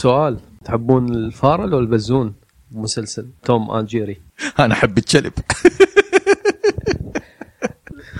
سؤال. 0.00 0.38
تحبون 0.64 1.14
الفاره 1.14 1.66
لو 1.66 1.78
البزون؟ 1.78 2.34
مسلسل. 2.72 3.26
Tom 3.44 3.70
and 3.70 3.86
Jerry. 3.86 4.16
أنا 4.58 4.74
أحب 4.74 4.98
الكلب 4.98 5.32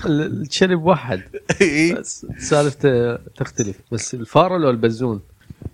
ال- 0.05 0.41
الكلب 0.41 0.83
واحد. 0.83 1.21
بس 1.99 2.25
سالفته 2.39 3.15
تختلف. 3.15 3.75
بس 3.91 4.13
الفاره 4.13 4.57
لو 4.57 4.69
البزون؟ 4.69 5.21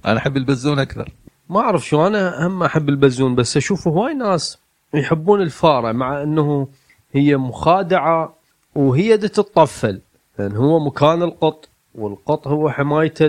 أنا 0.06 0.18
أحب 0.18 0.38
البزون 0.38 0.80
أكثر. 0.80 1.10
ما 1.50 1.60
أعرف 1.60 1.86
شو 1.88 2.08
أنا 2.08 2.48
هم 2.48 2.64
أحب 2.64 2.90
البزون 2.90 3.36
بس 3.36 3.58
أشوف 3.58 3.88
هواي 3.88 4.14
ناس 4.14 4.58
يحبون 4.94 5.42
الفارة 5.42 5.92
مع 5.92 6.24
إنه 6.24 6.68
هي 7.14 7.38
مخادعة 7.38 8.36
وهي 8.76 9.18
دي 9.18 9.28
تتطفل 9.28 10.02
لأن 10.40 10.56
هو 10.56 10.80
مكان 10.80 11.22
القط 11.24 11.70
والقط 11.96 12.48
هو 12.48 12.70
حمايته 12.70 13.26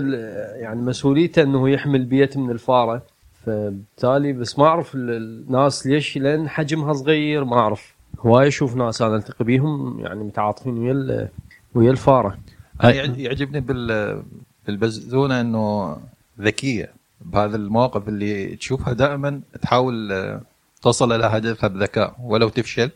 يعني 0.56 0.80
مسؤوليته 0.82 1.42
إنه 1.42 1.68
يحمي 1.70 1.96
البيت 1.98 2.36
من 2.36 2.50
الفارة. 2.50 3.02
فبالتالي 3.46 4.32
بس 4.32 4.58
ما 4.58 4.66
أعرف 4.66 4.94
ال- 4.94 5.10
الناس 5.10 5.86
ليش 5.86 6.16
لأن 6.18 6.48
حجمها 6.48 6.92
صغير 6.92 7.44
ما 7.44 7.56
أعرف. 7.58 7.94
هواي 8.18 8.48
أشوف 8.48 8.76
ناس 8.76 9.02
أنا 9.02 9.16
ألتقي 9.16 9.44
بيهم 9.44 10.00
يعني 10.00 10.24
متعاطفين 10.24 10.78
ويا 10.78 11.28
ويا 11.74 11.90
الفارة. 11.90 12.38
يعج- 12.82 13.18
يعجبني 13.18 13.60
بال 13.60 14.22
بالبزونه 14.66 15.40
إنه 15.40 15.96
ذكية. 16.40 16.90
بهذا 17.20 17.56
المواقف 17.56 18.08
اللي 18.08 18.56
تشوفها 18.56 18.92
دائما 18.92 19.40
تحاول 19.62 20.12
آه، 20.12 20.40
تصل 20.82 21.12
إلى 21.12 21.24
هدفها 21.26 21.68
بذكاء. 21.68 22.16
ولو 22.22 22.48
تفشل. 22.48 22.90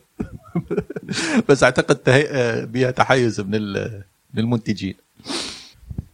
بس 1.49 1.63
أعتقد. 1.63 1.97
آه، 2.07 2.65
بها 2.65 2.91
تحيز 2.91 3.41
من 3.41 3.75
المنتجين. 4.37 4.95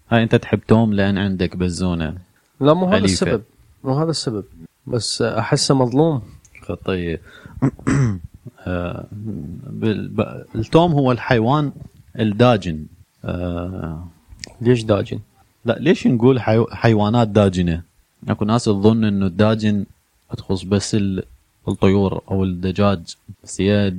هاي 0.09 0.23
انت 0.23 0.35
تحب 0.35 0.59
توم 0.67 0.93
لأن 0.93 1.17
عندك 1.17 1.55
بزونة 1.55 2.17
لا 2.59 2.73
مو 2.73 2.85
هذا. 2.85 3.05
السبب. 3.05 3.43
مو 3.83 3.93
هذا 3.93 4.09
السبب. 4.09 4.43
بس 4.87 5.21
أحسه 5.21 5.75
مظلوم. 5.75 6.21
طيب. 6.85 7.19
آه، 8.59 9.05
التوم 10.55 10.91
هو 10.91 11.12
الحيوان 11.12 11.71
الداجن. 12.20 12.85
آه، 13.25 14.07
ليش 14.62 14.84
داجن؟ 14.84 15.20
لا 15.65 15.77
ليش 15.79 16.07
نقول 16.07 16.41
حيو... 16.41 16.67
حيوانات 16.67 17.27
داجنة؟ 17.27 17.81
أكو 18.29 18.45
ناس 18.45 18.65
تظن 18.65 19.03
إنه 19.03 19.25
الداجن 19.25 19.85
تخص 20.37 20.63
بس 20.63 20.95
ال... 20.95 21.23
الطيور 21.67 22.21
أو 22.31 22.43
الدجاج 22.43 23.15
بس 23.43 23.62
هي 23.62 23.93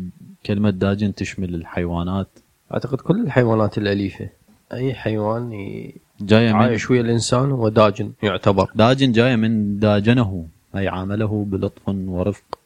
كلمة 0.46 0.70
داجن 0.70 1.14
تشمل 1.14 1.54
الحيوانات. 1.54 2.28
أعتقد 2.74 3.00
كل 3.00 3.20
الحيوانات 3.20 3.78
الأليفة. 3.78 4.28
أي 4.72 4.95
حيوان 4.95 5.53
ي- 5.53 5.95
جاية 6.20 6.53
من 6.53 6.56
عايش 6.59 6.91
ويا 6.91 7.00
الإنسان 7.00 7.50
هو 7.50 7.69
داجن 7.69 8.12
يعتبر. 8.22 8.70
داجن 8.75 9.12
جاية 9.12 9.36
من 9.36 9.78
داجنه 9.78 10.47
أي 10.77 10.89
عامله 10.89 11.45
بلطف 11.50 11.83
ورفق. 11.89 12.59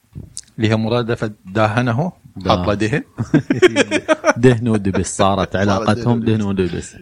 اللي 0.59 0.69
هي 0.71 0.77
مرادفه 0.77 1.31
داهنه 1.55 2.13
دا. 2.37 2.51
حط 2.63 2.71
دهن 2.71 3.03
دهن 4.45 4.69
ودبس 4.69 5.17
صارت 5.17 5.57
علاقتهم 5.57 6.21
دهن 6.21 6.39
دهن 6.39 6.43
ودبس. 6.43 6.97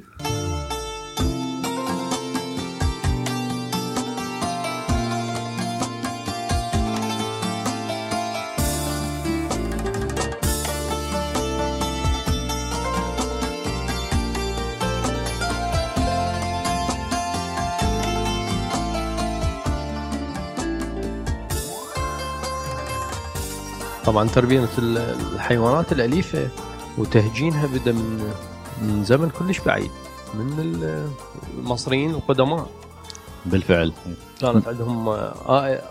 طبعا 24.09 24.29
تربية 24.29 24.69
ال- 24.79 24.99
الحيوانات 25.35 25.93
الأليفة 25.93 26.49
وتهجينها 26.99 27.67
بدأ 27.67 27.93
من 27.93 28.33
من 28.83 29.05
زمن 29.05 29.31
كلش 29.31 29.59
بعيد 29.61 29.91
من 30.35 30.59
ال- 30.59 31.09
المصريين 31.59 32.11
القدماء. 32.11 32.67
بالفعل. 33.47 33.93
كانت 34.41 34.69
عندهم 34.69 35.09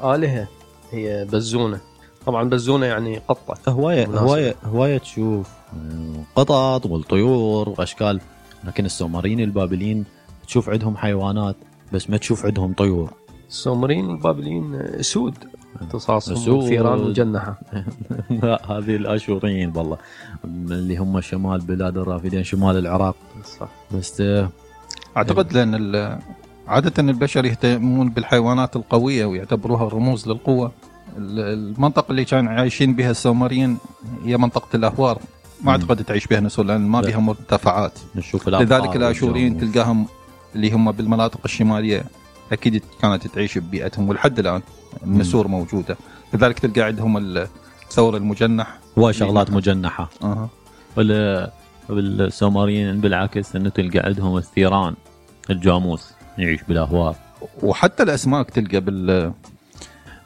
آلهة 0.04 0.48
هي 0.92 1.26
بزونة. 1.32 1.80
طبعا 2.26 2.50
بزونة 2.50 2.86
يعني 2.86 3.22
قطة. 3.28 3.72
هوايه. 3.72 4.06
هوايه 4.08 4.56
هواية 4.66 4.98
تشوف 4.98 5.48
آه، 5.74 6.24
قطط 6.36 6.86
والطيور 6.86 7.70
وأشكال. 7.70 8.22
لكن 8.64 8.86
السومريين 8.86 9.40
البابليين 9.40 10.06
تشوف 10.48 10.70
عندهم 10.70 10.98
حيوانات 10.98 11.56
بس 11.94 12.10
ما 12.10 12.18
تشوف 12.18 12.46
عندهم 12.46 12.74
طيور. 12.74 13.14
السومريين 13.50 14.10
البابليين 14.10 14.76
اسود 14.76 15.36
اختصاصهم. 15.82 16.60
الفيران 16.62 17.00
المجنحه 17.00 17.60
لا 18.44 18.62
هذه 18.72 18.96
الأشوريين 18.96 19.74
والله. 19.76 19.98
اللي 20.46 20.98
هم 20.98 21.22
شمال 21.22 21.62
بلاد 21.62 21.98
الرافدين 21.98 22.44
شمال 22.44 22.78
العراق. 22.78 23.16
صح. 23.60 23.68
بس 23.92 24.24
أعتقد 25.18 25.54
لأن 25.54 25.76
ال- 25.76 26.20
عادة 26.68 26.94
البشر 27.04 27.46
يهتمون 27.46 28.10
بالحيوانات 28.10 28.76
القوية 28.76 29.26
ويعتبروها 29.26 29.88
رموز 29.90 30.28
للقوة. 30.28 30.72
ال- 31.18 31.40
المنطقة 31.40 32.12
اللي 32.12 32.26
كانوا 32.26 32.52
عايشين 32.54 32.94
بها 32.94 33.12
السومريين 33.12 33.78
هي 34.26 34.38
منطقة 34.38 34.76
الأهوار. 34.76 35.20
ما 35.64 35.72
أعتقد 35.72 36.04
تعيش 36.04 36.28
بها 36.28 36.40
نسور 36.40 36.66
لأن 36.66 36.82
ما. 36.82 37.02
بها 37.02 37.18
مرتفعات. 37.20 38.00
نشوف 38.16 38.50
لذلك 38.50 38.96
الأشوريين. 38.96 39.58
تلقاهم 39.58 40.06
اللي 40.56 40.72
هم 40.72 40.92
بالمناطق 40.92 41.40
الشمالية. 41.46 42.04
أكيد 42.52 42.84
كانت 43.02 43.28
تعيش 43.28 43.58
ببيئتهم 43.58 44.10
ولحد 44.10 44.40
الآن 44.40 44.62
النسور 45.04 45.48
موجودة. 45.48 45.98
لذلك 46.34 46.60
تلقى 46.60 46.82
عندهم 46.82 47.18
الثور 47.18 48.18
المجنح. 48.18 48.80
هواي 48.98 49.14
شغلات 49.14 49.52
مجنحة. 49.52 50.10
أها. 50.24 50.50
ولا 50.98 51.52
بالسومريين 51.90 53.02
بالعكس 53.02 53.56
إنه 53.56 53.70
تلقى 53.70 54.00
عندهم 54.00 54.38
الثيران 54.38 54.96
الجاموس 55.50 56.12
يعيش 56.38 56.64
بالأهوار. 56.68 57.16
وحتى 57.64 58.04
الأسماك 58.04 58.50
تلقى 58.50 58.82
بال 58.82 59.34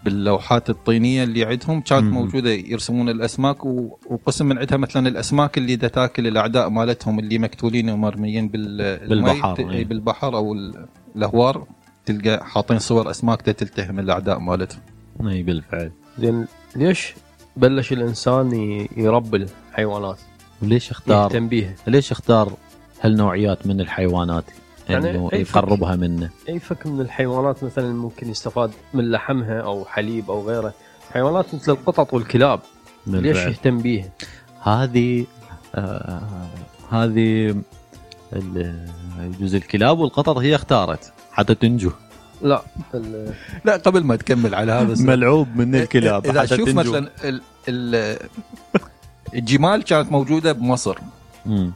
باللوحات 0.04 0.70
الطينية 0.70 1.24
اللي 1.24 1.46
عندهم. 1.46 1.82
كانت. 1.82 2.14
موجودة 2.14 2.50
يرسمون 2.50 3.10
الأسماك 3.10 3.66
وقسم 3.66 4.46
من 4.46 4.58
عندها 4.58 4.78
مثلا 4.78 5.08
الأسماك 5.08 5.58
اللي 5.58 5.76
دا 5.76 5.88
تاكل 5.88 6.28
الأعداء 6.28 6.70
مالتهم 6.70 7.20
اللي 7.20 7.38
مكتولين 7.38 7.90
ومرميين 7.90 8.48
بال 8.48 8.98
بالبحر،. 9.08 9.84
بالبحر 9.84 10.36
أو 10.36 10.54
ال- 10.54 10.86
الأهوار. 11.16 11.66
تلقى 12.06 12.46
حاطين 12.46 12.80
صور 12.80 13.12
أسماك 13.12 13.42
تلتهم 13.42 14.00
الأعداء 14.00 14.40
مالتهم. 14.40 14.82
اي 15.28 15.44
بالفعل 15.44 15.92
زين 16.20 16.48
ليش 16.76 17.14
بلش 17.56 17.92
الإنسان 17.92 18.54
يربي 18.98 19.48
الحيوانات؟ 19.70 20.18
وليش 20.62 20.92
اختار 20.92 21.32
يهتم 21.32 21.48
بيها. 21.48 21.76
ليش 21.88 22.12
اختار 22.12 22.54
هالنوعيات 23.02 23.68
من 23.68 23.82
الحيوانات؟ 23.82 24.44
يعني 24.90 25.12
انه 25.12 25.30
أي 25.34 25.46
فكر. 25.46 25.60
يقربها 25.60 25.96
منه. 25.96 26.30
أي 26.50 26.60
فك 26.60 26.88
من 26.88 27.02
الحيوانات 27.02 27.64
مثلا 27.64 27.94
ممكن 27.94 28.30
يستفاد 28.30 28.72
من 28.94 29.12
لحمها 29.12 29.62
أو 29.62 29.86
حليب 29.86 30.32
أو 30.32 30.48
غيره. 30.48 30.74
حيوانات 31.14 31.56
مثل 31.56 31.72
القطط 31.72 32.14
والكلاب 32.14 32.60
ليش 33.08 33.22
بالفعل. 33.24 33.52
يهتم 33.52 33.78
بيها؟ 33.78 34.10
هذه 34.62 35.26
آه 35.76 36.22
هذه 36.92 37.56
يجوز 39.20 39.56
الكلاب 39.56 40.00
والقطط 40.00 40.38
هي 40.38 40.56
اختارت 40.56 41.14
حتى 41.32 41.56
تنجو 41.56 41.92
لا 42.42 42.62
لا 43.66 43.78
قبل 43.78 44.04
ما 44.04 44.16
تكمل 44.16 44.56
على 44.56 44.72
هذا 44.72 44.94
السؤال. 44.94 45.08
ملعوب 45.08 45.48
من 45.56 45.76
الكلاب 45.76 46.26
إذا 46.26 46.42
حتى 46.42 46.56
تشوف 46.56 46.70
تنجو. 46.70 46.80
مثلا 46.80 47.10
ال- 47.24 47.42
ال- 47.70 48.18
الجمال 49.34 49.84
كانت 49.84 50.12
موجودة 50.12 50.52
بمصر 50.52 50.98
مم. 51.46 51.72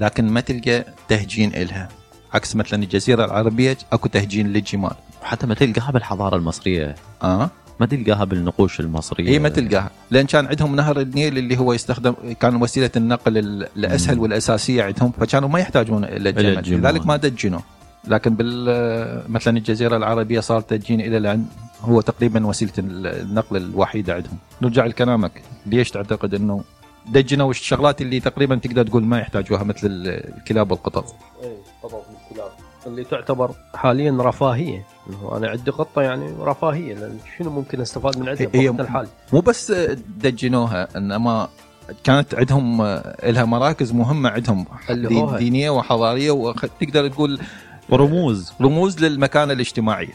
لكن 0.00 0.28
ما 0.28 0.40
تلقى 0.40 0.84
تهجين 1.08 1.54
إلها 1.54 1.88
عكس 2.32 2.56
مثلا 2.56 2.82
الجزيرة 2.82 3.24
العربية 3.24 3.78
أكو 3.92 4.08
تهجين 4.08 4.52
للجمال 4.52 4.94
وحتى 5.22 5.46
ما 5.46 5.54
تلقاها 5.54 5.90
بالحضارة 5.92 6.36
المصرية 6.36 6.94
آه 7.22 7.50
ما 7.80 7.86
تلقاها 7.86 8.24
بالنقوش 8.24 8.80
المصرية؟ 8.80 9.28
هي 9.28 9.38
ما 9.38 9.48
تلقاها. 9.48 9.90
لأن 10.10 10.26
كان 10.26 10.46
عندهم 10.46 10.76
نهر 10.76 11.00
النيل 11.00 11.38
اللي 11.38 11.58
هو 11.58 11.72
يستخدم 11.72 12.14
كان 12.40 12.62
وسيلة 12.62 12.90
النقل 12.96 13.38
ال- 13.38 13.68
الأسهل 13.76 14.16
مم. 14.16 14.22
والأساسية 14.22 14.82
عندهم 14.82 15.12
فكانوا 15.20 15.48
ما 15.48 15.58
يحتاجون 15.60 16.04
إلى 16.04 16.28
الجمل 16.30 16.58
الجمال. 16.58 16.80
لذلك 16.80 17.06
ما 17.06 17.16
دجنوا. 17.16 17.60
لكن 18.08 18.34
بال 18.34 19.22
مثلا 19.32 19.56
الجزيرة 19.56 19.96
العربية 19.96 20.40
صار 20.40 20.60
تدجين 20.60 21.00
إلى 21.00 21.16
الآن. 21.16 21.44
هو 21.82 22.00
تقريبا 22.00 22.46
وسيلة 22.46 22.72
ال- 22.78 23.06
النقل 23.06 23.56
الوحيدة 23.56 24.14
عندهم. 24.14 24.38
نرجع 24.62 24.86
لكلامك. 24.86 25.42
ليش 25.66 25.90
تعتقد 25.90 26.34
إنه 26.34 26.64
دجنوا؟ 27.06 27.50
الشغلات 27.50 28.02
اللي 28.02 28.20
تقريبا 28.20 28.56
تقدر 28.56 28.86
تقول 28.86 29.04
ما 29.04 29.18
يحتاجوها 29.18 29.62
مثل 29.64 29.86
ال- 29.86 30.34
الكلاب 30.38 30.70
والقطط. 30.70 31.04
اي 31.42 31.56
قطط 31.82 31.92
والكلاب 31.94 32.50
اللي 32.86 33.04
تعتبر 33.04 33.50
حاليا 33.74 34.16
رفاهية. 34.20 34.84
إنه 35.10 35.36
أنا 35.36 35.48
عندي 35.48 35.70
قطه 35.70 36.02
يعني 36.02 36.32
رفاهية 36.40 36.94
لأن 36.94 37.18
شنو 37.38 37.50
ممكن 37.50 37.80
أستفاد 37.80 38.18
من 38.18 38.28
عندها 38.28 38.46
هي- 38.46 38.50
في 38.50 38.68
وقت 38.68 38.80
الحالي 38.80 39.08
مو 39.32 39.40
بس 39.40 39.70
دجنوها 40.18 40.88
انما 40.96 41.48
كانت 42.04 42.34
عندهم 42.34 42.82
لها 43.24 43.44
مراكز 43.44 43.92
مهمة 43.92 44.28
عندهم 44.30 44.66
دين 44.88 45.36
دينية 45.36 45.70
وحضارية 45.70 46.30
وتقدر 46.30 47.08
تقول 47.08 47.40
رموز. 47.92 48.52
رموز 48.60 49.04
للمكانة 49.04 49.52
الاجتماعية. 49.52 50.12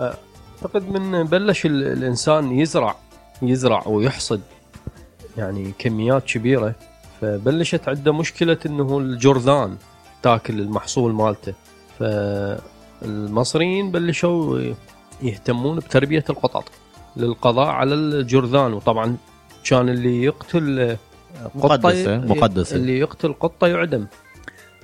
أعتقد 0.00 0.88
من 0.88 1.24
بلش 1.24 1.66
ال- 1.66 1.92
الإنسان 1.92 2.52
يزرع 2.58 2.94
يزرع 3.42 3.82
ويحصد 3.86 4.40
يعني 5.38 5.72
كميات 5.78 6.24
كبيرة 6.24 6.74
فبلشت 7.20 7.88
عنده 7.88 8.12
مشكلة 8.12 8.58
إنه 8.66 8.98
الجرذان 8.98 9.76
تاكل 10.22 10.60
المحصول 10.60 11.12
مالته. 11.12 11.52
فالمصريين 12.00 13.90
بلشوا 13.90 14.58
يهتمون 15.22 15.76
بتربية 15.76 16.24
القطط 16.30 16.64
للقضاء 17.16 17.68
على 17.68 17.94
الجرذان. 17.94 18.72
وطبعا 18.72 19.16
كان 19.64 19.88
اللي 19.88 20.22
يقتل 20.22 20.96
قطة 21.54 21.76
مقدسة، 21.76 22.18
مقدسة. 22.18 22.76
اللي 22.76 22.98
يقتل 22.98 23.32
قطة 23.32 23.66
يعدم. 23.66 24.06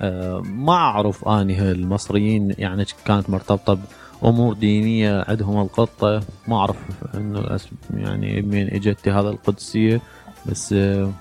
آه، 0.01 0.39
ما 0.39 0.73
أعرف 0.73 1.27
آني 1.27 1.71
المصريين 1.71 2.55
يعني 2.57 2.85
كانت 3.05 3.29
مرتبطة 3.29 3.77
بأمور 4.21 4.53
دينية 4.53 5.25
عندهم 5.27 5.61
القطة. 5.61 6.21
ما 6.47 6.57
أعرف 6.57 6.77
إنه 7.15 7.59
يعني 7.93 8.41
من 8.41 8.73
إجت 8.73 9.09
هذا 9.09 9.29
القدسية. 9.29 10.01
بس 10.45 10.73
آه، 10.73 11.11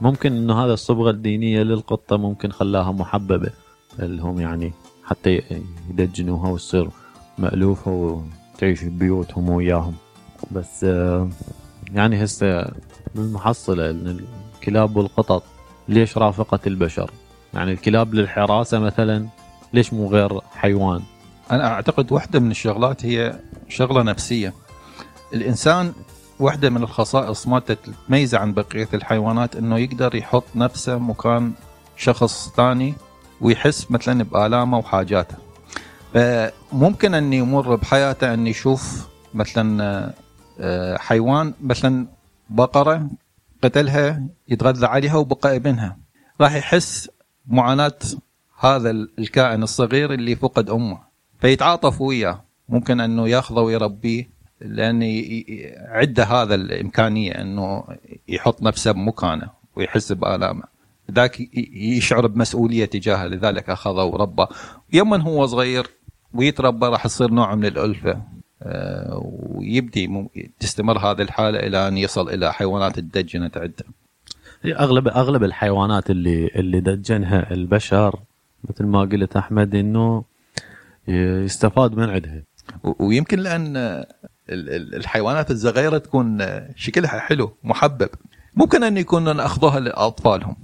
ممكن 0.00 0.36
إنه 0.36 0.64
هذا 0.64 0.72
الصبغة 0.72 1.10
الدينية 1.10 1.62
للقطة 1.62 2.16
ممكن 2.16 2.50
خلاها 2.50 2.92
محببة. 2.92 3.50
لهم 3.98 4.40
يعني 4.40 4.72
حتى 5.06 5.42
يدجنوها 5.90 6.50
وتصير 6.50 6.90
مألوفة 7.38 7.90
وتعيش 8.54 8.84
ببيوتهم 8.84 9.50
وياهم 9.50 9.94
بس 10.50 10.84
آه، 10.84 11.28
يعني 11.92 12.24
هسه 12.24 12.72
المحصلة 13.16 13.90
إن 13.90 14.26
الكلاب 14.54 14.96
والقطط 14.96 15.42
ليش 15.88 16.18
رافقه 16.18 16.60
البشر؟ 16.66 17.10
يعني 17.54 17.72
الكلاب 17.72 18.14
للحراسة 18.14 18.78
مثلا 18.78 19.28
ليش 19.72 19.92
مو 19.92 20.08
غير 20.08 20.40
حيوان؟ 20.40 21.02
أنا 21.50 21.66
أعتقد 21.66 22.12
واحدة 22.12 22.40
من 22.40 22.50
الشغلات 22.50 23.06
هي 23.06 23.40
شغلة 23.68 24.02
نفسية 24.02 24.54
الإنسان 25.34 25.92
واحدة 26.40 26.70
من 26.70 26.82
الخصائص 26.82 27.48
مالته 27.48 27.76
تميزه 28.08 28.38
عن 28.38 28.54
بقية 28.54 28.88
الحيوانات 28.94 29.56
إنه 29.56 29.78
يقدر 29.78 30.14
يحط 30.14 30.44
نفسه 30.54 30.98
مكان 30.98 31.52
شخص 31.96 32.52
ثاني 32.56 32.94
ويحس 33.40 33.90
مثلا 33.90 34.22
بآلامه 34.24 34.78
وحاجاته. 34.78 35.34
فممكن 36.14 37.14
ان 37.14 37.32
يمر 37.32 37.74
بحياته 37.76 38.34
ان 38.34 38.46
يشوف 38.46 39.08
مثلا 39.34 40.12
آه، 40.60 40.96
حيوان 40.96 41.54
مثلا 41.60 42.06
بقرة 42.50 43.10
قتلها 43.62 44.22
يتغذى 44.48 44.86
عليها 44.86 45.16
وبقى 45.16 45.56
ابنها. 45.56 45.96
راح 46.40 46.54
يحس 46.54 47.10
معاناة 47.46 47.98
هذا 48.60 48.90
الكائن 48.90 49.62
الصغير 49.62 50.12
اللي 50.12 50.36
فقد 50.36 50.70
أمه. 50.70 50.98
فيتعاطف 51.40 52.00
وياه. 52.00 52.44
ممكن 52.68 53.00
أنه 53.00 53.28
ياخذه 53.28 53.60
ويربيه 53.60 54.30
ي- 54.62 55.74
عنده 55.88 56.24
هذا 56.24 56.54
الإمكانية 56.54 57.32
أنه 57.32 57.84
يحط 58.28 58.62
نفسه 58.62 58.92
بمكانه 58.92 59.48
ويحس 59.76 60.12
بآلامه. 60.12 60.62
ذاك 61.10 61.40
يشعر 61.74 62.26
بمسؤولية 62.26 62.84
تجاهه 62.84 63.26
لذلك 63.26 63.70
أخذه 63.70 64.02
وربى 64.02 64.46
يوما 64.92 65.22
هو 65.22 65.46
صغير 65.46 65.86
ويتربى 66.34 66.86
راح 66.86 67.06
يصير 67.06 67.30
نوع 67.30 67.54
من 67.54 67.64
الألفة. 67.64 68.22
آه، 68.62 69.22
ويبدي 69.24 70.28
تستمر 70.60 70.98
هذه 70.98 71.22
الحالة 71.22 71.58
إلى 71.58 71.88
أن 71.88 71.96
يصل 71.98 72.28
إلى 72.28 72.52
حيوانات 72.52 72.98
الدجنت 72.98 73.56
عنده 73.58 73.84
اغلب 74.66 75.08
أغلب 75.08 75.44
الحيوانات 75.44 76.10
اللي 76.10 76.46
اللي 76.56 76.80
دجنها 76.80 77.50
البشر 77.50 78.18
مثل 78.70 78.84
ما 78.84 79.00
قلت 79.00 79.36
أحمد 79.36 79.74
إنه 79.74 80.24
يستفاد 81.08 81.94
من 81.96 82.10
عندها. 82.10 82.42
ويمكن 82.98 83.38
لأن 83.38 83.76
ال- 83.76 84.06
ال- 84.48 84.94
الحيوانات 84.94 85.50
الصغيرة 85.50 85.98
تكون 85.98 86.38
شكلها 86.76 87.18
حلو 87.20 87.52
محبب. 87.64 88.08
ممكن 88.54 88.84
أن 88.84 88.96
يكون 88.96 89.40
أخذوها 89.40 89.80
لأطفالهم. 89.80 90.56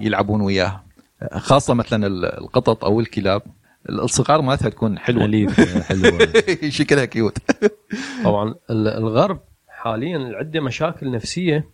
يلعبون 0.00 0.40
وياها 0.40 0.84
خاصة 1.32 1.74
مثلا 1.74 2.06
ال- 2.06 2.24
القطط 2.24 2.84
أو 2.84 3.00
الكلاب. 3.00 3.42
الصغار 3.90 4.42
مالتها 4.42 4.68
تكون 4.68 4.98
حلوة. 4.98 5.24
أليفة 5.24 5.82
حلوة. 5.82 6.18
شكلها 6.78 7.04
كيوت 7.04 7.38
طبعا 8.24 8.54
ال- 8.70 8.88
الغرب 8.88 9.40
حاليا 9.68 10.32
عنده 10.36 10.60
مشاكل 10.60 11.10
نفسية. 11.10 11.64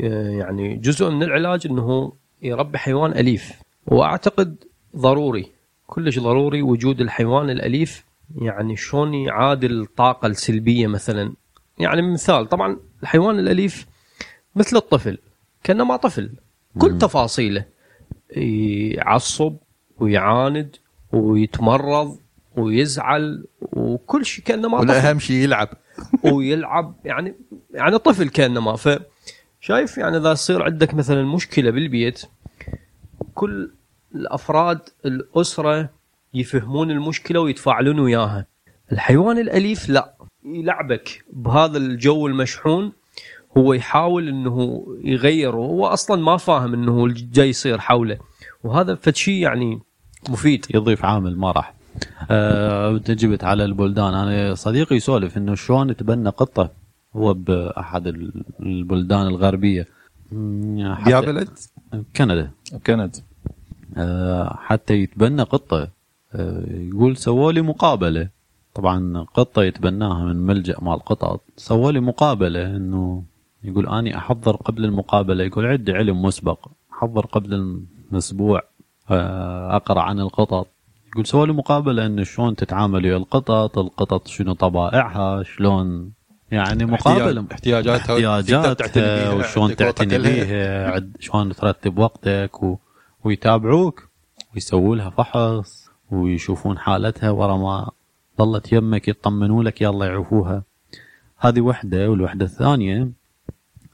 آه، 0.00 0.28
يعني 0.28 0.76
جزء 0.76 1.10
من 1.10 1.22
العلاج 1.22 1.66
إنه 1.66 2.12
يربي 2.42 2.78
حيوان 2.78 3.12
أليف. 3.12 3.52
وأعتقد 3.86 4.56
ضروري 4.96 5.46
كلش 5.86 6.18
ضروري 6.18 6.62
وجود 6.62 7.00
الحيوان 7.00 7.50
الأليف. 7.50 8.04
يعني 8.40 8.76
شلون 8.76 9.14
يعادل 9.14 9.80
الطاقة 9.82 10.26
السلبية 10.26 10.86
مثلا. 10.86 11.32
يعني 11.78 12.02
مثال 12.12 12.48
طبعا 12.48 12.76
الحيوان 13.02 13.38
الأليف 13.38 13.86
مثل 14.56 14.76
الطفل. 14.76 15.18
كانما 15.64 15.96
طفل. 15.96 16.30
كل 16.78 16.98
تفاصيله. 16.98 17.64
يعصب 18.36 19.56
ويعاند 19.98 20.76
ويتمرض 21.12 22.18
ويزعل 22.56 23.44
وكل 23.72 24.26
شيء 24.26 24.44
كانما 24.44 24.78
طفل. 24.78 24.88
والاهم 24.88 25.18
شيء 25.18 25.36
يلعب. 25.36 25.68
ويلعب. 26.32 26.94
يعني 27.04 27.34
يعني 27.74 27.98
طفل 27.98 28.28
كانما 28.28 28.76
ف 28.76 28.98
شايف 29.60 29.98
يعني 29.98 30.16
إذا 30.16 30.32
يصير 30.32 30.62
عندك 30.62 30.94
مثلا 30.94 31.22
مشكلة 31.22 31.70
بالبيت 31.70 32.22
كل 33.34 33.70
الأفراد 34.14 34.80
الأسرة 35.04 35.90
يفهمون 36.34 36.90
المشكلة 36.90 37.40
ويتفاعلون 37.40 38.00
وياها. 38.00 38.46
الحيوان 38.92 39.38
الأليف 39.38 39.88
لا. 39.88 40.14
يلعبك 40.44 41.24
بهذا 41.32 41.78
الجو 41.78 42.26
المشحون 42.26 42.92
هو 43.58 43.72
يحاول 43.72 44.28
إنه 44.28 44.86
يغيره 45.04 45.56
هو 45.56 45.86
أصلا 45.86 46.22
ما 46.22 46.36
فاهم 46.36 46.74
إنه 46.74 47.08
جاي 47.08 47.48
يصير 47.48 47.78
حوله. 47.78 48.18
وهذا 48.64 48.94
فد 48.94 49.16
شيء 49.16 49.42
يعني 49.42 49.80
مفيد. 50.28 50.66
يضيف 50.74 51.04
عامل 51.04 51.36
ما 51.38 51.50
راح. 51.50 51.74
أه 52.30 52.96
جبت 52.96 53.44
على 53.44 53.64
البلدان. 53.64 54.14
أنا 54.14 54.54
صديقي 54.54 54.96
يسولف 54.96 55.36
إنه 55.36 55.54
شلون 55.54 55.96
تبنى 55.96 56.28
قطة. 56.28 56.70
هو 57.16 57.34
بأحد 57.34 58.06
ال- 58.06 58.44
البلدان 58.60 59.26
الغربية. 59.26 59.88
يا 61.06 61.20
بلد؟ 61.20 61.48
كندا. 62.16 62.50
كندا. 62.86 63.10
أه 63.96 64.56
حتى 64.62 64.94
يتبنى 64.94 65.42
قطة. 65.42 65.88
أه 66.34 66.64
يقول 66.68 67.16
سووا 67.16 67.52
لي 67.52 67.62
مقابلة. 67.62 68.28
طبعا 68.74 69.26
قطة 69.34 69.62
يتبناها 69.62 70.24
من 70.24 70.36
ملجأ 70.36 70.76
مال 70.82 70.98
قطط 70.98 71.40
سووا 71.56 71.92
لي 71.92 72.00
مقابلة 72.00 72.76
إنه 72.76 73.22
يقول 73.64 73.88
أني 73.88 74.16
أحضر 74.16 74.56
قبل 74.56 74.84
المقابلة 74.84 75.44
يقول 75.44 75.66
عندي 75.66 75.92
علم 75.92 76.22
مسبق 76.22 76.68
أحضر 76.92 77.26
قبل 77.26 77.82
الأسبوع 78.12 78.62
آه، 79.10 79.76
أقرأ 79.76 80.00
عن 80.00 80.20
القطط. 80.20 80.66
يقول 81.18 81.48
لي 81.48 81.54
مقابلة 81.54 82.06
انه 82.06 82.24
شلون 82.24 82.56
تتعامل 82.56 83.04
ويا 83.04 83.16
القطط 83.16 83.78
القطط 83.78 84.26
شنو 84.28 84.52
طبائعها 84.52 85.42
شلون 85.42 86.12
يعني 86.50 86.84
مقابلة. 86.84 87.44
احتياجاتها 87.52 87.96
احتياجاتها 87.96 89.32
وشلون 89.34 89.76
تعتني. 89.76 90.18
بيها 90.18 91.00
شلون 91.20 91.52
ترتب 91.54 91.98
وقتك 91.98 92.62
و... 92.62 92.76
ويتابعوك 93.24 94.08
ويسووا 94.54 94.96
لها 94.96 95.10
فحص 95.10 95.90
ويشوفون 96.10 96.78
حالتها 96.78 97.30
ورا 97.30 97.56
ما 97.56 97.90
ظلت 98.38 98.72
يمك 98.72 99.08
يطمنوا 99.08 99.64
لك 99.64 99.82
يلا 99.82 100.06
يعوفوها 100.06 100.62
هذه 101.38 101.60
وحدة 101.60 102.10
والوحدة 102.10 102.44
الثانية 102.44 103.21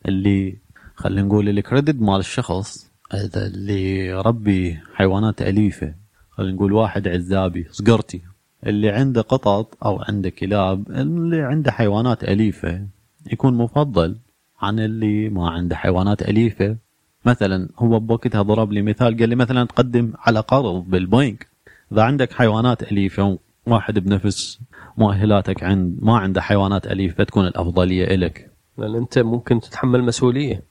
اللي 0.06 0.56
خلينا 0.94 1.22
نقول 1.22 1.48
الكريدت 1.48 2.02
مال 2.02 2.18
الشخص 2.18 2.90
هذا 3.12 3.46
اللي 3.46 4.06
يربي 4.06 4.78
حيوانات 4.94 5.42
أليفة. 5.42 5.94
خلينا 6.30 6.52
نقول 6.52 6.72
واحد 6.72 7.08
عزابي 7.08 7.66
صقرتي. 7.70 8.22
اللي 8.66 8.90
عنده 8.90 9.20
قطط 9.20 9.84
أو 9.84 10.02
عنده 10.02 10.30
كلاب 10.30 10.90
اللي 10.90 11.42
عنده 11.42 11.72
حيوانات 11.72 12.24
أليفة 12.24 12.86
يكون 13.32 13.54
مفضل 13.54 14.16
عن 14.60 14.80
اللي 14.80 15.28
ما 15.28 15.50
عنده 15.50 15.76
حيوانات 15.76 16.22
أليفة. 16.22 16.76
مثلا 17.24 17.68
هو 17.78 18.00
بوقتها 18.00 18.42
ضرب 18.42 18.72
لي 18.72 18.82
مثال 18.82 19.16
قال 19.16 19.28
لي 19.28 19.34
مثلا 19.36 19.64
تقدم 19.64 20.12
على 20.18 20.40
قرض 20.40 20.90
بالبنك. 20.90 21.46
إذا 21.92 22.02
عندك 22.02 22.32
حيوانات 22.32 22.92
أليفة 22.92 23.38
واحد 23.66 23.98
بنفس 23.98 24.60
مؤهلاتك 24.98 25.62
عند 25.62 25.98
ما 26.02 26.18
عنده 26.18 26.40
حيوانات 26.40 26.86
أليفة 26.86 27.24
تكون 27.24 27.46
الأفضلية 27.46 28.16
لك 28.16 28.47
لأن 28.78 28.94
أنت 28.94 29.18
ممكن 29.18 29.60
تتحمل 29.60 30.04
مسؤولية. 30.04 30.62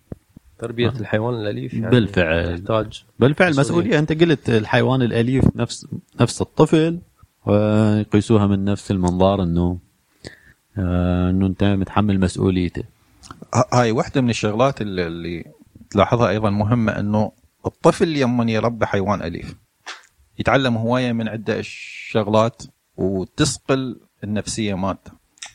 تربية 0.60 0.90
الحيوان 0.90 1.34
الأليف 1.36 1.74
يعني 1.74 1.90
بالفعل. 1.90 2.60
تحتاج 2.60 3.04
بالفعل 3.20 3.50
مسؤولية. 3.50 3.70
مسؤولية. 3.70 4.00
أنت 4.00 4.22
قلت 4.22 4.50
الحيوان 4.50 5.02
الأليف 5.02 5.46
نفس 5.56 5.88
نفس 6.22 6.42
الطفل 6.42 7.00
ويقيسوها 7.46 8.48
من 8.48 8.66
نفس 8.66 8.92
المنظار 8.92 9.44
إنه 9.44 9.78
آه، 10.78 11.30
إنه 11.30 11.46
أنت 11.46 11.64
متحمل 11.64 12.20
مسؤوليته. 12.20 12.84
هاي 13.74 13.92
واحدة 13.92 14.22
من 14.22 14.30
الشغلات 14.30 14.82
اللي, 14.82 15.08
اللي 15.08 15.46
تلاحظها 15.90 16.30
أيضا 16.30 16.50
مهمة 16.50 16.92
إنه 16.92 17.32
الطفل 17.66 18.14
لما 18.14 18.52
يربي 18.52 18.86
حيوان 18.86 19.22
أليف. 19.22 19.56
يتعلم 20.40 20.78
هواية 20.78 21.12
من 21.12 21.28
عدة 21.28 21.58
شغلات 21.62 22.64
وتسقل 22.98 24.00
النفسية 24.24 24.74
مالته 24.74 25.12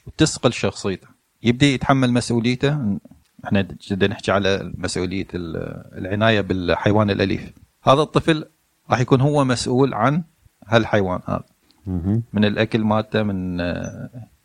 وتسقل 0.07 0.53
شخصيته. 0.53 1.12
يبدأ 1.43 1.67
يتحمل 1.67 2.13
مسؤوليته. 2.13 2.99
إحنا 3.45 3.69
جدا 3.89 4.07
نحكي 4.09 4.33
على 4.33 4.73
مسؤولية 4.79 5.27
ال- 5.35 5.85
العناية 5.99 6.41
بالحيوان 6.41 7.11
الأليف. 7.11 7.53
هذا 7.85 8.03
الطفل 8.03 8.45
راح 8.91 9.01
يكون 9.01 9.21
هو 9.21 9.45
مسؤول 9.45 9.95
عن 9.95 10.23
هالحيوان 10.67 11.21
هذا. 11.27 11.45
من 12.33 12.45
الأكل 12.45 12.85
مالته 12.85 13.23
من 13.23 13.61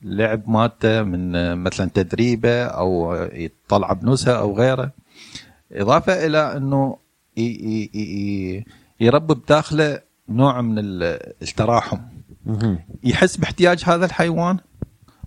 اللعب 0.03 0.49
مالته 0.49 1.03
من 1.03 1.55
مثلا 1.57 1.89
تدريبه 1.93 2.63
أو 2.63 3.13
يطلع 3.33 3.93
بنزهة 3.93 4.33
أو 4.39 4.57
غيره. 4.57 4.91
إضافة 5.71 6.25
إلى 6.25 6.57
إنه 6.57 6.97
يربي 8.99 9.33
بداخله 9.33 9.99
نوع 10.29 10.61
من 10.61 10.79
ال- 10.79 11.33
التراحم. 11.41 11.97
يحس 13.03 13.37
باحتياج 13.37 13.83
هذا 13.85 14.05
الحيوان. 14.05 14.57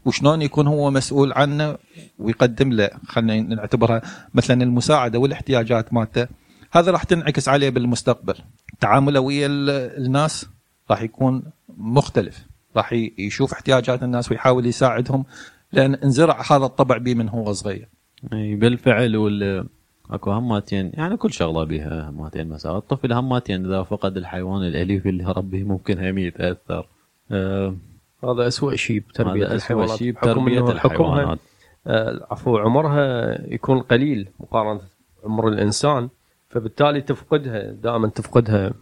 وشلون 0.05 0.43
يكون 0.43 0.67
هو 0.67 0.91
مسؤول 0.91 1.33
عنه 1.33 1.77
ويقدم 2.19 2.73
له 2.73 2.91
خلينا 3.07 3.55
نعتبرها 3.55 4.03
مثلا 4.35 4.63
المساعدة 4.63 5.19
والاحتياجات 5.19 5.95
مالته. 5.95 6.27
هذا 6.73 6.93
راح 6.93 7.03
تنعكس 7.05 7.49
عليه 7.49 7.71
بالمستقبل. 7.71 8.35
تعامله 8.81 9.21
ويا 9.21 9.47
ال- 9.47 9.71
الناس 10.07 10.47
راح 10.91 11.03
يكون 11.03 11.43
مختلف. 11.79 12.47
راح 12.77 12.93
يشوف 13.19 13.53
احتياجات 13.53 14.03
الناس 14.03 14.31
ويحاول 14.31 14.67
يساعدهم 14.67 15.25
لأن 15.73 15.95
انزرع 15.95 16.43
هذا 16.51 16.65
الطبع 16.65 16.97
به 16.97 17.15
من 17.15 17.29
هو 17.29 17.53
صغير. 17.53 17.89
إي 18.33 18.55
بالفعل. 18.55 19.17
وال 19.17 19.67
أكو 20.11 20.31
هماتين 20.31 20.91
يعني 20.95 21.17
كل 21.17 21.33
شغلة 21.33 21.65
بها 21.65 22.09
هماتين 22.11 22.49
مثلا 22.49 22.77
الطفل 22.77 23.13
هماتين 23.13 23.67
إذا 23.67 23.83
فقد 23.83 24.17
الحيوان 24.17 24.63
الأليف 24.63 25.07
اللي 25.07 25.25
ربيه 25.25 25.65
ممكن 25.65 26.05
هم 26.05 26.19
يتأثر. 26.19 26.87
آه 27.31 27.75
هذا 28.25 28.47
أسوأ 28.49 28.77
شيء 28.77 29.01
بتربية 29.01 29.47
هذا 29.47 29.57
أسوأ 29.57 29.97
شيء 29.97 30.15
حكمها 30.17 30.73
الحيوانات. 30.73 31.39
آه، 31.87 32.27
عفوا 32.31 32.61
عمرها 32.61 33.39
يكون 33.53 33.81
قليل 33.81 34.29
مقارنة 34.41 34.81
عمر 35.25 35.49
الإنسان 35.49 36.09
فبالتالي 36.49 37.01
تفقدها 37.01 37.73
دائما 37.73 38.09
تفقدها 38.09 38.73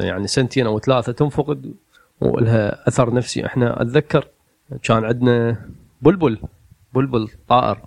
يعني 0.00 0.26
سنتين 0.26 0.66
أو 0.66 0.78
ثلاثة 0.78 1.12
تنفقد 1.12 1.74
ولها 2.20 2.88
أثر 2.88 3.14
نفسي. 3.14 3.46
إحنا 3.46 3.82
أتذكر 3.82 4.28
كان 4.82 5.04
عندنا 5.04 5.56
بلبل 6.02 6.38
بلبل 6.94 7.28
طائر. 7.48 7.78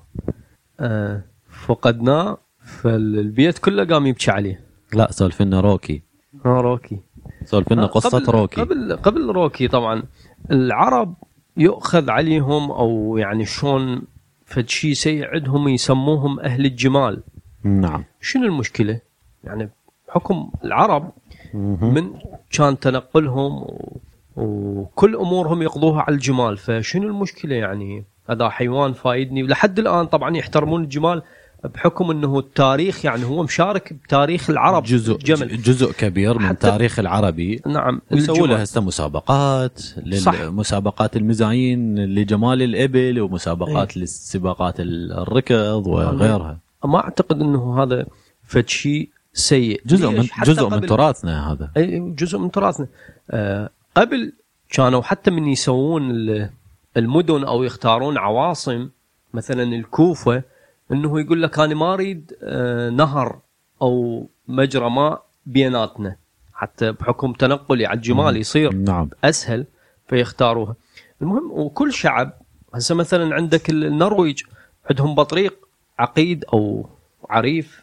آه، 0.80 1.22
فقدناه 1.50 2.38
فالبيت 2.64 3.58
كله 3.58 3.86
قام 3.86 4.06
يبكي 4.08 4.32
عليه. 4.32 4.60
لا 4.94 5.12
سولف 5.12 5.42
لنا 5.42 5.60
روكي. 5.60 6.02
آه 6.46 6.62
روكي. 6.62 7.00
سولف 7.46 7.72
لنا 7.74 7.84
آه، 7.84 7.88
قصة 7.88 8.20
قبل 8.20 8.32
روكي. 8.32 8.62
قبل 8.62 8.96
قبل 8.96 9.30
روكي 9.30 9.68
طبعا. 9.68 10.04
العرب 10.52 11.14
يؤخذ 11.58 12.10
عليهم 12.10 12.72
أو 12.72 13.18
يعني 13.18 13.46
شلون 13.46 14.02
فد 14.46 14.70
شيء 14.70 14.94
سيء 14.94 15.26
عندهم 15.26 15.68
يسموهم 15.68 16.40
أهل 16.40 16.66
الجمال 16.66 17.24
نعم 17.64 18.04
شنو 18.22 18.46
المشكلة؟ 18.46 19.00
يعني 19.44 19.70
بحكم 20.08 20.52
العرب. 20.64 21.12
من 21.54 22.14
كان 22.52 22.80
تنقلهم 22.80 23.52
و... 23.52 23.98
وكل 24.36 25.16
أمورهم 25.16 25.62
يقضوها 25.62 26.02
على 26.02 26.16
الجمال 26.16 26.58
فشنو 26.58 27.08
المشكلة 27.08 27.56
يعني 27.56 28.04
هذا 28.30 28.50
حيوان 28.50 28.94
فايدني 28.94 29.44
ولحد 29.44 29.80
الآن 29.80 30.06
طبعا 30.06 30.38
يحترمون 30.38 30.84
الجمال 30.84 31.22
بحكم 31.64 32.12
انه 32.12 32.40
التاريخ 32.40 33.06
يعني 33.06 33.26
هو 33.26 33.44
مشارك 33.44 33.94
بتاريخ 33.94 34.50
العرب 34.50 34.84
جزء 34.84 35.16
الجمل. 35.16 35.62
جزء 35.62 35.92
كبير 35.92 36.40
من 36.40 36.50
التاريخ 36.50 37.00
العربي. 37.00 37.62
نعم 37.66 38.02
ويسووا. 38.12 38.48
له 38.48 38.56
هسه 38.56 38.82
مسابقات 38.82 39.80
صح. 39.80 40.42
للمسابقات 40.42 41.18
المزايين 41.18 42.06
لجمال 42.06 42.62
الإبل 42.62 43.20
ومسابقات 43.22 43.98
للسباقات 43.98 44.76
الركض 44.80 45.88
وغيرها. 45.88 46.60
ما 46.86 47.04
أعتقد 47.04 47.42
إنه 47.42 47.84
هذا 47.84 48.06
فد 48.44 48.70
شيء 48.70 49.10
سيء. 49.34 49.82
جزء 49.86 50.10
من 50.10 50.28
جزء 50.44 50.70
من 50.70 50.82
تراثنا 50.82 51.52
هذا. 51.52 51.72
اي 51.78 52.14
جزء 52.18 52.38
من 52.38 52.52
تراثنا. 52.52 52.88
آه 53.32 53.70
قبل 53.98 54.34
كانوا 54.70 55.02
حتى 55.02 55.32
من 55.32 55.48
يسوون 55.48 56.12
ال- 56.12 56.50
المدن 56.98 57.44
أو 57.44 57.64
يختارون 57.64 58.18
عواصم 58.18 58.90
مثلا 59.34 59.64
الكوفة 59.64 60.44
إنه 60.92 61.20
يقول 61.20 61.42
لك 61.42 61.60
أنا 61.60 61.76
ما 61.76 61.94
أريد 61.94 62.34
آه 62.44 62.90
نهر 62.90 63.40
أو 63.82 64.26
مجرى 64.48 64.90
ماء 64.90 65.24
بيناتنا. 65.46 66.16
حتى 66.54 66.92
بحكم 66.92 67.34
تنقلي 67.34 67.86
على 67.86 67.98
الجمال 67.98 68.38
يصير 68.38 68.74
نعم. 68.74 69.10
أسهل 69.24 69.66
فيختاروها. 70.08 70.76
المهم 71.22 71.52
وكل 71.52 71.94
شعب 71.94 72.34
هسه 72.74 72.96
مثلا 72.96 73.36
عندك 73.36 73.70
النرويج 73.70 74.44
عندهم 74.90 75.16
بطريق 75.16 75.68
عقيد 76.00 76.46
أو 76.54 76.90
عريف. 77.30 77.82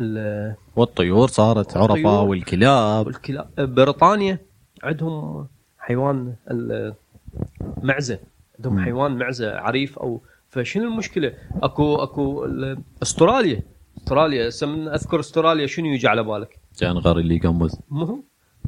ال- 0.00 0.54
والطيور 0.76 1.28
صارت 1.28 1.76
عرفة. 1.76 2.22
والكلاب. 2.22 3.06
والكلاب. 3.06 3.48
بريطانيا 3.58 4.38
عندهم 4.82 5.46
حيوان 5.78 6.34
المعزه 7.78 8.18
عندهم. 8.58 8.80
حيوان 8.84 9.18
معزة 9.18 9.58
عريف 9.58 9.98
أو 9.98 10.20
فشنو 10.50 10.84
المشكلة؟ 10.84 11.32
أكو 11.62 11.96
أكو 11.96 12.44
ال- 12.44 12.78
أستراليا. 13.02 13.62
أستراليا 13.98 14.48
هسه 14.48 14.66
من 14.66 14.88
أذكر 14.88 15.20
أستراليا 15.20 15.66
شنو 15.66 15.86
يجي 15.86 16.08
على 16.08 16.22
بالك؟ 16.22 16.58
جانغر 16.80 17.18
اللي 17.18 17.36
يقمز 17.36 17.76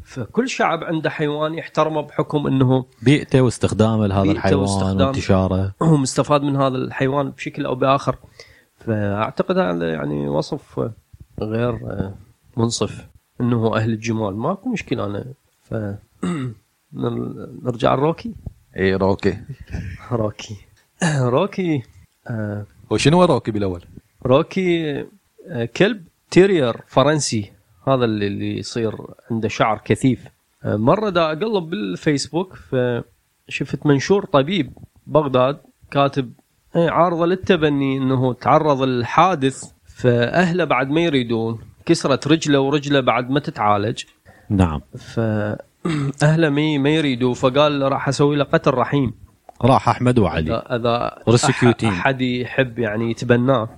فكل 0.03 0.49
شعب 0.49 0.83
عنده 0.83 1.09
حيوان 1.09 1.53
يحترمه 1.53 2.01
بحكم 2.01 2.47
إنه 2.47 2.85
بيئته 3.01 3.41
واستخدامه 3.41 4.07
لهذا 4.07 4.31
الحيوان 4.31 4.61
واستخدام. 4.61 5.07
وانتشاره. 5.07 5.73
هو 5.81 5.97
مستفاد 5.97 6.41
من 6.41 6.55
هذا 6.55 6.75
الحيوان 6.77 7.29
بشكل 7.29 7.65
أو 7.65 7.75
بآخر. 7.75 8.15
فأعتقد 8.77 9.57
هذا 9.57 9.89
يعني 9.93 10.27
وصف 10.27 10.89
غير 11.41 11.79
منصف 12.57 13.07
إنه 13.41 13.75
أهل 13.77 13.89
الجمال. 13.89 14.35
ماكو 14.35 14.69
مشكلة 14.69 15.05
أنا. 15.05 15.25
ف 15.63 15.73
نر- 16.93 17.49
نرجع 17.63 17.95
لروكي. 17.95 18.33
اي 18.77 18.95
روكي. 18.95 19.37
روكي. 20.11 20.55
روكي 21.37 21.83
آه، 22.29 22.65
هو 23.07 23.23
روكي 23.23 23.51
بالأول؟ 23.51 23.81
روكي 24.25 24.99
آه، 25.49 25.65
كلب 25.65 26.03
terrier 26.31 26.77
فرنسي. 26.87 27.51
هذا 27.87 28.05
اللي 28.05 28.27
اللي 28.27 28.57
يصير 28.57 28.95
عنده 29.31 29.47
شعر 29.47 29.81
كثيف. 29.85 30.19
آه، 30.63 30.75
مرة 30.75 31.09
دا 31.09 31.25
أقلب 31.25 31.69
بالفيسبوك 31.69 32.55
فشفت 32.55 33.85
منشور 33.85 34.25
طبيب 34.25 34.73
بغداد 35.07 35.57
كاتب 35.91 36.33
إيه، 36.75 36.89
عارضة 36.89 37.25
للتبني 37.25 37.97
إنه 37.97 38.33
تعرض 38.33 38.81
الحادث 38.81 39.63
فأهله 39.85 40.63
بعد 40.63 40.89
ما 40.89 41.01
يريدون 41.01 41.59
كسرت 41.85 42.27
رجله 42.27 42.59
ورجله 42.59 42.99
بعد 42.99 43.29
ما 43.29 43.39
تتعالج. 43.39 44.03
نعم. 44.49 44.81
فاهله 44.97 46.49
ما 46.57 46.77
ما 46.77 46.89
يريدوا 46.89 47.33
فقال 47.33 47.91
راح 47.91 48.07
أسوي 48.07 48.35
له 48.35 48.43
قتل 48.43 48.71
رحيم. 48.73 49.22
راح 49.61 49.89
أحمد 49.89 50.19
وعلي. 50.19 50.53
اذا. 50.55 51.23
احد 51.89 52.21
يحب 52.21 52.79
يعني 52.79 53.11
يتبناه. 53.11 53.69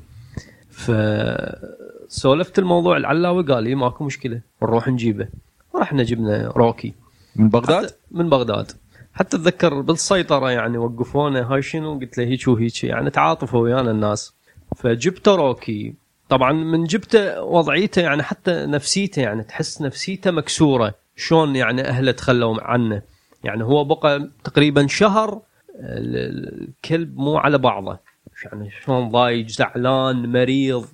فسولفت 2.09 2.59
الموضوع 2.59 2.97
لعلاوي 2.97 3.43
قال 3.43 3.63
لي 3.63 3.75
ماكو 3.75 4.03
مشكلة 4.03 4.41
نروح 4.63 4.87
نجيبه. 4.87 5.27
رحنا 5.75 6.03
جبنا 6.03 6.47
روكي. 6.55 6.93
من 7.35 7.49
بغداد؟ 7.49 7.89
حتى- 7.89 7.93
من 8.11 8.29
بغداد. 8.29 8.71
حتى 9.13 9.37
أتذكر 9.37 9.81
بالسيطرة 9.81 10.51
يعني 10.51 10.77
وقفونا 10.77 11.53
هاي 11.53 11.61
شنو 11.61 11.99
قلت 11.99 12.17
له 12.17 12.23
هيك 12.23 12.47
وهيك 12.47 12.83
يعني 12.83 13.09
تعاطفوا 13.09 13.59
ويانا 13.59 13.91
الناس. 13.91 14.33
فجبته 14.75 15.35
روكي. 15.35 15.93
طبعا 16.29 16.51
من 16.51 16.83
جبته 16.83 17.41
وضعيته 17.43 18.01
يعني 18.01 18.23
حتى 18.23 18.65
نفسيته 18.65 19.21
يعني 19.21 19.43
تحس 19.43 19.81
نفسيته 19.81 20.31
مكسورة. 20.31 20.93
شلون 21.15 21.55
يعني 21.55 21.81
أهله 21.87 22.11
تخلوا 22.11 22.61
عنه؟ 22.61 23.01
يعني 23.43 23.63
هو 23.63 23.83
بقى 23.83 24.29
تقريبا 24.43 24.87
شهر 24.87 25.41
الكلب 25.79 27.17
مو 27.17 27.37
على 27.37 27.57
بعضه. 27.57 27.97
يعني 28.45 28.69
شلون 28.85 29.09
ضايج 29.09 29.49
زعلان 29.49 30.31
مريض. 30.31 30.85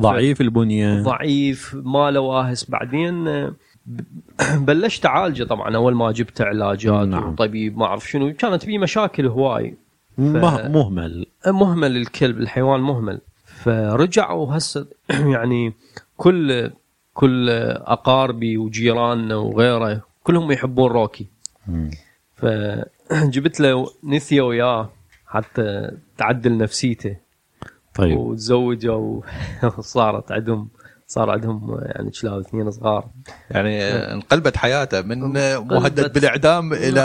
ضعيف 0.00 0.40
البنية. 0.40 1.02
ضعيف 1.02 1.74
ما 1.84 2.10
له 2.10 2.20
واهس 2.20 2.70
بعدين 2.70 3.24
بلشت 4.66 5.06
أعالجه 5.06 5.44
طبعا. 5.44 5.76
أول 5.76 5.94
ما 5.94 6.12
جبت 6.12 6.40
علاجات 6.40 7.08
نعم. 7.08 7.28
وطبيب 7.32 7.78
ما 7.78 7.84
أعرف 7.86 8.10
شنو. 8.10 8.32
كانت 8.34 8.64
في 8.64 8.78
مشاكل 8.78 9.26
هواي. 9.26 9.74
مه- 10.18 10.68
مهمل. 10.68 11.26
مهمل 11.46 11.96
الكلب 11.96 12.38
الحيوان 12.40 12.80
مهمل. 12.80 13.20
فرجع 13.44 14.30
وهسه 14.30 14.86
يعني 15.34 15.72
كل 16.16 16.70
كل 17.14 17.50
أقاربي 17.50 18.58
وجيراننا 18.58 19.36
وغيره 19.36 20.02
كلهم 20.22 20.52
يحبون 20.52 20.90
روكي. 20.90 21.26
مم. 21.66 21.90
فجبت 23.10 23.60
له 23.60 23.86
نثيه 24.04 24.40
وياه 24.42 24.90
حتى 25.26 25.90
تعدل 26.18 26.58
نفسيته. 26.58 27.16
طيب. 27.94 28.16
وتزوجوا 28.18 29.20
وصارت 29.78 30.32
عندهم 30.32 30.68
صار 31.08 31.30
عندهم 31.30 31.78
يعني 31.82 32.10
كلاب 32.10 32.38
اثنين 32.40 32.70
صغار. 32.70 33.08
يعني 33.50 33.82
انقلبت 33.84 34.56
حياته 34.56 35.02
من 35.02 35.18
مهدد 35.58 36.12
بالاعدام 36.12 36.72
إلى 36.72 37.00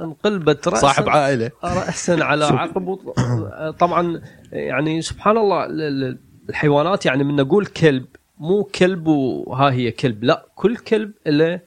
انقلبت 0.00 0.68
رأسا 0.68 0.80
صاحب 0.80 1.08
عائلة. 1.08 1.50
رأسا 1.64 2.12
على 2.30 2.44
عقب 2.44 2.98
طبعا 3.78 4.22
يعني 4.52 5.02
سبحان 5.02 5.36
الله 5.38 5.64
ال- 5.64 5.80
ال- 5.82 6.18
الحيوانات 6.48 7.06
يعني 7.06 7.24
من 7.24 7.36
نقول 7.36 7.66
كلب 7.66 8.06
مو 8.38 8.64
كلب 8.64 9.06
وها 9.06 9.70
هي 9.70 9.90
كلب 9.90 10.24
لا 10.24 10.46
كل 10.54 10.76
كلب 10.76 11.12
له 11.26 11.60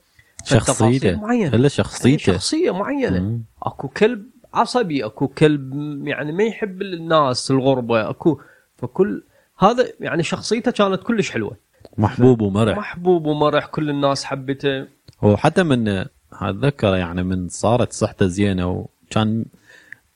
شخصيته 0.50 1.16
معينة. 1.16 1.56
إلا 1.56 1.68
شخصيته. 1.68 2.34
شخصية 2.34 2.72
معينة. 2.72 3.20
مم. 3.20 3.44
أكو 3.64 3.88
كلب 3.88 4.26
عصبي 4.54 5.06
أكو 5.06 5.28
كلب 5.28 5.74
يعني 6.08 6.32
ما 6.32 6.44
يحب 6.44 6.82
الناس 6.82 7.52
الغربة 7.52 8.10
أكو. 8.10 8.40
فكل 8.78 9.24
هذا 9.60 9.88
يعني 10.00 10.24
شخصيته 10.24 10.72
كانت 10.72 11.04
كلش 11.04 11.30
حلوة. 11.32 11.58
محبوب 11.98 12.42
ومرح. 12.42 12.78
محبوب 12.78 13.26
ومرح 13.26 13.66
كل 13.66 13.90
الناس 13.90 14.24
حبته. 14.24 14.88
وحتى 15.22 15.64
من 15.64 16.06
اتذكر 16.34 16.96
يعني 16.96 17.24
من 17.24 17.48
صارت 17.48 17.94
صحته 17.94 18.28
زينة 18.28 18.68
وكان 18.68 19.46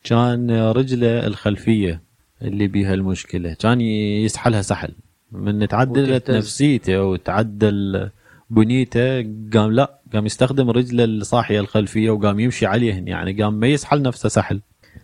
كان 0.03 0.51
رجله 0.51 1.27
الخلفية 1.27 2.01
اللي 2.41 2.67
بيها 2.67 2.93
المشكلة. 2.93 3.53
كان 3.53 3.81
يسحلها 3.81 4.61
سحل. 4.61 4.93
من 5.31 5.67
تعدلت. 5.67 6.31
نفسيته 6.31 7.03
وتعدل 7.03 8.09
بنيته 8.49 9.21
قام 9.53 9.71
لا 9.71 9.99
قام 10.13 10.25
يستخدم 10.25 10.69
رجله 10.69 11.03
الصاحية 11.05 11.59
الخلفية 11.59 12.09
وقام 12.11 12.39
يمشي 12.39 12.65
عليهن 12.65 13.07
يعني 13.07 13.43
قام 13.43 13.53
ما 13.53 13.67
يسحل 13.67 14.01
نفسه 14.01 14.29
سحل 14.29 14.61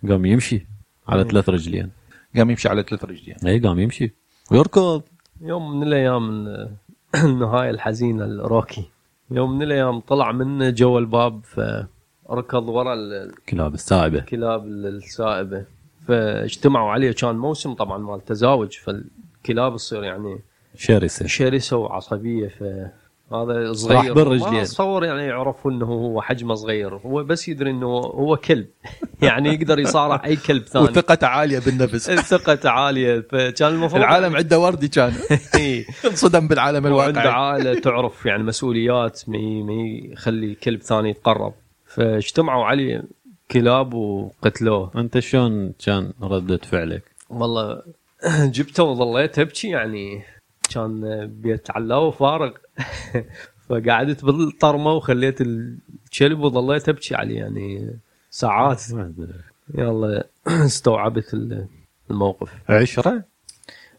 قام 0.09 0.25
يمشي 0.25 0.65
على 1.07 1.23
ثلاث 1.23 1.49
رجلين. 1.49 1.89
قام 2.37 2.49
يمشي 2.49 2.69
على 2.69 2.83
ثلاث 2.83 3.03
رجلين. 3.05 3.35
اي 3.47 3.59
قام 3.59 3.79
يمشي. 3.79 4.11
ويركض. 4.51 5.01
يوم 5.41 5.77
من 5.79 5.87
الأيام 5.87 6.47
النهايه 7.25 7.69
الحزينه 7.69 8.25
لروكي. 8.25 8.85
يوم 9.31 9.55
من 9.55 9.61
الأيام 9.63 9.99
طلع 9.99 10.31
من 10.31 10.73
جوا 10.73 10.99
الباب 10.99 11.41
فركض 11.45 12.69
ورا 12.69 12.93
ال- 12.93 13.31
كلاب 13.49 13.73
السائبة. 13.73 14.19
الكلاب 14.19 14.65
السائبة. 14.67 15.65
فاجتمعوا 16.07 16.91
عليه 16.91 17.11
كان 17.11 17.35
موسم 17.35 17.73
طبعا 17.73 17.97
مال 17.97 18.25
تزاوج 18.25 18.71
فالكلاب 18.77 19.75
تصير 19.75 20.03
يعني 20.03 20.39
شرسة. 20.75 21.27
شرسة 21.27 21.77
وعصبية 21.77 22.51
فهذا 23.31 23.73
صغير. 23.73 23.97
راح 23.97 24.09
بالرجلين. 24.11 24.53
ما 24.53 24.61
أتصور 24.61 25.05
يعني 25.05 25.23
يعرفوا 25.23 25.71
إنه 25.71 25.85
هو 25.85 26.21
حجمه 26.21 26.55
صغير. 26.55 26.95
هو 26.95 27.23
بس 27.23 27.49
يدري 27.49 27.71
إنه 27.71 27.87
هو 27.97 28.37
كلب. 28.37 28.67
يعني 29.21 29.53
يقدر 29.53 29.79
يصارع 29.79 30.21
أي 30.25 30.35
كلب 30.35 30.63
ثاني. 30.63 30.85
وثقته 30.85 31.27
عالية 31.27 31.59
بالنفس. 31.59 32.11
ثقته 32.35 32.69
عالية. 32.69 33.19
فكان 33.31 33.73
المفروض 33.73 34.01
العالم 34.01 34.35
عنده 34.35 34.59
وردي 34.59 34.87
كان. 34.87 35.13
إيه. 35.55 35.85
انصدم 36.05 36.47
بالعالم 36.47 36.85
وعنده 36.85 37.21
الواقعي 37.21 37.27
عائله 37.27 37.79
تعرف 37.79 38.25
يعني 38.25 38.43
مسؤوليات 38.43 39.21
ما 39.27 39.37
يخلي 40.11 40.55
كلب 40.55 40.81
ثاني 40.81 41.09
يتقرب. 41.09 41.53
فاجتمعوا 41.85 42.65
عليه 42.65 43.03
كلاب 43.51 43.93
وقتلوه. 43.93 44.91
أنت 44.95 45.19
شلون 45.19 45.73
كان 45.85 46.13
ردة 46.21 46.57
فعلك؟ 46.57 47.03
والله 47.29 47.81
جبته 48.55 48.83
وظليت 48.83 49.39
ابكي 49.39 49.69
يعني 49.69 50.23
كان 50.73 51.25
بيت 51.27 51.71
علاوه 51.71 52.11
فارغ 52.11 52.51
فقعدت 53.69 54.25
بالطرمة 54.25 54.91
وخليت 54.91 55.41
الكلب 55.41 56.39
وظليت 56.39 56.89
أبكي 56.89 57.15
عليه 57.15 57.37
يعني 57.37 57.95
ساعات. 58.31 58.83
يلا 59.75 60.27
استوعبت 60.47 61.33
ال- 61.33 61.67
الموقف. 62.11 62.51
عشرة؟ 62.69 63.23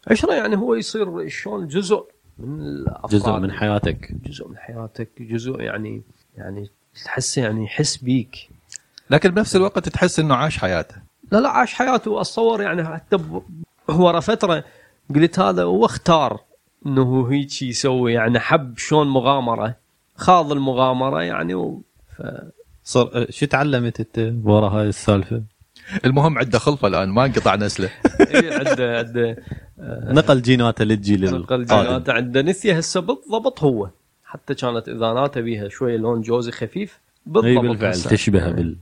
عشرة 0.07 0.33
يعني 0.33 0.57
هو 0.57 0.75
يصير 0.75 1.27
شلون 1.27 1.67
جزء 1.67 2.03
من 2.39 2.59
الأفراد. 2.61 3.11
جزء 3.21 3.31
من 3.39 3.51
حياتك. 3.51 4.11
جزء 4.25 4.47
من 4.47 4.57
حياتك 4.57 5.09
جزء 5.21 5.59
يعني 5.61 6.01
يعني 6.37 6.69
تحسه 7.05 7.41
يعني 7.41 7.63
يحس 7.63 7.97
بيك. 7.97 8.49
لكن 9.09 9.29
بنفس 9.29 9.55
الوقت 9.55 9.89
تحس 9.89 10.19
إنه 10.19 10.35
عاش 10.35 10.57
حياته. 10.57 10.95
لا 11.31 11.37
لا 11.37 11.49
عاش 11.49 11.73
حياته. 11.73 12.21
اتصور 12.21 12.61
يعني 12.61 12.83
حتى 12.83 13.17
ب- 13.17 13.43
ورا 13.89 14.19
فترة 14.19 14.63
قلت 15.15 15.39
هذا 15.39 15.63
هو 15.63 15.85
اختار 15.85 16.39
إنه 16.85 17.31
هيك 17.31 17.61
يسوي 17.61 18.13
يعني 18.13 18.39
حب 18.39 18.77
شلون 18.77 19.07
مغامرة 19.07 19.75
خاض 20.15 20.51
المغامرة 20.51 21.23
يعني 21.23 21.53
و... 21.53 21.81
ف... 22.17 22.21
صار 22.83 23.25
شو 23.29 23.45
تعلمت 23.45 23.99
أنت 23.99 24.33
ورا 24.43 24.69
هاي 24.69 24.87
السالفة؟ 24.87 25.43
المهم 26.05 26.37
عنده 26.37 26.59
خلفة 26.59 26.87
الآن 26.87 27.09
ما 27.09 27.25
انقطع 27.25 27.55
نسله 27.55 27.89
إيه 28.19 28.53
عنده 28.53 28.97
عنده 28.97 29.37
نقل 30.13 30.41
جيناته 30.41 30.85
للجيل 30.85 31.25
نقل 31.25 31.35
القادم 31.35 31.63
جيناته 31.63 32.13
عنده 32.13 32.41
نسيه 32.41 32.77
هسه 32.77 32.99
بالضبط 32.99 33.63
هو 33.63 33.89
حتى 34.25 34.55
كانت 34.55 34.89
اذاناته 34.89 35.41
بيها 35.41 35.69
شوية 35.69 35.97
لون 35.97 36.21
جوزي 36.21 36.51
خفيف 36.51 36.93
إي 36.93 37.31
بالضبط 37.31 37.65
بالفعل. 37.65 37.93
تشبه 37.93 38.51
بال 38.51 38.77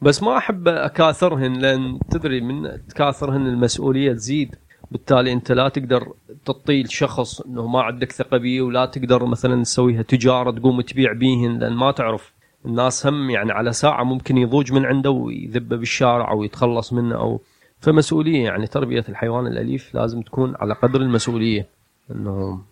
بس 0.00 0.22
ما 0.22 0.36
أحب 0.36 0.68
أكاثرهن 0.68 1.52
لأن 1.52 1.98
تدري 2.10 2.40
من 2.40 2.86
تكاثرهن 2.88 3.46
المسؤولية 3.46 4.12
تزيد 4.12 4.54
بالتالي 4.94 5.32
أنت 5.32 5.52
لا 5.52 5.68
تقدر 5.68 6.12
تطيل 6.44 6.90
شخص 6.90 7.40
إنه 7.40 7.66
ما 7.66 7.82
عندك 7.82 8.12
ثقة 8.12 8.36
بيه 8.36 8.62
ولا 8.62 8.86
تقدر 8.86 9.24
مثلا 9.26 9.62
تسويها 9.62 10.02
تجارة 10.02 10.50
تقوم 10.50 10.80
تبيع 10.80 11.12
بيهن 11.12 11.58
لأن 11.58 11.72
ما 11.72 11.90
تعرف. 11.90 12.32
الناس 12.66 13.06
هم 13.06 13.30
يعني 13.30 13.52
على 13.52 13.72
ساعة 13.72 14.04
ممكن 14.04 14.38
يضوج 14.38 14.72
من 14.72 14.86
عنده 14.86 15.10
ويذبه 15.10 15.76
بالشارع 15.76 16.30
أو 16.30 16.44
يتخلص 16.44 16.92
منه 16.92 17.14
أو 17.14 17.40
فمسؤولية. 17.80 18.44
يعني 18.44 18.66
تربية 18.66 19.04
الحيوان 19.08 19.46
الأليف 19.46 19.94
لازم 19.94 20.22
تكون 20.22 20.54
على 20.56 20.74
قدر 20.74 21.00
المسؤولية. 21.00 21.66
إنه 22.10 22.62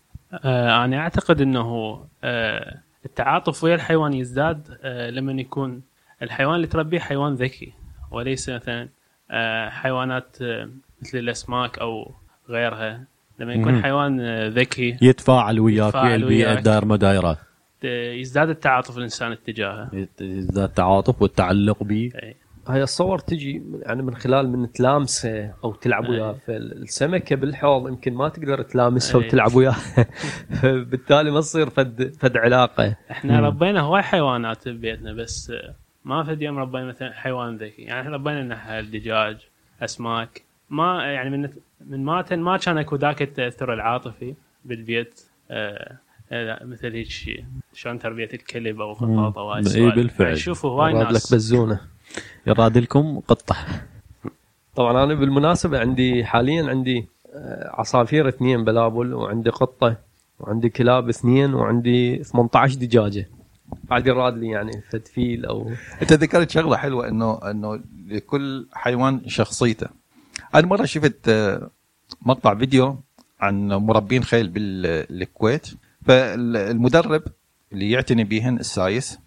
آه 0.45 0.85
أنا 0.85 0.99
أعتقد 0.99 1.41
إنه 1.41 2.01
آه 2.25 2.79
التعاطف 3.05 3.65
ويا 3.65 3.75
الحيوان 3.75 4.13
يزداد 4.13 4.79
آه 4.83 5.11
لما 5.11 5.33
يكون 5.33 5.83
الحيوان 6.23 6.55
اللي 6.55 6.67
تربيه 6.67 6.99
حيوان 6.99 7.35
ذكي 7.35 7.73
وليس 8.11 8.49
مثلا 8.51 8.89
حيوانات 9.71 10.37
مثل 11.03 11.19
الأسماك 11.19 11.79
أو 11.79 12.13
غيرها. 12.49 13.05
لما 13.39 13.53
يكون 13.55 13.73
مهم. 13.73 13.83
حيوان 13.83 14.21
ذكي 14.49 14.97
يتفاعل 15.03 15.61
وياك 15.61 15.89
يتفاعل 15.89 16.15
البيئه 16.23 16.47
وياك. 16.47 16.59
الدائر 16.59 16.85
مدايرات. 16.85 17.39
يزداد 17.85 18.49
التعاطف 18.49 18.99
الانسان 18.99 19.33
اتجاهه 19.33 19.91
يزداد 20.21 20.65
التعاطف 20.65 21.23
والتعلق 21.23 21.83
به 21.83 22.13
هاي 22.69 22.83
الصور 22.83 23.19
تجي 23.19 23.63
يعني 23.83 24.03
من 24.03 24.15
خلال 24.15 24.49
من 24.49 24.73
تلامسه 24.73 25.53
أو 25.65 25.73
تلعب 25.75 26.09
وياه 26.09 26.37
فالسمكه 26.47 27.37
بالحوض 27.37 27.89
يمكن 27.89 28.15
ما 28.15 28.29
تقدر 28.29 28.63
تلامسها. 28.63 29.19
وتلعب 29.19 29.55
وياها 29.55 30.07
بالتالي 30.63 31.31
ما 31.31 31.41
تصير 31.41 31.71
فد 31.71 32.15
فد 32.21 32.37
علاقة. 32.37 32.97
إحنا 33.11 33.41
ربينا 33.41 33.81
هواي 33.81 34.03
حيوانات 34.03 34.69
ببيتنا 34.69 35.13
بس 35.13 35.53
ما 36.05 36.25
في 36.25 36.45
يوم 36.45 36.59
ربينا 36.59 36.85
مثلا 36.85 37.13
حيوان 37.13 37.57
ذكي. 37.57 37.83
يعني 37.83 38.01
إحنا 38.01 38.13
ربينا 38.13 38.43
نحل 38.43 38.91
دجاج 38.91 39.37
أسماك. 39.83 40.43
ما 40.73 41.13
يعني 41.13 41.31
من 41.31 41.49
من 41.87 42.05
ماتن 42.05 42.39
ما 42.41 42.57
كان 42.57 42.79
اكو 42.79 42.97
ذاك 42.97 43.23
التاثر 43.23 43.75
العاطفي 43.75 44.35
بالبيت 44.65 45.21
آه 45.51 45.99
آه، 46.33 46.65
مثل 46.65 46.93
هيك 46.93 47.11
شيء 47.11 47.45
شلون 47.75 47.99
تربية 47.99 48.29
الكلب 48.35 48.81
أو 48.81 48.93
القطاط 48.93 49.39
أو 49.39 49.51
هاي 49.51 49.57
إي 49.57 49.61
السوالف. 49.61 49.95
بالفعل. 49.95 50.33
أشوف 50.33 50.67
هواي 50.67 50.93
راد 50.93 51.07
لك 51.07 51.13
ناس. 51.13 51.35
بزونة. 51.35 51.81
يراد 52.47 52.79
لكم 52.79 53.21
قطة. 53.29 53.57
طبعا 54.77 55.05
أنا 55.05 55.15
بالمناسبة 55.15 55.81
عندي 55.81 56.25
حاليا 56.25 56.69
عندي 56.71 57.09
آه، 57.35 57.71
عصافير 57.81 58.29
اثنين 58.29 58.65
بلابل 58.65 59.15
وعندي 59.15 59.51
قطة 59.51 59.97
وعندي 60.41 60.69
كلاب 60.69 61.09
اثنين 61.09 61.55
وعندي 61.55 62.25
18 62.25 62.75
دجاجة. 62.75 63.29
بعد 63.85 64.09
راد 64.09 64.39
لي 64.39 64.49
يعني 64.49 64.83
فد 64.91 65.07
فيل 65.07 65.47
أو 65.47 65.71
أنت 66.03 66.13
ذكرت 66.13 66.51
شغلة 66.51 66.77
حلوة 66.77 67.09
انه 67.09 67.51
إنه 67.51 67.81
لكل 68.09 68.67
حيوان 68.73 69.29
شخصيته. 69.29 70.02
أنا 70.55 70.67
مرة 70.67 70.85
شفت 70.85 71.29
آه، 71.29 71.71
مقطع 72.23 72.55
فيديو 72.55 73.01
عن 73.41 73.69
مربين 73.69 74.25
خيل 74.25 74.49
بالكويت. 74.49 75.69
فالمدرب 76.07 77.23
اللي 77.73 77.91
يعتني 77.91 78.25
بيهن 78.25 78.57
السايس 78.57 79.19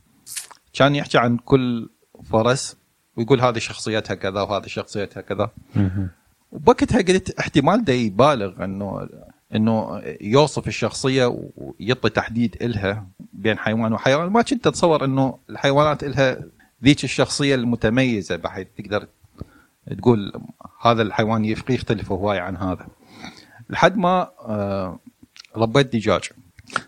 كان 0.73 0.95
يحكي 0.95 1.17
عن 1.17 1.37
كل 1.37 1.89
فرس 2.23 2.77
ويقول 3.17 3.41
هذه 3.41 3.57
شخصيتها 3.57 4.15
كذا 4.15 4.41
وهذه 4.41 4.67
شخصيتها 4.67 5.21
كذا 5.21 5.49
وبوقتها 6.51 7.01
قلت 7.01 7.39
احتمال 7.39 7.83
ده 7.85 7.93
يبالغ 7.93 8.63
إنه 8.63 9.09
إنه 9.55 10.01
يوصف 10.21 10.67
الشخصية 10.67 11.49
ويعطي 11.57 12.09
تحديد 12.09 12.57
إلها 12.61 13.07
بين 13.33 13.57
حيوان 13.57 13.93
وحيوان. 13.93 14.29
ما 14.29 14.41
كنت 14.41 14.67
أتصور 14.67 15.05
إنه 15.05 15.37
الحيوانات 15.49 16.03
إلها 16.03 16.37
ذيك 16.83 17.03
الشخصية 17.03 17.55
المتميزة 17.55 18.35
بحيث 18.35 18.67
تقدر 18.77 19.07
تقول 19.97 20.31
هذا 20.81 21.01
الحيوان 21.01 21.45
يختلف 21.45 22.11
هواي 22.11 22.39
عن 22.39 22.57
هذا. 22.57 22.87
لحد 23.69 23.97
ما 23.97 24.29
آه، 24.45 24.99
ربيت 25.55 25.95
دجاج. 25.95 26.21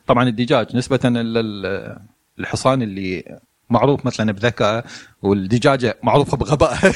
طبعا 0.08 0.30
الدجاج 0.30 0.76
نسبة 0.76 1.10
لل- 1.10 1.98
للحصان 2.38 2.82
اللي 2.82 3.38
معروف 3.70 4.06
مثلا 4.06 4.32
بذكائه 4.32 4.84
والدجاجة 5.22 5.98
معروفة 6.04 6.38
بغبائها 6.38 6.94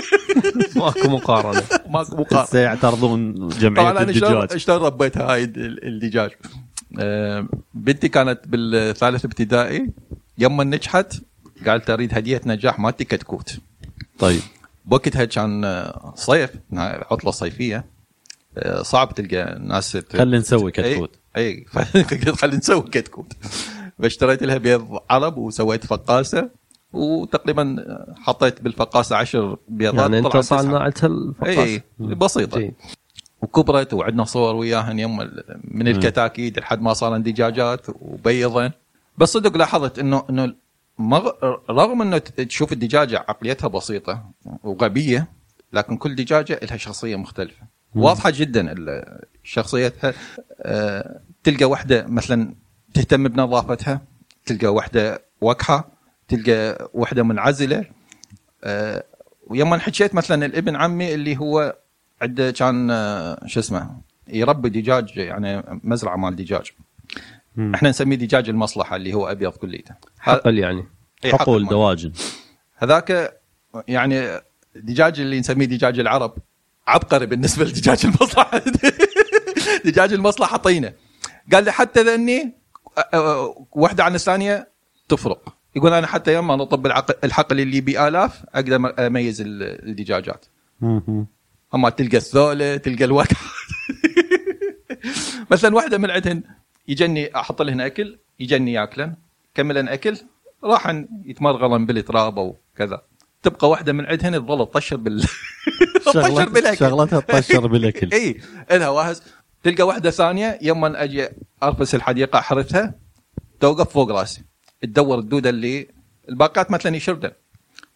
ماكو 0.76 1.08
مقارنة. 1.08 1.62
ماكو 1.94 2.16
مقارنة. 2.16 2.42
هسه 2.42 2.58
يعترضون 2.58 3.48
جمعية 3.48 3.90
طبعا 3.90 4.02
الدجاج. 4.02 4.56
شلون 4.56 4.76
ربيت 4.82 5.18
هاي 5.18 5.44
ال- 5.44 5.86
الدجاج؟ 5.86 6.30
آه، 6.98 7.48
بنتي 7.74 8.08
كانت 8.08 8.40
بالثالث 8.46 9.24
ابتدائي 9.24 9.90
يوم 10.38 10.62
نجحت 10.62 11.14
قالت 11.66 11.90
أريد 11.90 12.14
هدية 12.14 12.40
نجاح 12.46 12.78
مالتي 12.78 13.04
كتكوت. 13.04 13.58
طيب. 14.18 14.40
بوقتها 14.86 15.24
كان 15.24 15.64
آه، 15.64 16.12
صيف. 16.16 16.50
عطلة 16.72 17.30
صيفية. 17.30 17.84
آه، 18.58 18.82
صعب 18.82 19.14
تلقى 19.14 19.58
ناس 19.60 19.92
ت- 19.92 20.16
خلي 20.16 20.38
نسوي 20.38 20.70
كتكوت. 20.70 21.18
اي 21.36 21.46
اي 21.48 21.64
فقلت 21.72 22.28
خلينا 22.30 22.56
نسوي 22.58 22.82
كتكوت. 22.82 23.32
فاشتريت 24.02 24.42
لها 24.42 24.56
بيض 24.56 24.98
عرب 25.10 25.38
وسويت 25.38 25.86
فقاسة 25.86 26.50
وتقريبا 26.92 27.76
حطيت 28.16 28.62
بالفقاسة 28.62 29.16
عشر 29.16 29.56
بيضات. 29.68 30.00
يعني 30.00 30.18
أنت. 30.18 30.36
صنعتها 30.36 31.06
الفقاس 31.06 31.58
اي 31.58 31.82
بسيطة. 32.00 32.58
جيد. 32.60 32.74
وكبرت 33.42 33.94
وعندنا 33.94 34.24
صور 34.24 34.54
وياهن 34.54 34.98
يم 34.98 35.16
من 35.64 35.88
الكتاكيت 35.88 36.58
لحد 36.58 36.80
ما 36.82 36.92
صارن 36.92 37.22
دجاجات 37.22 37.86
وبيضن 38.00 38.70
بس 39.18 39.32
صدق 39.32 39.56
لاحظت 39.56 39.98
انه 39.98 40.24
إنه 40.30 40.54
مغ- 40.98 41.58
رغم 41.70 42.02
إنه 42.02 42.18
تشوف 42.18 42.72
الدجاجة 42.72 43.18
عقليتها 43.18 43.68
بسيطة 43.68 44.30
وغبية 44.64 45.28
لكن 45.72 45.96
كل 45.96 46.14
دجاجة 46.14 46.60
لها 46.62 46.76
شخصية 46.76 47.16
مختلفة. 47.16 47.62
واضحة 47.94 48.30
جدا 48.34 48.74
شخصيتها. 49.44 50.14
آه، 50.60 51.20
تلقى 51.44 51.64
واحدة 51.64 52.06
مثلا 52.08 52.54
تهتم 52.94 53.28
بنظافتها 53.28 54.00
تلقى 54.46 54.66
واحدة 54.74 55.22
وكحة 55.40 55.88
تلقى 56.28 56.90
واحدة 56.94 57.22
منعزلة. 57.22 57.84
آه، 58.64 59.04
ويوم 59.46 59.74
حكيت 59.74 60.14
مثلا 60.14 60.46
الابن 60.46 60.76
عمي 60.76 61.14
اللي 61.14 61.36
هو 61.36 61.76
عنده 62.22 62.50
كان 62.50 62.90
آه، 62.90 63.46
شو 63.46 63.60
اسمه 63.60 64.00
يربي 64.28 64.68
دجاج 64.68 65.16
يعني 65.16 65.62
مزرعة 65.84 66.16
مال 66.16 66.36
دجاج. 66.36 66.72
مم. 67.56 67.74
إحنا 67.74 67.88
نسميه 67.90 68.16
دجاج 68.16 68.48
المصلحة 68.48 68.96
اللي 68.96 69.14
هو 69.14 69.26
أبيض 69.30 69.52
كليته. 69.52 69.94
حقل 70.18 70.58
يعني. 70.58 70.84
إي، 71.24 71.32
حقل. 71.32 71.66
دواجن 71.66 72.12
هذاك 72.76 73.40
يعني 73.88 74.40
دجاج 74.76 75.20
اللي 75.20 75.40
نسميه 75.40 75.66
دجاج 75.66 75.98
العرب 75.98 76.34
عبقري 76.86 77.26
بالنسبة 77.26 77.64
لدجاج 77.64 78.06
المصلحة. 78.06 78.62
دجاج 79.84 80.12
المصلحة 80.12 80.56
طينه 80.56 80.92
قال 81.52 81.64
لي 81.64 81.72
حتى 81.72 82.02
ذني 82.02 82.52
واحدة 83.72 84.04
عن 84.04 84.14
الثانية 84.14 84.68
تفرق. 85.08 85.56
يقول 85.76 85.92
أنا 85.92 86.06
حتى 86.06 86.32
يوم 86.34 86.50
أنا 86.50 86.62
اطب 86.62 86.86
العقل 86.86 87.14
الحقل 87.24 87.60
اللي 87.60 87.80
بالاف 87.80 88.42
أقدر 88.54 89.06
أميز 89.06 89.40
ال- 89.40 89.88
الدجاجات. 89.88 90.46
أما 91.74 91.90
تلقى 91.96 92.16
الثولة 92.16 92.76
تلقى 92.76 93.04
الوكع 93.04 93.36
مثلا 95.50 95.74
واحدة 95.74 95.98
من 95.98 96.10
عندهن 96.10 96.42
يجني 96.88 97.36
أحط 97.36 97.62
لهن 97.62 97.80
أكل 97.80 98.18
يجني 98.40 98.72
ياكلن. 98.72 99.14
كملن 99.54 99.88
أكل 99.88 100.16
راح 100.64 101.04
يتمرغلن 101.24 101.86
بالتراب 101.86 102.38
وكذا 102.38 103.02
تبقى 103.42 103.70
واحدة 103.70 103.92
من 103.92 104.06
عندهن 104.06 104.46
تظل 104.46 104.66
تطشر 104.66 104.96
بال 104.96 105.24
تطشر 106.06 106.48
بالأكل. 106.48 106.76
شغلتها 106.76 107.20
تطشر 107.20 107.66
بالأكل. 107.66 108.12
إي 108.18 108.40
الها 108.70 108.88
واهز 108.88 109.22
تلقى 109.62 109.86
واحدة 109.86 110.10
ثانية 110.10 110.58
يوم 110.62 110.84
أجي 110.84 111.28
أرفس 111.62 111.94
الحديقة 111.94 112.38
أحرثها 112.38 112.94
توقف 113.60 113.92
فوق 113.92 114.10
رأسي. 114.10 114.44
تدور 114.82 115.18
الدودة 115.18 115.50
اللي 115.50 115.88
الباقات 116.28 116.70
مثلا 116.70 116.96
يشردن. 116.96 117.30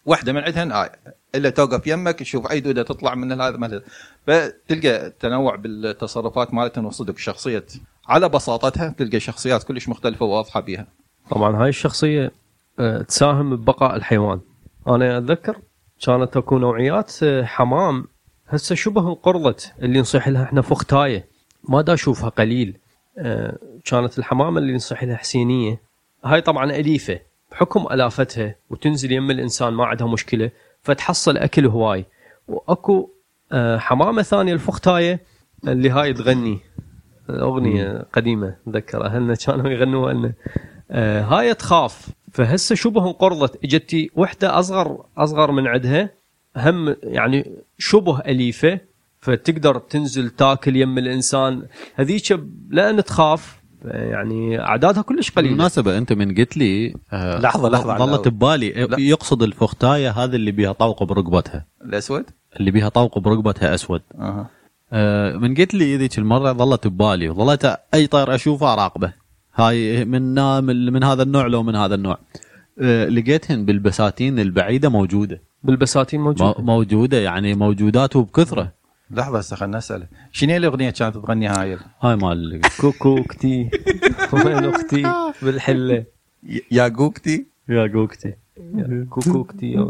واحدة 0.06 0.32
من 0.32 0.40
عندهن 0.40 0.72
آية 0.72 0.92
إلا 1.34 1.50
توقف 1.50 1.86
يمك 1.86 2.18
تشوف 2.18 2.50
أي 2.50 2.60
دودة 2.60 2.82
تطلع 2.82 3.14
من 3.14 3.40
هذا 3.40 3.82
فتلقى 4.26 5.12
تنوع 5.20 5.56
بالتصرفات 5.56 6.54
مالتهم 6.54 6.86
وصدق 6.86 7.18
شخصية 7.18 7.66
على 8.08 8.28
بساطتها 8.28 8.94
تلقى 8.98 9.20
شخصيات 9.20 9.62
كلش 9.62 9.88
مختلفة 9.88 10.26
واضحه 10.26 10.60
بيها. 10.60 10.86
طبعا 11.30 11.62
هاي 11.62 11.68
الشخصية 11.68 12.32
آه، 12.78 13.02
تساهم 13.02 13.56
ببقاء 13.56 13.96
الحيوان. 13.96 14.40
أنا 14.88 15.18
أتذكر 15.18 15.56
كانت 16.06 16.36
أكو 16.36 16.58
نوعيات 16.58 17.22
آه، 17.22 17.44
حمام. 17.44 18.06
هسه 18.48 18.74
شبه 18.74 19.08
انقرضت 19.08 19.72
اللي 19.82 20.00
نصيح 20.00 20.28
لها 20.28 20.44
إحنا 20.44 20.62
فختاية. 20.62 21.28
ما 21.68 21.80
دا 21.82 21.94
أشوفها 21.94 22.28
قليل. 22.28 22.76
آه، 23.18 23.58
كانت 23.84 24.18
الحمامه 24.18 24.58
اللي 24.58 24.74
نصيح 24.74 25.04
لها 25.04 25.16
حسينية. 25.16 25.80
هاي 26.24 26.40
طبعا 26.40 26.70
أليفة. 26.70 27.20
بحكم 27.52 27.86
ألافتها 27.90 28.54
وتنزل 28.70 29.12
يم 29.12 29.30
الإنسان 29.30 29.72
ما 29.72 29.84
عندها 29.84 30.06
مشكلة 30.06 30.50
فتحصل 30.82 31.36
أكل 31.36 31.66
هواي. 31.66 32.04
وأكو 32.48 33.10
حمامة 33.76 34.22
ثانية 34.22 34.52
الفختاية 34.52 35.20
اللي 35.68 35.90
هاي 35.90 36.12
تغني. 36.12 36.58
أغنية 37.42 38.06
قديمة 38.12 38.56
اتذكر 38.66 39.04
اهلنا 39.06 39.34
كانوا 39.34 39.70
يغنوها؟ 39.70 40.12
لنا 40.12 40.32
آه 40.90 41.22
هاي 41.22 41.54
تخاف. 41.54 42.08
فهسه 42.32 42.74
شبه 42.74 43.06
انقرضت 43.06 43.64
إجتي 43.64 44.10
وحدة 44.16 44.58
أصغر 44.58 45.04
أصغر 45.18 45.52
من 45.52 45.66
عندها. 45.66 46.10
هم 46.56 46.96
يعني 47.02 47.50
شبه 47.78 48.20
أليفة. 48.20 48.80
فتقدر 49.20 49.78
تنزل 49.78 50.30
تاكل 50.30 50.76
يم 50.76 50.98
الإنسان. 50.98 51.62
هذيك 51.94 52.40
لأن 52.70 53.04
تخاف 53.04 53.60
يعني 53.84 54.60
أعدادها 54.60 55.02
كلش 55.02 55.30
قليلة. 55.30 55.50
بالمناسبة 55.50 55.98
أنت 55.98 56.12
من 56.12 56.34
قلت 56.34 56.56
لي 56.56 56.94
آه، 57.12 57.40
لحظة، 57.40 57.68
لحظة، 57.68 57.96
ظلت 57.96 58.28
ببالي. 58.28 58.70
لا. 58.72 59.00
يقصد 59.00 59.42
الفختاية 59.42 60.10
هذا 60.10 60.36
اللي 60.36 60.52
بيها 60.52 60.72
طوق 60.72 61.04
برقبتها. 61.04 61.66
الأسود؟ 61.84 62.24
اللي 62.60 62.70
بيها 62.70 62.88
طوق 62.88 63.18
برقبتها 63.18 63.74
أسود. 63.74 64.02
آه، 64.18 64.46
من 65.38 65.54
قلت 65.54 65.74
لي 65.74 65.96
ذيك 65.96 66.18
المرة 66.18 66.52
ظلت 66.52 66.86
ببالي 66.86 67.28
وظلت 67.28 67.76
أي 67.94 68.06
طير 68.06 68.34
أشوفه 68.34 68.72
أراقبه. 68.72 69.12
هاي 69.54 70.04
من 70.04 70.34
من 70.64 70.92
من 70.92 71.04
هذا 71.04 71.22
النوع 71.22 71.46
لو 71.46 71.62
من 71.62 71.76
هذا 71.76 71.94
النوع. 71.94 72.18
آه، 72.82 73.08
لقيتهن 73.08 73.64
بالبساتين 73.64 74.38
البعيدة 74.40 74.88
موجودة. 74.88 75.40
بالبساتين 75.62 76.20
مو- 76.20 76.26
موجود 76.30 76.60
موجودة 76.60 77.16
يعني 77.18 77.54
موجودات 77.54 78.16
وبكثرة. 78.16 78.72
لحظة 79.10 79.38
هسه 79.38 79.56
خلنا 79.56 79.78
نساله 79.78 80.06
شنو 80.32 80.50
هي 80.50 80.56
الأغنية 80.56 80.90
كانت 80.90 81.14
تغني 81.16 81.46
هاي؟ 81.48 81.78
هاي 82.02 82.16
مال 82.16 82.60
كوكوكتي 82.80 83.70
وين 84.32 84.64
أختي؟ 84.64 85.02
بالحلة. 85.42 86.04
يا 86.70 86.88
جوكتي 86.88 87.46
يا 87.68 87.86
جوكتي 87.86 88.34
كوكوكتي 89.10 89.86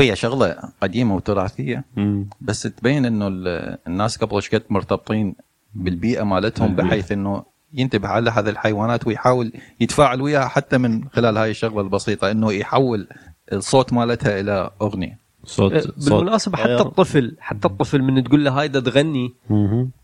هي 0.00 0.16
شغلة 0.16 0.56
قديمة 0.80 1.14
وتراثية 1.16 1.84
مم. 1.96 2.26
بس 2.40 2.62
تبين 2.62 3.04
إنه 3.04 3.28
ال- 3.28 3.78
الناس 3.86 4.16
قبل 4.18 4.34
إيش 4.36 4.54
قد 4.54 4.62
مرتبطين 4.70 5.34
بالبيئة 5.74 6.22
مالتهم. 6.22 6.76
بحيث 6.76 7.12
إنه 7.12 7.42
ينتبه 7.74 8.08
على 8.08 8.30
هذه 8.30 8.48
الحيوانات 8.48 9.06
ويحاول 9.06 9.52
يتفاعل 9.80 10.20
وياها 10.22 10.48
حتى 10.48 10.78
من 10.78 11.08
خلال 11.08 11.36
هاي 11.38 11.50
الشغلة 11.50 11.80
البسيطة 11.80 12.30
إنه 12.30 12.52
يحول 12.52 13.08
الصوت 13.52 13.92
مالتها 13.92 14.40
إلى 14.40 14.70
أغنية 14.82 15.18
صوت 15.44 15.76
صوت 15.98 16.12
بالمناسبة 16.12 16.56
حتى. 16.56 16.76
الطفل 16.76 17.36
حتى 17.40 17.68
الطفل 17.68 18.02
من 18.02 18.24
تقول 18.24 18.44
له 18.44 18.50
هاي 18.60 18.68
دا 18.68 18.80
تغني. 18.80 19.32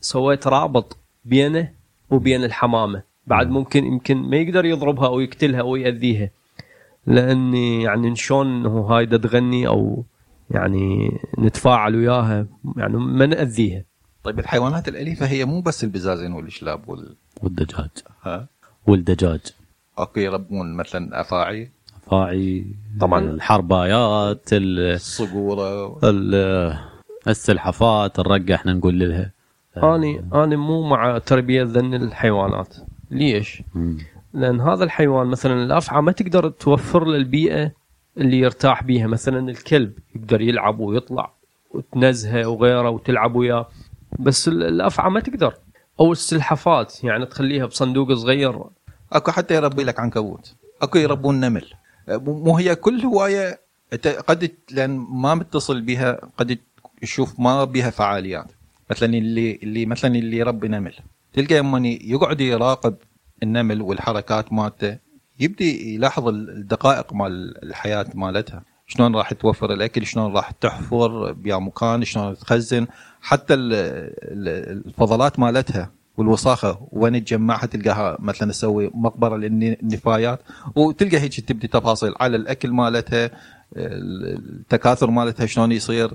سويت 0.01 0.47
رابط 0.47 0.97
بينه 1.25 1.69
وبين 2.11 2.45
الحمامة 2.45 3.03
بعد 3.27 3.51
ممكن 3.51 3.85
يمكن 3.85 4.17
ما 4.17 4.37
يقدر 4.37 4.65
يضربها 4.65 5.07
أو 5.07 5.21
يقتلها 5.21 5.61
أو 5.61 5.77
يأذيها 5.77 6.31
لاني 7.11 7.83
يعني 7.83 8.17
شلون 8.17 8.47
انه 8.47 8.81
هاي 8.81 9.07
دا 9.07 9.17
تغني 9.17 9.67
أو 9.67 10.05
يعني 10.51 11.13
نتفاعل 11.39 11.97
وياها 11.97 12.47
يعني 12.77 12.97
ما 12.97 13.27
نأذيها. 13.27 13.85
طيب 14.25 14.39
الحيوانات 14.39 14.89
الأليفة 14.89 15.27
هي 15.27 15.45
مو 15.45 15.61
بس 15.61 15.85
البزازين 15.85 16.33
والشلاب 16.33 16.89
وال 16.89 17.17
والدجاج. 17.43 17.89
ها؟ 18.23 18.47
والدجاج. 18.87 19.41
أوكي 19.99 20.21
يربون 20.21 20.75
مثلا 20.77 21.21
أفاعي. 21.21 21.71
فاعي 22.11 22.65
طبعاً. 23.01 23.21
الحربايات 23.21 24.53
ال- 24.53 24.95
الصقورة. 24.95 25.99
ال- 26.05 26.79
السلحفات 27.29 28.19
الرقة 28.19 28.55
إحنا 28.55 28.73
نقول 28.73 28.99
لها. 28.99 29.31
اني 29.77 30.25
أنا 30.35 30.57
مو 30.57 30.89
مع 30.89 31.19
تربية 31.19 31.63
ذن 31.63 31.95
الحيوانات. 31.95 32.77
ليش؟ 33.11 33.63
مم. 33.75 33.99
لأن 34.35 34.61
هذا 34.61 34.85
الحيوان 34.85 35.27
مثلا 35.27 35.65
الأفعى 35.65 36.03
ما 36.03 36.13
تقدر 36.13 36.49
توفر 36.49 37.05
له 37.05 37.17
البيئة 37.17 37.73
اللي 38.19 38.39
يرتاح 38.39 38.83
بيها. 38.83 39.07
مثلا 39.07 39.51
الكلب 39.51 39.93
يقدر 40.15 40.41
يلعب 40.41 40.81
ويطلع 40.81 41.33
وتنزهه 41.71 42.47
وغيره 42.47 42.91
وتلعب 42.91 43.35
وياه 43.37 43.69
بس 44.19 44.49
ال- 44.49 44.63
الأفعى 44.63 45.11
ما 45.11 45.21
تقدر. 45.21 45.55
أو 46.01 46.13
السلحفات 46.13 47.05
يعني 47.05 47.27
تخليها 47.27 47.67
بصندوق 47.67 48.13
صغير. 48.13 48.63
أكو 49.13 49.31
حتى 49.31 49.55
يربي 49.55 49.85
لك 49.85 50.01
عنكبوت. 50.01 50.55
أكو 50.83 50.99
يربون 50.99 51.41
نمل. 51.41 51.65
مو 52.09 52.57
هي 52.57 52.75
كل 52.75 53.01
هواية 53.01 53.61
قد 54.29 54.51
لأن 54.71 54.91
ما 54.97 55.35
متصل 55.35 55.81
بها 55.81 56.21
قد 56.37 56.59
تشوف 57.03 57.41
ما 57.41 57.65
بها 57.65 57.91
فعاليات. 57.91 58.53
مثلا 58.91 59.09
اللي 59.15 59.59
اللي 59.63 59.87
مثلا 59.87 60.15
اللي 60.15 60.37
يربي 60.37 60.69
نمل. 60.69 60.95
تلقى 61.33 61.55
يوم 61.55 61.85
يقعد 61.85 62.41
يراقب 62.41 62.95
النمل 63.43 63.83
والحركات 63.83 64.53
مالته. 64.53 64.99
يبدي 65.41 65.95
يلاحظ 65.95 66.29
الدقائق 66.29 67.13
مال 67.15 67.65
الحياة 67.65 68.07
مالتها. 68.15 68.63
شلون 68.87 69.17
راح 69.17 69.33
توفر 69.33 69.73
الأكل 69.73 70.07
شلون 70.07 70.33
راح 70.33 70.51
تحفر 70.51 71.33
بيا 71.33 71.57
مكان 71.57 72.05
شلون 72.05 72.37
تخزن. 72.37 72.87
حتى 73.21 73.55
ال- 73.55 73.73
ال- 73.73 74.87
الفضلات 74.87 75.39
مالتها 75.39 75.91
والوساخة 76.17 76.89
وين 76.93 77.25
تجمعها 77.25 77.67
تلقاها 77.67 78.17
مثلا 78.21 78.51
تسوي 78.51 78.91
مقبرة 78.95 79.37
للنفايات. 79.37 80.41
وتلقى 80.77 81.19
هيك 81.19 81.41
تبدي 81.41 81.69
تفاصيل 81.69 82.15
على 82.21 82.37
الأكل 82.37 82.71
مالتها 82.71 83.31
التكاثر 83.77 85.11
مالتها 85.11 85.47
شلون 85.47 85.73
يصير. 85.73 86.15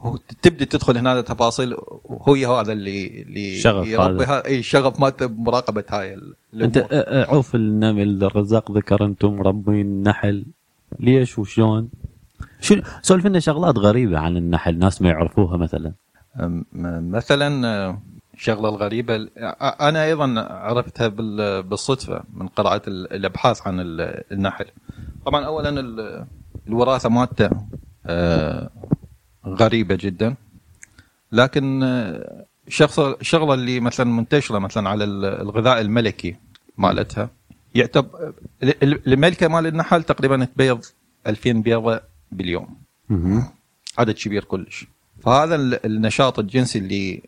هو 0.00 0.16
تبدي 0.42 0.64
تدخل 0.64 0.98
هنا 0.98 1.20
تفاصيل 1.20 1.74
هو 2.28 2.34
هذا 2.58 2.72
اللي 2.72 3.22
اللي 3.22 3.58
شغف 3.58 3.86
يربي 3.86 4.24
هذا. 4.24 4.44
إي 4.46 4.58
الشغف 4.58 5.00
مالته 5.00 5.26
بمراقبة 5.26 5.84
هاي 5.90 6.18
أنت 6.54 6.86
عوف 7.28 7.54
النمل 7.54 8.24
الرزاق 8.24 8.72
ذكر 8.72 9.04
أنتم 9.04 9.36
مربين 9.36 10.02
نحل. 10.02 10.44
ليش 11.00 11.38
وشلون؟ 11.38 11.88
شو 12.60 12.76
سولف 13.02 13.26
لنا 13.26 13.40
شغلات 13.40 13.78
غريبة 13.78 14.18
عن 14.18 14.36
النحل 14.36 14.78
ناس 14.78 15.02
ما 15.02 15.08
يعرفوها 15.08 15.56
مثلا. 15.56 15.92
مثلا 17.12 17.98
الشغله 18.34 18.68
الغريبة 18.68 19.16
ال- 19.16 19.30
أنا 19.80 20.04
أيضا 20.04 20.40
عرفتها 20.40 21.08
بال- 21.08 21.62
بالصدفة 21.62 22.22
من 22.34 22.48
قراءة 22.48 22.82
ال- 22.88 23.12
الأبحاث 23.12 23.66
عن 23.66 23.80
ال- 23.80 24.22
النحل. 24.32 24.64
طبعا 25.26 25.44
اولا 25.44 25.68
ال- 25.68 26.26
الوراثة 26.68 27.08
مالته 27.08 27.50
غريبة 29.46 29.94
جدا. 30.00 30.34
لكن 31.32 31.82
آه، 31.82 32.44
شخص 32.68 32.98
الشغله 32.98 33.54
اللي 33.54 33.80
مثلا 33.80 34.06
منتشرة 34.06 34.58
مثلا 34.58 34.88
على 34.88 35.04
ال- 35.04 35.24
الغذاء 35.24 35.80
الملكي 35.80 36.36
مالتها. 36.78 37.30
يعتبر 37.74 38.32
ال- 38.62 38.82
ال- 38.84 39.12
الملكة 39.12 39.48
مال 39.48 39.66
النحل 39.66 40.02
تقريبا 40.02 40.44
تبيض 40.44 40.84
2000 41.26 41.62
بيضة 41.62 42.00
باليوم. 42.32 42.76
عدد 43.98 44.14
كبير 44.14 44.44
كلش. 44.44 44.86
فهذا 45.22 45.54
ال- 45.54 45.86
النشاط 45.86 46.38
الجنسي 46.38 46.78
اللي 46.78 47.22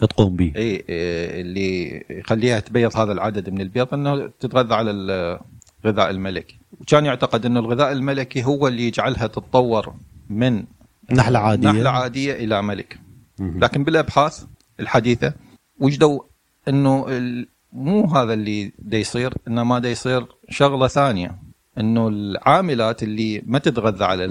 تقوم 0.00 0.36
به. 0.36 0.52
اي 0.56 0.84
إيه، 0.88 1.40
اللي 1.40 2.04
يخليها 2.10 2.60
تبيض 2.60 2.96
هذا 2.96 3.12
العدد 3.12 3.50
من 3.50 3.60
البيض 3.60 3.94
إنه 3.94 4.26
تتغذى 4.40 4.74
على 4.74 4.90
الغذاء 4.90 6.10
الملكي. 6.10 6.58
وكان 6.80 7.04
يعتقد 7.04 7.46
إنه 7.46 7.60
الغذاء 7.60 7.92
الملكي 7.92 8.44
هو 8.44 8.68
اللي 8.68 8.86
يجعلها 8.86 9.26
تتطور 9.26 9.94
من 10.30 10.64
نحلة 11.12 11.38
عادية. 11.38 11.68
نحلة 11.68 11.90
عادية 11.90 12.32
إلى 12.32 12.62
ملك. 12.62 13.00
لكن 13.40 13.84
بالأبحاث 13.84 14.44
الحديثة 14.80 15.32
وجدوا 15.80 16.20
ال- 16.68 17.46
مو 17.72 18.04
هذا 18.06 18.32
اللي 18.32 18.72
دا 18.78 18.98
يصير 18.98 19.34
انما 19.48 19.78
دا 19.78 19.90
يصير 19.90 20.26
شغلة 20.50 20.88
ثانية. 20.88 21.38
إنه 21.78 22.08
العاملات 22.08 23.02
اللي 23.02 23.42
ما 23.46 23.58
تتغذى 23.58 24.04
على 24.04 24.24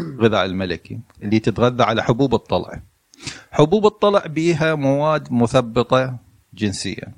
الغذاء 0.00 0.44
الملكي 0.44 0.98
اللي 1.22 1.38
تتغذى 1.38 1.82
على 1.82 2.02
حبوب 2.02 2.34
الطلع. 2.34 2.82
حبوب 3.50 3.86
الطلع 3.86 4.26
بيها 4.26 4.74
مواد 4.74 5.32
مثبطة 5.32 6.16
جنسيا 6.54 7.12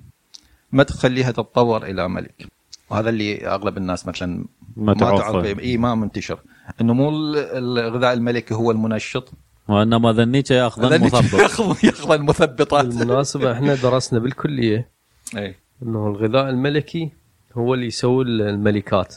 ما 0.72 0.83
تخليها 0.83 1.31
تتطور 1.31 1.87
إلى 1.87 2.09
ملك. 2.09 2.46
وهذا 2.90 3.09
اللي 3.09 3.46
أغلب 3.46 3.77
الناس 3.77 4.07
مثلا 4.07 4.44
ما 4.77 4.94
تعرفه. 4.94 5.59
إي 5.61 5.77
ما 5.77 5.94
منتشر. 5.94 6.38
انه 6.81 6.92
مو 6.94 7.09
ال- 7.09 7.79
الغذاء 7.79 8.12
الملكي 8.12 8.55
هو 8.55 8.70
المنشط 8.70 9.33
وانما 9.68 10.12
ذنيك 10.12 10.50
ياخذ 10.50 10.85
هذا 10.85 10.96
اللي 10.96 11.07
مثبط 11.07 11.40
ياخذ 11.40 11.85
ياخذ 11.85 12.12
المثبطات 12.12 12.85
بالمناسبة 12.87 13.53
إحنا 13.53 13.74
درسنا 13.74 14.18
بالكلية 14.18 14.88
اي 15.37 15.55
إنه 15.83 16.07
الغذاء 16.09 16.48
الملكي 16.50 17.11
هو 17.57 17.74
اللي 17.74 17.87
يسوي 17.87 18.24
الملكات. 18.24 19.14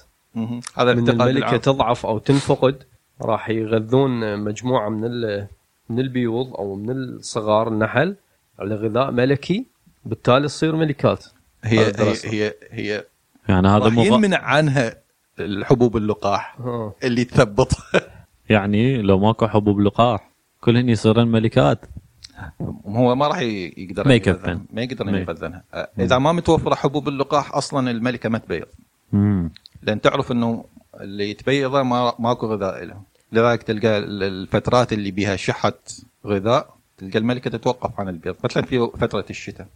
هذا 0.75 0.93
من 0.93 1.09
الملكة 1.09 1.37
العام. 1.37 1.57
تضعف 1.57 2.05
أو 2.05 2.17
تنفقد 2.17 2.83
راح 3.21 3.49
يغذون 3.49 4.39
مجموعة 4.39 4.89
من 4.89 5.05
ال- 5.05 5.47
من 5.89 5.99
البيوض 5.99 6.53
أو 6.55 6.75
من 6.75 6.89
الصغار 6.91 7.67
النحل 7.67 8.15
على 8.59 8.75
غذاء 8.75 9.11
ملكي 9.11 9.65
بالتالي 10.05 10.47
تصير 10.47 10.75
ملكات 10.75 11.25
هي 11.63 11.79
هي. 11.79 12.13
هي, 12.25 12.53
هي 12.71 13.03
يعني 13.49 13.67
هذا 13.67 13.77
راح 13.77 13.93
مو 13.93 14.03
يمنع 14.03 14.37
عنها 14.37 14.95
الحبوب 15.39 15.97
اللقاح. 15.97 16.57
اللي 17.03 17.23
تثبطها 17.23 18.01
يعني 18.49 19.01
لو 19.01 19.19
ماكو 19.19 19.47
حبوب 19.47 19.79
لقاح 19.79 20.29
كلهن 20.61 20.89
يصيرن 20.89 21.27
ملكات 21.27 21.79
هو 22.85 23.15
ما 23.15 23.27
راح 23.27 23.39
يقدر 23.77 24.07
ما. 24.07 24.13
يكفن. 24.13 24.61
ما 24.73 24.81
يقدر 24.81 25.05
يغذنها 25.17 25.63
أه، 25.73 25.89
إذا 25.99 26.17
ما 26.17 26.31
متوفرة 26.31 26.75
حبوب 26.75 27.07
اللقاح 27.07 27.55
أصلا 27.55 27.91
الملكة 27.91 28.29
ما 28.29 28.37
تبيض. 28.37 28.65
مم. 29.13 29.49
لأن 29.83 30.01
تعرف 30.01 30.31
إنه 30.31 30.65
اللي 31.01 31.29
يتبيضه 31.29 31.83
ما 31.83 32.13
ماكو 32.19 32.47
غذاء 32.47 32.83
له 32.85 33.01
لذلك 33.31 33.63
تلقى 33.63 33.97
ال- 33.97 34.23
الفترات 34.23 34.93
اللي 34.93 35.11
بيها 35.11 35.35
شحه 35.35 35.73
غذاء 36.25 36.75
تلقى 36.97 37.19
الملكة 37.19 37.49
تتوقف 37.49 37.99
عن 37.99 38.09
البيض. 38.09 38.35
مثلا 38.43 38.63
في 38.63 38.89
فترة 38.97 39.25
الشتاء. 39.29 39.67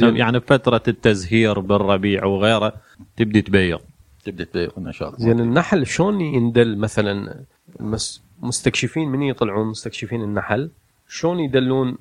يعني 0.00 0.38
بفتره 0.38 0.82
التزهير 0.88 1.60
بالربيع 1.60 2.24
وغيره 2.24 2.72
تبدي 3.16 3.42
تبيض. 3.42 3.80
تبدأ 4.24 4.44
تبيض 4.44 4.70
النشاط. 4.78 5.20
زين 5.20 5.40
النحل 5.40 5.86
شلون 5.86 6.20
يندل 6.20 6.78
مثلا؟ 6.78 7.40
المس- 7.80 8.22
مستكشفين 8.42 9.08
من 9.08 9.22
يطلعون 9.22 9.66
مستكشفين 9.66 10.22
النحل؟ 10.22 10.70
شلون 11.08 11.40
يدلون 11.40 11.96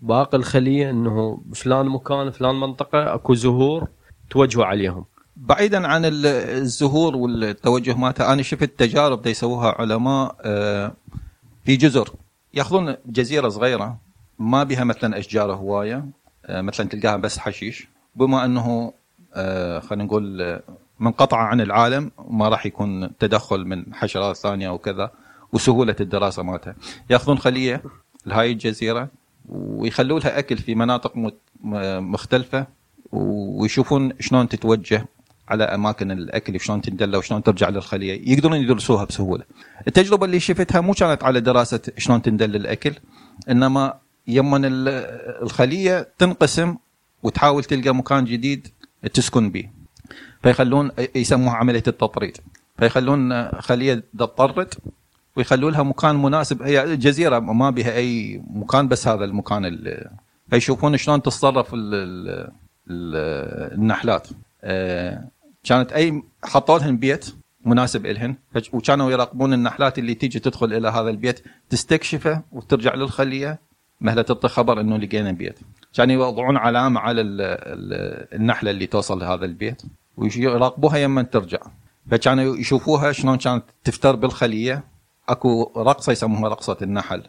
باقي 0.00 0.38
الخلية 0.38 0.90
إنه 0.90 1.42
فلان 1.54 1.86
مكان 1.86 2.30
فلان 2.30 2.54
منطقة 2.54 3.14
أكو 3.14 3.34
زهور 3.34 3.88
توجهوا 4.30 4.64
عليهم؟ 4.64 5.04
بعيدا 5.36 5.86
عن 5.86 6.04
ال- 6.04 6.26
الزهور 6.26 7.16
والتوجه 7.16 7.94
مالتها 7.96 8.32
أنا 8.32 8.42
شفت 8.42 8.64
تجارب 8.78 9.22
دا 9.22 9.30
يسووها 9.30 9.68
علماء 9.80 10.36
آه، 10.40 10.92
في 11.64 11.76
جزر. 11.76 12.10
يأخذون 12.54 12.96
جزيرة 13.06 13.48
صغيرة 13.48 13.96
ما 14.38 14.64
بها 14.64 14.84
مثلا 14.84 15.18
أشجار 15.18 15.52
هواية 15.52 16.04
آه، 16.46 16.60
مثلا 16.60 16.88
تلقاها 16.88 17.16
بس 17.16 17.38
حشيش. 17.38 17.88
بما 18.16 18.44
إنه 18.44 18.92
خلينا 19.80 20.04
نقول 20.04 20.42
آه، 20.42 20.62
منقطعه 21.00 21.42
عن 21.44 21.60
العالم 21.60 22.10
ما 22.30 22.48
راح 22.48 22.66
يكون 22.66 23.16
تدخل 23.18 23.64
من 23.64 23.94
حشرات 23.94 24.36
ثانية 24.36 24.68
وكذا 24.70 25.10
وسهولة 25.52 25.96
الدراسة 26.00 26.42
مالتها 26.42 26.74
يأخذون 27.10 27.38
خلية 27.38 27.82
لهاي 28.26 28.52
الجزيرة 28.52 29.08
ويخلوا 29.48 30.20
لها 30.20 30.38
أكل 30.38 30.56
في 30.58 30.74
مناطق 30.74 31.12
مختلفة 32.00 32.66
ويشوفون 33.12 34.12
شلون 34.20 34.48
تتوجه 34.48 35.06
على 35.48 35.64
أماكن 35.64 36.10
الأكل 36.10 36.60
شلون 36.60 36.80
تندلى 36.80 37.16
وشلون 37.16 37.42
ترجع 37.42 37.68
للخلية 37.68 38.32
يقدرون 38.32 38.56
يدرسوها 38.56 39.04
بسهولة. 39.04 39.44
التجربة 39.88 40.24
اللي 40.26 40.40
شفتها 40.40 40.80
مو 40.80 40.92
كانت 40.92 41.24
على 41.24 41.40
دراسة 41.40 41.80
شلون 41.98 42.22
تندل 42.22 42.56
الأكل 42.56 42.92
إنما 43.50 43.94
يمن 44.28 44.64
ال- 44.64 44.88
الخلية 45.42 46.08
تنقسم 46.18 46.76
وتحاول 47.22 47.64
تلقى 47.64 47.94
مكان 47.94 48.24
جديد 48.24 48.68
تسكن 49.14 49.50
به. 49.50 49.70
فيخلون 50.42 50.90
يسموها 51.14 51.54
عملية 51.54 51.82
التطريد. 51.88 52.36
فيخلون 52.78 53.48
خلية 53.60 54.02
تطرد 54.18 54.74
ويخلوا 55.36 55.70
لها 55.70 55.82
مكان 55.82 56.22
مناسب. 56.22 56.62
هي 56.62 56.96
جزيره 56.96 57.38
ما 57.38 57.70
بها 57.70 57.96
أي 57.96 58.42
مكان 58.50 58.88
بس 58.88 59.08
هذا 59.08 59.24
المكان 59.24 59.64
ال- 59.64 60.10
فيشوفون 60.50 60.96
شلون 60.96 61.22
تتصرف 61.22 61.74
ال 61.74 61.94
ال 61.94 62.28
ال 62.90 63.16
النحلات. 63.74 64.28
آه، 64.64 65.28
كانت 65.64 65.92
أي 65.92 66.22
حطوا 66.44 66.78
لهن 66.78 66.96
بيت 66.96 67.34
مناسب 67.64 68.06
لهن 68.06 68.36
فج- 68.54 68.68
وكانوا 68.72 69.10
يراقبون 69.10 69.52
النحلات 69.52 69.98
اللي 69.98 70.14
تيجي 70.14 70.38
تدخل 70.38 70.72
إلى 70.72 70.88
هذا 70.88 71.10
البيت 71.10 71.40
تستكشفه 71.70 72.42
وترجع 72.52 72.94
للخلية. 72.94 73.58
مهلة 74.00 74.22
تعطي 74.22 74.48
خبر 74.48 74.80
إنه 74.80 74.96
لقينا 74.96 75.32
بيت. 75.32 75.58
كانوا 75.96 76.14
يوضعون 76.14 76.56
علامة 76.56 77.00
على 77.00 77.20
ال 77.20 77.40
ال 77.40 78.34
النحلة 78.40 78.70
اللي 78.70 78.86
توصل 78.86 79.18
لهذا 79.18 79.44
البيت 79.44 79.82
ويراقبوها 80.16 80.96
يما 80.96 81.22
ترجع. 81.22 81.58
فكانوا 82.10 82.56
يشوفوها 82.56 83.12
شلون 83.12 83.36
كانت 83.38 83.64
تفتر 83.84 84.16
بالخلية. 84.16 84.84
أكو 85.28 85.72
رقصة 85.76 86.12
يسموها 86.12 86.48
رقصة 86.48 86.76
النحل. 86.82 87.22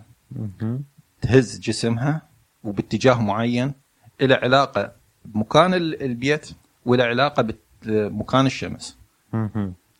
تهز 1.21 1.59
جسمها 1.59 2.21
وباتجاه 2.63 3.21
معين 3.21 3.73
إلى 4.21 4.33
علاقة 4.33 4.91
بمكان 5.25 5.73
ال- 5.73 6.03
البيت 6.03 6.49
وإلى 6.85 7.03
علاقة 7.03 7.47
بمكان 7.85 8.45
الشمس. 8.45 8.97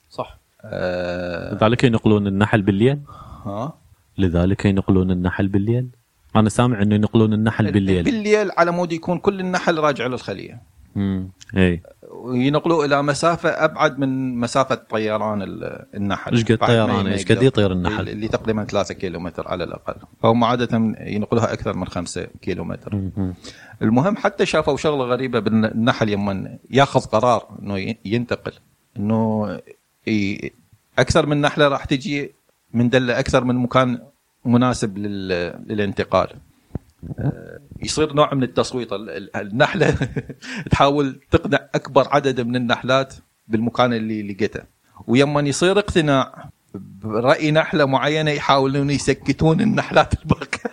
صح. 0.09 0.37
آه. 0.63 1.53
لذلك 1.53 1.83
ينقلون 1.83 2.27
النحل 2.27 2.61
بالليل؟ 2.61 2.99
ها؟ 3.45 3.73
لذلك 4.17 4.65
ينقلون 4.65 5.11
النحل 5.11 5.47
بالليل؟ 5.47 5.87
أنا 6.35 6.49
سامع 6.49 6.81
إنه 6.81 6.95
ينقلون 6.95 7.33
النحل 7.33 7.71
بالليل 7.71 8.03
بالليل 8.03 8.51
على 8.57 8.71
مود 8.71 8.91
يكون 8.91 9.17
كل 9.17 9.39
النحل 9.39 9.77
راجع 9.77 10.07
للخلية 10.07 10.61
امم 10.97 11.29
اي 11.57 11.81
وينقلوه 12.11 12.85
إلى 12.85 13.03
مسافة 13.03 13.49
أبعد 13.49 13.99
من 13.99 14.37
مسافة 14.39 14.75
طيران 14.75 15.41
ال- 15.41 15.85
النحل 15.95 16.31
إيش 16.33 16.43
قد 16.45 16.57
طيران؟ 16.57 17.03
ما 17.05 17.11
إيش 17.13 17.25
قد. 17.31 17.43
يطير 17.43 17.71
النحل؟ 17.71 18.09
اللي 18.09 18.27
تقريبا 18.27 18.63
3 18.63 18.93
كيلومتر 18.93 19.47
على 19.47 19.63
الأقل 19.63 19.95
فهم 20.23 20.43
عادة 20.43 20.77
ينقلوها 20.99 21.53
أكثر 21.53 21.77
من 21.77 21.87
5 21.87 22.27
كيلومتر 22.41 22.95
مم. 22.95 23.33
المهم 23.81 24.15
حتى 24.17 24.45
شافوا 24.45 24.77
شغلة 24.77 25.03
غريبة 25.03 25.39
بالنحل 25.39 26.09
يما 26.09 26.57
ياخذ 26.71 26.99
قرار 27.01 27.47
إنه 27.61 27.95
ينتقل 28.05 28.53
إنه 28.97 29.47
أكثر 30.99 31.25
من 31.25 31.41
نحلة 31.41 31.67
راح 31.67 31.85
تجي 31.85 32.31
من 32.73 32.89
دلة 32.89 33.19
أكثر 33.19 33.43
من 33.43 33.55
مكان 33.55 33.99
مناسب 34.47 34.97
لل- 34.97 35.63
للانتقال. 35.67 36.27
آه، 37.19 37.59
يصير 37.83 38.13
نوع 38.13 38.33
من 38.33 38.43
التصويت. 38.43 38.93
ال- 38.93 39.09
ال- 39.09 39.35
النحلة 39.35 39.97
تحاول 40.71 41.19
تقنع 41.31 41.59
أكبر 41.75 42.07
عدد 42.11 42.41
من 42.41 42.55
النحلات 42.55 43.13
بالمكان 43.47 43.93
اللي 43.93 44.33
لقيته. 44.33 44.61
ويما 45.07 45.41
يصير 45.41 45.79
اقتناع 45.79 46.49
برأي 46.75 47.51
نحلة 47.51 47.85
معينة 47.85 48.31
يحاولون 48.31 48.89
يسكتون 48.89 49.61
النحلات 49.61 50.13
الباقية. 50.21 50.71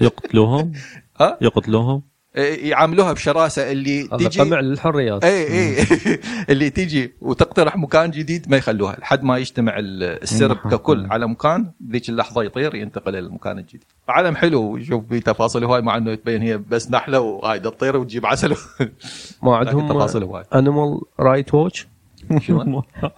يقتلوهم؟ 0.00 0.72
ها؟ 1.20 1.38
يقتلوهم؟ 1.40 2.02
يعاملوها 2.36 3.12
بشراسة 3.12 3.72
اللي 3.72 4.02
تجي 4.02 4.40
قمع 4.42 4.60
للحريات. 4.60 5.24
اي 5.24 5.46
اي 5.80 5.86
اللي 6.50 6.70
تيجي 6.70 7.12
وتقترح 7.20 7.76
مكان 7.76 8.10
جديد 8.10 8.50
ما 8.50 8.56
يخلوها 8.56 8.96
لحد 9.00 9.22
ما 9.22 9.38
يجتمع 9.38 9.78
ال- 9.78 10.22
السرب. 10.22 10.56
ككل 10.56 11.06
على 11.10 11.28
مكان 11.28 11.70
ذيك 11.90 12.08
اللحظة 12.08 12.42
يطير 12.42 12.74
ينتقل 12.74 13.08
إلى 13.16 13.18
المكان 13.26 13.58
الجديد. 13.58 13.84
عالم 14.08 14.36
حلو 14.36 14.82
شوف 14.84 15.04
في 15.08 15.20
تفاصيل 15.20 15.64
هواي 15.64 15.82
مع 15.82 15.96
إنه 15.96 16.14
تبين 16.14 16.42
هي 16.42 16.58
بس 16.58 16.90
نحلة 16.90 17.20
وهاي 17.20 17.60
تطير 17.60 17.96
وتجيب 17.96 18.26
عسل. 18.26 18.56
ما 19.42 19.56
عندهم 19.56 19.88
تفاصيل 19.88 20.22
هواي. 20.22 20.44
animal 20.54 21.00
rights 21.20 21.54
watch؟ 21.54 21.86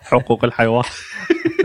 حقوق 0.01 0.45
الحيوان. 0.45 0.85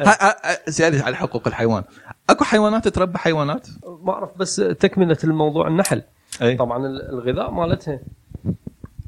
ها- 0.00 0.18
ها- 0.28 0.70
سألت 0.70 1.02
على 1.02 1.16
حقوق 1.16 1.48
الحيوان. 1.48 1.82
أكو 2.30 2.44
حيوانات 2.44 2.88
تربى 2.88 3.18
حيوانات؟ 3.18 3.68
ما 4.02 4.12
أعرف 4.12 4.30
بس 4.38 4.56
تكملة 4.56 5.18
الموضوع 5.24 5.68
النحل. 5.68 6.02
اي 6.42 6.56
طبعا 6.56 6.86
ال- 6.86 7.08
الغذاء 7.10 7.50
مالتها. 7.50 8.00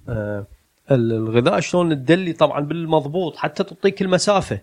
آه، 0.09 0.47
ال- 0.91 1.13
الغذاء 1.13 1.61
شلون 1.61 1.91
تدلي؟ 1.95 2.33
طبعا 2.33 2.61
بالمضبوط 2.61 3.37
حتى 3.37 3.65
تعطيك 3.65 4.03
المسافة. 4.03 4.61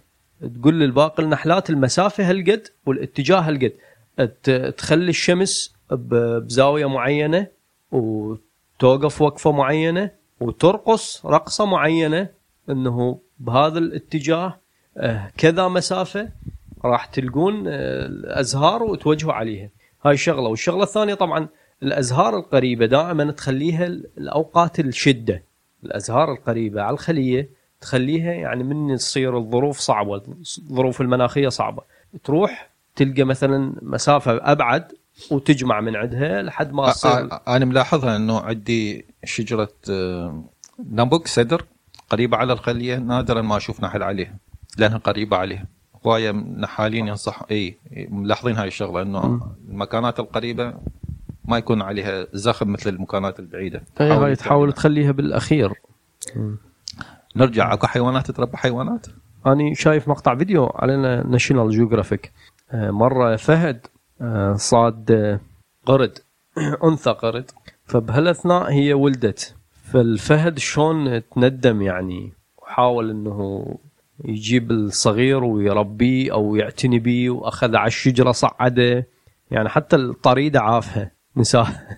تقول 0.59 0.79
للباقي 0.79 1.23
النحلات 1.23 1.69
المسافة 1.69 2.29
هالقد 2.29 2.67
والاتجاه 2.85 3.39
هالقد. 3.39 3.71
تخلي 4.77 5.09
الشمس 5.09 5.73
بزاوية 5.91 6.85
معينة 6.89 7.47
وتوقف 7.91 9.21
وقفة 9.21 9.51
معينة 9.51 10.11
وترقص 10.39 11.25
رقصة 11.25 11.65
معينة 11.65 12.29
إنه 12.69 13.19
بهذا 13.39 13.79
الاتجاه 13.79 14.57
آه، 14.97 15.31
كذا 15.37 15.67
مسافة 15.67 16.29
راح 16.85 17.05
تلقون 17.05 17.63
آه، 17.67 18.05
الأزهار 18.05 18.83
وتوجهوا 18.83 19.33
عليها. 19.33 19.69
هاي 20.05 20.17
شغلة. 20.17 20.47
والشغلة 20.49 20.83
الثانية 20.83 21.13
طبعا 21.13 21.47
الأزهار 21.83 22.37
القريبة 22.37 22.85
دائما 22.85 23.31
تخليها 23.31 23.85
ال- 23.85 24.07
الأوقات 24.17 24.79
الشدة. 24.79 25.43
الأزهار 25.83 26.31
القريبة 26.31 26.81
على 26.81 26.93
الخلية 26.93 27.49
تخليها 27.81 28.33
يعني 28.33 28.63
من 28.63 28.97
تصير 28.97 29.37
الظروف 29.37 29.79
صعبة 29.79 30.21
الظروف 30.59 31.01
المناخية 31.01 31.49
صعبة. 31.49 31.81
تروح 32.23 32.69
تلقى 32.95 33.23
مثلا 33.23 33.73
مسافة 33.81 34.51
أبعد 34.51 34.91
وتجمع 35.31 35.81
من 35.81 35.95
عندها 35.95 36.41
لحد 36.41 36.73
ما 36.73 36.91
تصير 36.91 37.29
أ- 37.29 37.39
أنا 37.47 37.65
ملاحظها 37.65 38.15
إنه 38.15 38.39
عندي 38.39 39.05
شجرة 39.25 39.69
آه، 39.89 40.43
نامبوك 40.91 41.27
سدر 41.27 41.65
قريبة 42.09 42.37
على 42.37 42.53
الخلية 42.53 42.97
نادرا 42.97 43.41
ما 43.41 43.57
أشوف 43.57 43.83
نحل 43.83 44.03
عليها 44.03 44.35
لأنها 44.77 44.97
قريبة 44.97 45.37
عليها. 45.37 45.65
هواية 46.05 46.31
نحالين 46.31 47.07
ينصح 47.07 47.43
إي 47.51 47.77
ملاحظين 48.09 48.55
هاي 48.55 48.67
الشغلة 48.67 49.01
إنه 49.01 49.41
المكانات 49.69 50.19
القريبة 50.19 50.73
ما 51.45 51.57
يكون 51.57 51.81
عليها 51.81 52.27
زخم 52.33 52.71
مثل 52.71 52.89
المكانات 52.89 53.39
البعيدة. 53.39 53.83
هاي 53.99 54.35
تحاول 54.35 54.73
تخليها 54.73 55.11
بالأخير. 55.11 55.73
نرجع 57.35 57.73
أكو 57.73 57.87
حيوانات 57.87 58.31
تربى 58.31 58.57
حيوانات؟ 58.57 59.07
أنا 59.45 59.73
شايف 59.73 60.07
مقطع 60.07 60.35
فيديو 60.35 60.65
على 60.65 61.23
National 61.27 61.69
Geographic 61.69 62.31
مرة 62.73 63.35
فهد 63.35 63.87
آه، 64.21 64.53
صاد 64.53 65.11
آه، 65.11 65.39
قرد 65.85 66.19
أنثى 66.89 67.09
قرد. 67.09 67.51
فبهالأثناء 67.85 68.71
هي 68.71 68.93
ولدت. 68.93 69.55
فالفهد 69.83 70.59
شلون 70.59 71.29
تندم 71.29 71.81
يعني 71.81 72.33
وحاول 72.57 73.09
أنه 73.09 73.65
يجيب 74.25 74.71
الصغير 74.71 75.43
ويربيه 75.43 76.33
أو 76.33 76.55
يعتني 76.55 76.99
بيه 76.99 77.29
وأخذ 77.29 77.75
على 77.75 77.87
الشجرة 77.87 78.31
صعده. 78.31 79.07
يعني 79.51 79.69
حتى 79.69 79.95
الطريدة 79.95 80.61
عافها. 80.61 81.11
نساء. 81.37 81.97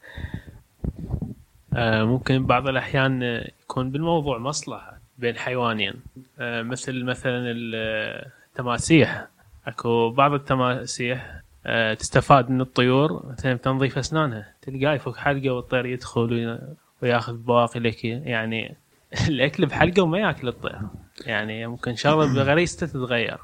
آه، 1.73 2.03
ممكن 2.03 2.45
بعض 2.45 2.67
الأحيان 2.67 3.41
يكون 3.63 3.91
بالموضوع 3.91 4.37
مصلحة 4.37 4.97
بين 5.17 5.35
حيوانين. 5.37 5.93
آه، 6.39 6.61
مثل 6.61 7.03
مثلا 7.03 7.51
ال- 7.51 8.25
التماسيح. 8.51 9.27
أكو 9.67 10.09
بعض 10.09 10.33
التماسيح 10.33 11.41
آه، 11.67 11.93
تستفاد 11.93 12.49
من 12.49 12.61
الطيور 12.61 13.25
مثلا 13.31 13.53
تنظيف 13.53 13.97
أسنانها. 13.97 14.47
تلقاه 14.61 14.93
يفك 14.93 15.15
حلقة 15.15 15.49
والطير 15.49 15.85
يدخل 15.85 16.33
وي- 16.33 16.59
وياخذ 17.01 17.37
بواقي 17.37 17.79
لك. 17.79 18.05
يعني 18.05 18.75
الأكل 19.29 19.65
بحلقة 19.65 20.01
وما 20.01 20.19
ياكل 20.19 20.47
الطير. 20.47 20.79
يعني 21.25 21.67
ممكن 21.67 21.95
شغلة 21.95 22.33
بغريزته 22.35 22.87
تتغير. 22.87 23.37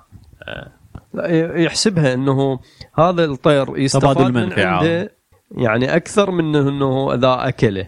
لا، 1.14 1.28
يحسبها 1.62 2.14
إنه 2.14 2.60
هذا 3.00 3.26
الطير 3.26 3.78
يستفاد 3.78 4.32
من. 4.32 4.54
عنده 4.60 5.12
يعني 5.58 5.96
أكثر 5.96 6.32
من 6.32 6.56
انه 6.56 7.14
إذا 7.14 7.48
أكله 7.48 7.88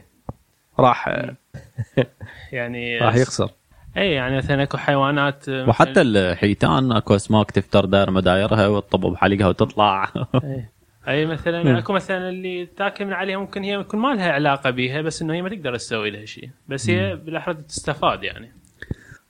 راح 0.80 1.08
يعني 2.52 3.00
راح 3.00 3.16
يخسر. 3.16 3.50
اي 3.98 4.12
يعني 4.12 4.38
مثلا 4.38 4.64
أكو 4.64 4.78
حيوانات 4.78 5.50
وحتى 5.50 6.02
الحيتان 6.02 6.92
أكو 6.92 7.16
اسماك 7.16 7.52
تفتر 7.52 7.86
داير 7.86 8.12
مدايرها 8.12 8.68
وتطب 8.68 9.00
بحلقها 9.00 9.48
وتطلع. 9.48 10.12
اي 10.44 10.66
أي 11.08 11.26
مثلا 11.26 11.80
أكو 11.80 11.94
مثلا 11.94 12.30
اللي 12.30 12.66
تاكل 12.66 13.06
من 13.06 13.14
عليها 13.14 13.38
ممكن 13.38 13.64
هي 13.64 13.74
يكون 13.74 14.00
ما 14.00 14.14
لها 14.14 14.32
علاقة 14.32 14.70
بيها 14.70 15.02
بس 15.02 15.22
إنه 15.22 15.34
هي 15.34 15.42
ما 15.42 15.50
تقدر 15.50 15.76
تسوي 15.76 16.10
لها 16.12 16.26
شيء. 16.26 16.50
بس 16.68 16.90
هي 16.90 17.16
بالاحرى 17.16 17.54
تستفاد 17.54 18.24
يعني. 18.24 18.52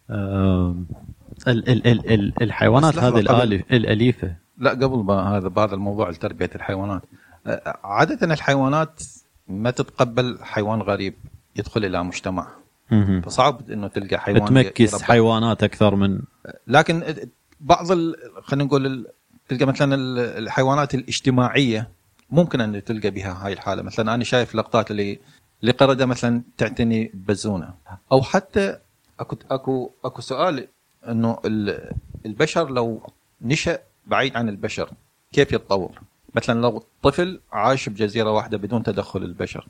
ال- 0.10 1.69
ال- 1.69 1.88
ال- 1.88 2.12
ال- 2.13 2.34
الحيوانات 2.41 2.98
هذه 2.98 3.19
الأليفة. 3.72 4.36
لا 4.58 4.69
قبل 4.69 4.98
ما 4.98 5.38
هذا 5.38 5.48
بهذا 5.48 5.76
الموضوع 5.76 6.12
تربيه 6.12 6.50
الحيوانات. 6.56 7.02
عادة 7.84 8.34
الحيوانات 8.34 9.01
ما 9.47 9.71
تتقبل 9.71 10.38
حيوان 10.41 10.82
غريب 10.82 11.13
يدخل 11.56 11.86
إلى 11.86 12.03
مجتمع. 12.03 12.47
فصعب 13.25 13.71
إنه 13.71 13.88
تلقى 13.88 14.17
حيوان 14.19 14.39
تمكس. 14.63 14.91
حيوانات 15.03 15.63
أكثر 15.63 15.95
من 15.95 16.19
لكن 16.67 17.15
بعض 17.60 17.91
ال... 17.91 18.15
خلينا 18.43 18.63
نقول 18.65 18.86
ال... 18.86 19.06
تلقى 19.49 19.65
مثلا 19.65 19.95
ال- 19.95 20.19
الحيوانات 20.43 20.95
الاجتماعية 20.95 21.89
ممكن 22.29 22.62
أن 22.62 22.84
تلقى 22.84 23.10
بها 23.12 23.45
هاي 23.45 23.53
الحالة 23.53 23.82
مثلا 23.82 24.13
أنا 24.13 24.23
شايف 24.23 24.56
لقطات 24.56 24.91
اللي 24.91 25.19
لقرده 25.63 26.06
مثلا 26.06 26.41
تعتني 26.58 27.12
بزونة 27.13 27.73
أو 28.12 28.21
حتى 28.21 28.77
اكو 29.19 29.38
اكو 29.51 29.89
أكو 30.06 30.21
سؤال 30.21 30.67
إنه 31.08 31.39
ال- 31.45 31.91
البشر 32.25 32.69
لو 32.71 33.01
نشأ 33.41 33.79
بعيد 34.08 34.38
عن 34.38 34.49
البشر 34.49 34.89
كيف 35.32 35.51
يتطور؟ 35.51 36.01
مثلا 36.36 36.62
لو 36.62 36.84
طفل 37.04 37.39
عاش 37.52 37.89
بجزيرة 37.89 38.32
واحدة 38.32 38.58
بدون 38.58 38.84
تدخل 38.84 39.24
البشر 39.24 39.67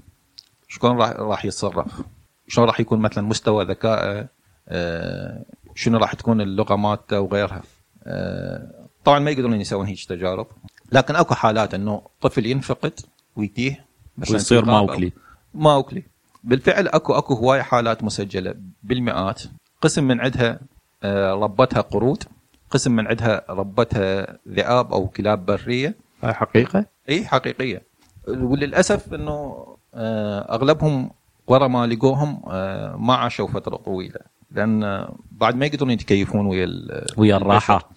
شلون 0.67 0.97
راح 0.97 1.10
راح 1.10 1.45
يتصرف؟ 1.45 2.02
شلون 2.47 2.67
راح 2.67 2.80
يكون 2.80 2.99
مثلا 2.99 3.23
مستوى 3.23 3.65
ذكائه؟ 3.65 4.28
آه، 4.67 5.45
شنو 5.76 5.97
راح 5.97 6.13
تكون 6.13 6.41
اللغة 6.41 6.76
مالته 6.76 7.19
وغيرها. 7.19 7.63
آه، 8.04 8.88
طبعا 9.06 9.19
ما 9.19 9.32
يقدرون 9.32 9.62
يسوون 9.62 9.86
هيك 9.86 10.06
تجارب 10.06 10.47
لكن 10.91 11.15
أكو 11.15 11.36
حالات 11.36 11.73
إنه 11.73 12.02
طفل 12.21 12.45
ينفقد 12.45 12.99
ويتيه 13.36 13.86
مثلا 14.17 14.34
ويصير 14.34 14.65
ماوكلي 14.65 15.12
ماوكلي 15.54 16.04
بالفعل 16.43 16.88
اكو 16.88 17.13
أكو 17.13 17.34
هواي 17.34 17.63
حالات 17.63 18.04
مسجلة 18.04 18.56
بالمئات 18.84 19.43
قسم 19.82 20.04
من 20.04 20.21
عندها 20.21 20.60
آه، 21.04 21.34
ربتها 21.34 21.82
قرود 21.82 22.23
قسم 22.69 22.91
من 22.91 23.08
عندها 23.08 23.45
ربتها 23.49 24.38
ذئاب 24.49 24.93
أو 24.93 25.08
كلاب 25.08 25.45
برية 25.45 25.95
حقيقة؟ 26.31 26.86
اي 27.09 27.25
حقيقية. 27.25 27.81
وللأسف 28.27 29.13
إنه 29.13 29.65
آه، 29.95 30.55
أغلبهم 30.55 31.12
ورا 31.47 31.67
ما 31.67 31.88
لقوهم 31.88 32.41
آه، 32.47 32.95
ما 32.95 33.13
عاشوا 33.15 33.47
فترة 33.47 33.76
طويلة. 33.76 34.19
لأن 34.51 34.84
آه، 34.84 35.15
بعد 35.32 35.55
ما 35.55 35.65
يقدرون 35.65 35.91
يتكيفون 35.91 36.45
ويا 36.45 36.67
ويا 37.17 37.38
الراحة. 37.38 37.89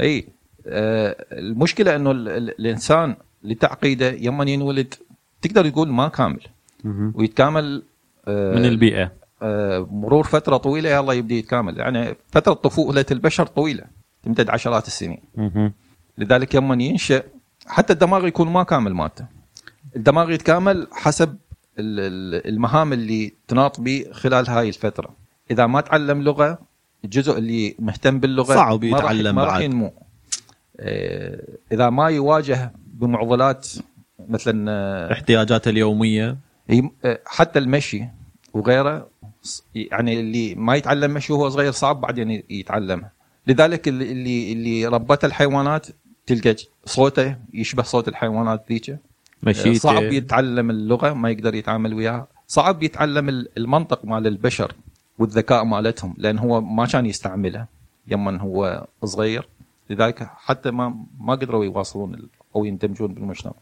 اي 0.00 0.28
المشكلة 1.32 1.96
إنه 1.96 2.10
ال- 2.10 2.28
ال- 2.28 2.60
الإنسان 2.60 3.16
لتعقيده 3.44 4.10
يما 4.10 4.44
ينولد 4.50 4.94
تقدر 5.42 5.68
تقول 5.68 5.88
ما 5.88 6.08
كامل. 6.08 6.40
ويتكامل 7.14 7.82
من 8.28 8.64
البيئة. 8.64 9.12
مرور 9.90 10.24
فترة 10.24 10.56
طويلة 10.56 10.90
يلا 10.90 11.12
يبدأ 11.12 11.34
يتكامل. 11.34 11.78
يعني 11.78 12.16
فترة 12.30 12.52
طفولة 12.52 13.04
البشر 13.10 13.46
طويلة 13.46 13.84
تمتد 14.22 14.50
عشرات 14.50 14.86
السنين. 14.86 15.20
لذلك 16.18 16.54
يوم 16.54 16.80
ينشأ 16.80 17.22
حتى 17.66 17.92
الدماغ 17.92 18.26
يكون 18.26 18.48
ما 18.48 18.62
كامل 18.62 18.94
مالته. 18.94 19.24
الدماغ 19.96 20.30
يتكامل 20.30 20.88
حسب 20.92 21.28
ال- 21.78 22.00
ال- 22.00 22.48
المهام 22.54 22.92
اللي 22.92 23.32
تناط 23.48 23.80
به 23.80 24.04
خلال 24.12 24.50
هاي 24.50 24.68
الفترة. 24.68 25.08
إذا 25.50 25.66
ما 25.66 25.80
تعلم 25.80 26.22
لغة 26.22 26.58
الجزء 27.04 27.38
اللي 27.38 27.74
مهتم 27.78 28.20
باللغة 28.20 28.54
صعب 28.54 28.84
يتعلم 28.84 29.34
ما 29.34 29.44
راح 29.44 29.52
بعد. 29.52 29.62
ينمو. 29.62 29.92
آه، 30.80 31.42
إذا 31.72 31.90
ما 31.90 32.08
يواجه 32.08 32.72
بمعضلات 32.86 33.68
مثلا 34.28 34.70
آه، 34.70 35.12
احتياجاته 35.12 35.68
اليومية. 35.68 36.36
آه، 37.04 37.18
حتى 37.26 37.58
المشي 37.58 38.04
وغيره 38.54 39.08
يعني 39.74 40.20
اللي 40.20 40.54
ما 40.54 40.74
يتعلم 40.76 41.10
مشي 41.14 41.32
وهو 41.32 41.48
صغير 41.48 41.72
صعب 41.72 42.00
بعدين 42.00 42.30
ي- 42.30 42.44
يتعلمها 42.50 43.10
لذلك 43.46 43.88
اللي 43.88 44.12
اللي, 44.12 44.52
اللي 44.52 44.86
ربت 44.86 45.24
الحيوانات 45.24 45.86
تلقى 46.26 46.56
صوته 46.84 47.36
يشبه 47.54 47.82
صوت 47.82 48.08
الحيوانات 48.08 48.64
ذيك. 48.68 48.96
مشيته 49.42 49.78
صعب 49.78 50.02
يتعلم 50.02 50.70
اللغة 50.70 51.12
ما 51.12 51.30
يقدر 51.30 51.54
يتعامل 51.54 51.94
وياها. 51.94 52.26
صعب 52.46 52.82
يتعلم 52.82 53.28
ال- 53.28 53.48
المنطق 53.58 54.04
مال 54.04 54.26
البشر 54.26 54.72
والذكاء 55.18 55.64
مالتهم 55.64 56.14
لأن 56.18 56.38
هو 56.38 56.60
ما 56.60 56.86
كان 56.86 57.06
يستعمله 57.06 57.66
يمن 58.08 58.40
هو 58.40 58.86
صغير. 59.04 59.48
لذلك 59.90 60.30
حتى 60.36 60.70
ما 60.70 60.96
ما 61.20 61.32
قدروا 61.34 61.64
يواصلون 61.64 62.28
أو 62.56 62.64
يندمجون 62.64 63.14
بالمجتمع. 63.14 63.52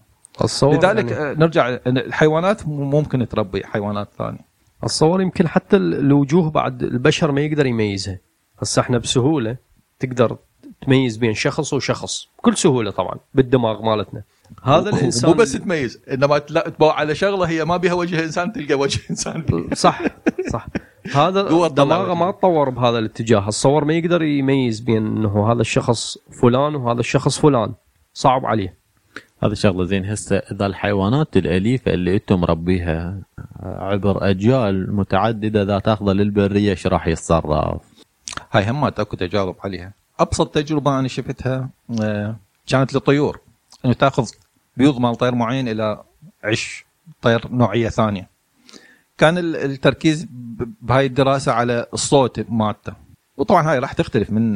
اتصور 0.40 0.74
لذلك 0.78 1.10
يعني 1.10 1.30
آه، 1.30 1.34
نرجع 1.34 1.68
الحيوانات 1.86 2.66
ممكن 2.68 3.28
تربي 3.28 3.66
حيوانات 3.66 4.08
ثانية. 4.18 4.38
اتصور 4.82 5.22
يمكن 5.22 5.48
حتى 5.48 5.76
ال- 5.76 5.94
الوجوه 5.94 6.50
بعد 6.50 6.82
البشر 6.82 7.32
ما 7.32 7.40
يقدر 7.40 7.66
يميزها. 7.66 8.18
هسه 8.58 8.80
إحنا 8.82 8.98
بسهولة 8.98 9.56
تقدر 9.98 10.36
تميز 10.86 11.16
بين 11.16 11.34
شخص 11.34 11.72
وشخص 11.72 12.28
بكل 12.38 12.56
سهولة 12.56 12.90
طبعا 12.90 13.14
بالدماغ 13.34 13.82
مالتنا. 13.82 14.22
هذا 14.62 14.90
الإنسان 14.90 15.30
مو 15.30 15.36
بس 15.36 15.52
تميز 15.52 16.00
إنما 16.12 16.38
تلا- 16.38 16.68
تباوع 16.68 16.94
على 16.94 17.14
شغلة 17.14 17.48
هي 17.48 17.64
ما 17.64 17.76
بها 17.76 17.92
وجه 17.92 18.24
إنسان 18.24 18.52
تلقى 18.52 18.74
وجه 18.74 19.00
إنسان. 19.10 19.44
صح 19.74 20.02
صح. 20.52 20.66
هذا 21.14 21.68
دماغه. 21.68 22.14
ما 22.14 22.30
تطور 22.30 22.70
بهذا 22.70 22.98
الاتجاه. 22.98 23.44
اتصور 23.48 23.84
ما 23.84 23.92
يقدر 23.94 24.22
يميز 24.22 24.80
بين 24.80 25.06
إنه 25.06 25.52
هذا 25.52 25.60
الشخص 25.60 26.18
فلان 26.42 26.74
وهذا 26.74 27.00
الشخص 27.00 27.38
فلان. 27.38 27.72
صعب 28.14 28.46
عليه. 28.46 28.74
هذا 29.42 29.54
شغلة 29.54 29.84
زين. 29.84 30.04
هسه 30.04 30.36
اذا 30.36 30.66
الحيوانات 30.66 31.36
الأليفة 31.36 31.94
اللي 31.94 32.14
أنتم 32.14 32.40
مربيها 32.40 33.18
عبر 33.62 34.30
أجيال 34.30 34.96
متعددة 34.96 35.62
إذا 35.62 35.78
تأخذها 35.78 36.14
للبرية 36.14 36.70
إيش 36.70 36.86
راح 36.86 37.06
يتصرف؟ 37.06 37.80
هاي 38.52 38.70
همات 38.70 39.00
اكو 39.00 39.16
تجارب 39.16 39.56
عليها. 39.64 39.92
أبسط 40.20 40.54
تجربة 40.54 40.98
أنا 40.98 41.08
شفتها 41.08 41.68
آه، 42.02 42.36
كانت 42.66 42.94
للطيور 42.94 43.40
إنه 43.84 43.92
تأخذ 43.92 44.30
بيوض 44.76 44.98
مال 44.98 45.16
طير 45.16 45.34
معين 45.34 45.68
إلى 45.68 46.02
عش 46.44 46.84
طير 47.22 47.48
نوعية 47.48 47.88
ثانية. 47.88 48.28
كان 49.18 49.38
ال- 49.38 49.56
التركيز 49.56 50.26
بهاي 50.82 51.06
الدراسة 51.06 51.52
على 51.52 51.86
الصوت 51.94 52.46
مالته. 52.50 52.92
وطبعا 53.36 53.70
هاي 53.70 53.78
راح 53.78 53.92
تختلف 53.92 54.30
من 54.30 54.54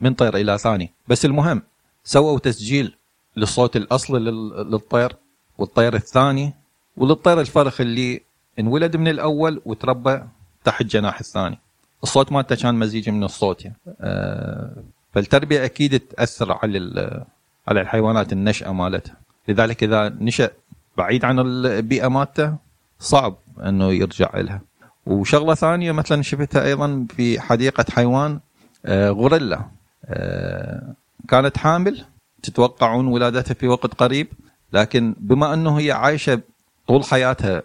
من 0.00 0.14
طير 0.14 0.36
إلى 0.36 0.58
ثاني. 0.58 0.92
بس 1.08 1.24
المهم 1.24 1.62
سووا 2.04 2.38
تسجيل 2.38 2.94
للصوت 3.36 3.76
الاصلي 3.76 4.18
لل- 4.20 4.70
للطير 4.70 5.16
والطير 5.58 5.94
الثاني 5.94 6.52
وللطير 6.96 7.40
الفرخ 7.40 7.80
اللي 7.80 8.20
انولد 8.58 8.96
من 8.96 9.08
الأول 9.08 9.62
وتربى 9.64 10.22
تحت 10.64 10.82
جناح 10.82 11.18
الثاني. 11.20 11.58
الصوت 12.02 12.32
مالته 12.32 12.56
كان 12.56 12.74
مزيج 12.74 13.10
من 13.10 13.24
الصوت 13.24 13.64
يعني. 13.64 13.76
آه، 14.00 14.70
فالتربية 15.12 15.64
أكيد 15.64 16.00
تأثر 16.00 16.52
على 16.52 17.24
على 17.68 17.80
الحيوانات 17.80 18.32
النشأة 18.32 18.72
مالتها. 18.72 19.16
لذلك 19.48 19.82
إذا 19.82 20.08
نشأ 20.08 20.50
بعيد 20.96 21.24
عن 21.24 21.38
البيئة 21.38 22.08
مالته 22.08 22.56
صعب 22.98 23.36
إنه 23.66 23.92
يرجع 23.92 24.30
لها 24.36 24.60
وشغلة 25.06 25.54
ثانية 25.54 25.92
مثلا 25.92 26.22
شفتها 26.22 26.64
أيضا 26.64 27.06
في 27.16 27.40
حديقة 27.40 27.84
حيوان 27.90 28.40
آه، 28.86 29.10
غوريلا. 29.10 29.64
آه، 30.04 30.94
كانت 31.28 31.56
حامل 31.58 32.04
تتوقعون 32.42 33.06
ولادتها 33.06 33.54
في 33.54 33.68
وقت 33.68 33.94
قريب 33.94 34.26
لكن 34.72 35.14
بما 35.18 35.54
إنه 35.54 35.78
هي 35.78 35.92
عايشة 35.92 36.40
طول 36.88 37.04
حياتها 37.04 37.62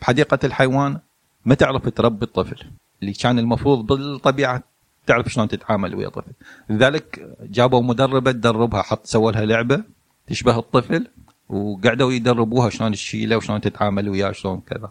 بحديقة 0.00 0.38
الحيوان 0.44 0.98
ما 1.44 1.54
تعرف 1.54 1.88
تربي 1.88 2.24
الطفل. 2.24 2.66
اللي 3.02 3.12
كان 3.12 3.38
المفروض 3.38 3.86
بالطبيعة 3.86 4.62
تعرف 5.06 5.28
شلون 5.28 5.48
تتعامل 5.48 5.94
ويا 5.94 6.08
طفل. 6.08 6.32
لذلك 6.70 7.36
جابوا 7.42 7.82
مدربة 7.82 8.32
تدربها 8.32 8.82
حط 8.82 9.06
سووا 9.06 9.32
لها 9.32 9.44
لعبة 9.44 9.82
تشبه 10.26 10.58
الطفل 10.58 11.06
وقعدوا 11.48 12.12
يدربوها 12.12 12.70
شلون 12.70 12.92
تشيله 12.92 13.36
وشلون 13.36 13.60
تتعامل 13.60 14.08
وياه 14.08 14.32
شلون 14.32 14.60
كذا. 14.60 14.90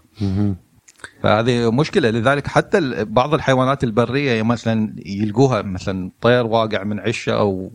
فهذه 1.24 1.72
مشكلة. 1.72 2.10
لذلك 2.10 2.48
حتى 2.48 3.06
بعض 3.06 3.34
الحيوانات 3.34 3.84
البرية 3.84 4.44
مثلا 4.44 4.96
يلقوها 5.06 5.62
مثلا 5.62 6.12
طير 6.22 6.46
واقع 6.46 6.84
من 6.84 7.00
عشة 7.00 7.40
أو 7.40 7.72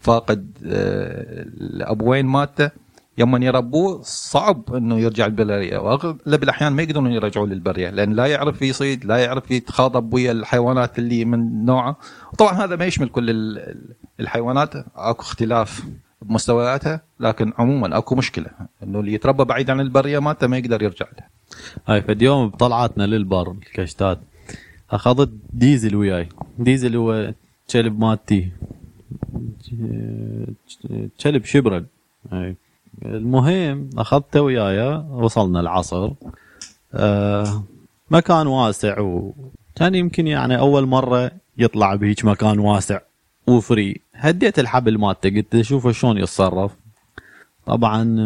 فاقد 0.00 0.50
آه، 0.66 1.42
الأبوين 1.42 2.26
مالته 2.26 2.70
يوم 3.18 3.42
يربوه 3.42 4.00
صعب 4.02 4.74
إنه 4.74 4.98
يرجع 4.98 5.26
البريه 5.26 5.78
واغلب 5.78 6.42
الاحيان 6.42 6.72
ما 6.72 6.82
يقدرون 6.82 7.12
يرجعوا 7.12 7.46
للبرية 7.46 7.90
لأن 7.90 8.12
لا 8.12 8.26
يعرف 8.26 8.62
يصيد 8.62 9.04
لا 9.04 9.16
يعرف 9.16 9.50
يتخاطب 9.50 10.14
ويا 10.14 10.32
الحيوانات 10.32 10.98
اللي 10.98 11.24
من 11.24 11.64
نوعه. 11.64 11.96
وطبعا 12.32 12.52
هذا 12.52 12.76
ما 12.76 12.84
يشمل 12.84 13.08
كل 13.08 13.30
ال- 13.30 13.58
ال- 13.58 13.94
الحيوانات 14.20 14.74
أكو 14.96 15.22
اختلاف 15.22 15.82
بمستوياتها 16.22 17.00
لكن 17.20 17.52
عموما 17.58 17.98
أكو 17.98 18.14
مشكلة 18.14 18.46
إنه 18.82 19.00
اللي 19.00 19.12
يتربى 19.14 19.44
بعيد 19.44 19.70
عن 19.70 19.80
البرية 19.80 20.18
مالته 20.18 20.46
ما 20.46 20.58
يقدر 20.58 20.82
يرجع 20.82 21.06
لها 21.18 21.28
هاي 21.86 22.02
فد 22.02 22.22
يوم 22.22 22.48
بطلعتنا 22.48 23.02
للبر 23.06 23.50
الكشتات. 23.50 24.18
أخذت 24.90 25.30
ديزل 25.52 25.96
وياي. 25.96 26.28
ديزل 26.58 26.96
هو 26.96 27.34
كلب 27.72 28.00
مالتي. 28.00 28.50
كلب 31.22 31.44
شبرل. 31.44 31.86
المهم 33.04 33.90
اخذته 33.98 34.40
وياي 34.40 34.96
وصلنا 35.10 35.60
العصر. 35.60 36.10
آه 36.94 37.62
مكان 38.10 38.46
واسع 38.46 39.00
وكان 39.00 39.94
يمكن 39.94 40.26
يعني 40.26 40.58
أول 40.58 40.86
مرة 40.86 41.30
يطلع 41.58 41.94
بهيج 41.94 42.26
مكان 42.26 42.58
واسع 42.58 43.00
وفري. 43.46 44.00
هديت 44.14 44.58
الحبل 44.58 44.98
مالته 44.98 45.30
قلت 45.30 45.54
له 45.54 45.62
شوفه 45.62 45.92
شلون 45.92 46.18
يتصرف. 46.18 46.72
طبعا 47.66 48.16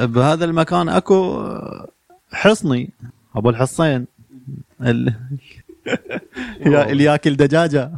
آه، 0.00 0.04
بهذا 0.04 0.44
المكان 0.44 0.88
أكو 0.88 1.40
آه، 1.40 1.88
حصني. 2.32 2.90
أبو 3.36 3.50
الحصين. 3.50 4.06
ال... 4.82 5.14
اللي 6.90 7.04
ياكل 7.04 7.36
دجاجة. 7.36 7.90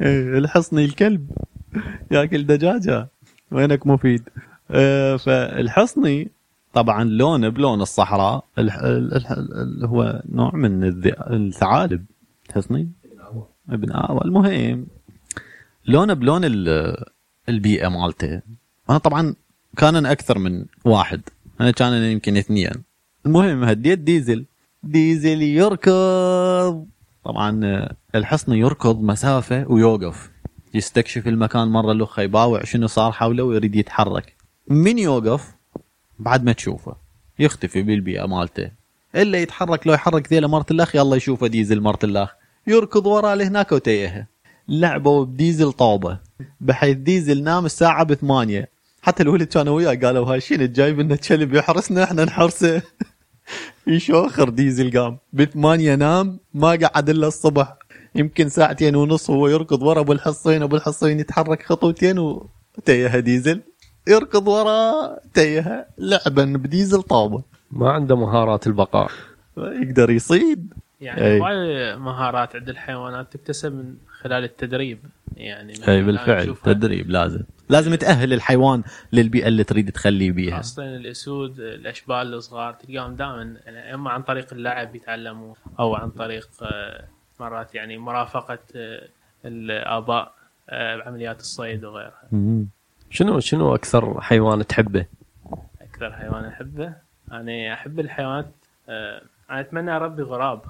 إيه، 0.00 0.38
الحصني 0.38 0.84
الكلب. 0.84 1.30
ياكل 2.10 2.46
دجاجه 2.46 3.08
وينك 3.50 3.86
مفيد؟ 3.86 4.22
آه، 4.70 5.16
فالحصني 5.16 6.30
طبعا 6.72 7.04
لونه 7.04 7.48
بلون 7.48 7.80
الصحراء. 7.80 8.44
هو 9.84 10.22
نوع 10.28 10.54
من. 10.54 10.84
الثعالب. 11.30 12.04
حصني؟ 12.54 12.88
ابن 13.70 13.92
آوى. 13.92 14.20
المهم 14.24 14.86
لونه 15.86 16.14
بلون 16.14 16.44
ال... 16.44 16.96
البيئة 17.48 17.88
مالته. 17.88 18.42
أنا 18.90 18.98
طبعا 18.98 19.34
كان 19.76 20.06
أكثر 20.06 20.38
من 20.38 20.64
واحد. 20.84 21.20
أنا 21.60 21.70
كان 21.70 21.92
يمكن 21.92 22.36
اثنين. 22.36 22.72
المهم 23.26 23.64
هديت 23.64 23.98
ديزل. 23.98 24.44
ديزل 24.82 25.42
يركض. 25.42 26.86
طبعا 27.24 27.60
آه، 27.64 27.96
الحصن 28.14 28.52
يركض 28.52 29.02
مسافة 29.02 29.66
ويوقف. 29.68 30.30
يستكشف 30.74 31.28
المكان 31.28 31.68
مرة 31.68 31.92
الاخرى 31.92 32.24
يباوع 32.24 32.64
شنو 32.64 32.86
صار 32.86 33.12
حوله 33.12 33.42
ويريد 33.42 33.76
يتحرك. 33.76 34.34
من 34.68 34.98
يوقف؟ 34.98 35.54
بعد 36.18 36.44
ما 36.44 36.52
تشوفه. 36.52 36.96
يختفي 37.38 37.82
بالبيئة 37.82 38.26
مالته. 38.26 38.70
إلا 39.14 39.38
يتحرك 39.38 39.86
لو 39.86 39.94
يحرك 39.94 40.32
ذيله 40.32 40.48
مرت 40.48 40.70
الأخ 40.70 40.96
يلا 40.96 41.16
يشوفه 41.16 41.46
ديزل 41.46 41.80
مرت 41.80 42.04
الأخ. 42.04 42.34
يركض 42.66 43.06
وراه 43.06 43.34
لهناك 43.34 43.72
وتيهه. 43.72 44.26
لعبوا 44.68 45.24
بديزل 45.24 45.72
طوبة. 45.72 46.18
بحيث 46.60 46.96
ديزل 46.96 47.42
نام 47.42 47.66
الساعة 47.66 48.04
بثمانية. 48.04 48.68
حتى 49.02 49.22
الولد 49.22 49.42
كانوا 49.48 49.76
وياه 49.76 49.94
قالوا 49.94 50.26
هاي 50.32 50.40
شنو 50.40 50.66
جايب 50.66 51.00
لنا 51.00 51.16
كلب 51.16 51.54
يحرسنا 51.54 52.04
إحنا 52.04 52.24
نحرسه؟ 52.24 52.82
يشوخر 53.86 54.48
ديزل 54.48 54.98
قام. 54.98 55.18
بثمانية 55.32 55.94
نام 55.94 56.38
ما 56.54 56.68
قعد 56.68 57.10
إلا 57.10 57.26
الصبح. 57.26 57.79
يمكن 58.14 58.48
ساعتين 58.48 58.96
ونص 58.96 59.30
هو 59.30 59.48
يركض 59.48 59.82
ورا 59.82 60.00
أبو 60.00 60.12
الحصين 60.12 60.62
أبو 60.62 60.76
الحصين 60.76 61.20
يتحرك 61.20 61.62
خطوتين 61.62 62.18
وتيه 62.18 63.18
ديزل. 63.18 63.60
يركض 64.08 64.48
ورا 64.48 64.92
تيه 65.34 65.86
لعبا 65.98 66.44
بديزل 66.44 67.02
طابة. 67.02 67.42
ما 67.70 67.90
عنده 67.90 68.16
مهارات 68.16 68.66
البقاء. 68.66 69.10
يقدر 69.56 70.10
يصيد. 70.10 70.74
يعني 71.00 71.22
أي. 71.22 71.96
مهارات 71.96 72.56
عند 72.56 72.68
الحيوانات 72.68 73.32
تكتسب 73.32 73.72
من 73.72 73.94
خلال 74.20 74.44
التدريب. 74.44 74.98
يعني 75.36 75.72
أي 75.88 76.02
بالفعل 76.02 76.54
تدريب 76.64 77.10
لازم. 77.10 77.40
لازم 77.68 77.94
تأهل 77.94 78.32
الحيوان 78.32 78.82
للبيئة 79.12 79.48
اللي 79.48 79.64
تريد 79.64 79.90
تخليه 79.92 80.32
بيها. 80.32 80.60
أصلا 80.60 80.96
الأسود 80.96 81.60
الأشبال 81.60 82.34
الصغار 82.34 82.72
تلقاهم 82.72 83.16
دائما 83.16 83.56
يعني 83.66 83.94
أما 83.94 84.10
عن 84.10 84.22
طريق 84.22 84.52
اللعب 84.52 84.96
يتعلموا 84.96 85.54
أو 85.80 85.94
عن 85.94 86.10
طريق 86.10 86.48
آه، 86.62 87.04
مرات 87.40 87.74
يعني 87.74 87.98
مرافقة 87.98 88.58
آه، 88.76 89.08
الآباء 89.44 90.34
آه، 90.70 90.96
بعمليات 90.96 91.40
الصيد 91.40 91.84
وغيرها. 91.84 92.22
شنو 93.10 93.40
شنو 93.40 93.74
أكثر 93.74 94.20
حيوان 94.20 94.66
تحبه؟ 94.66 95.06
أكثر 95.80 96.12
حيوان 96.12 96.44
أحبه 96.44 96.94
أنا 97.32 97.72
أحب 97.72 98.00
الحيوانات 98.00 98.50
آه، 98.88 99.22
أنا 99.50 99.60
أتمنى 99.60 99.90
أربي 99.90 100.22
غراب 100.22 100.62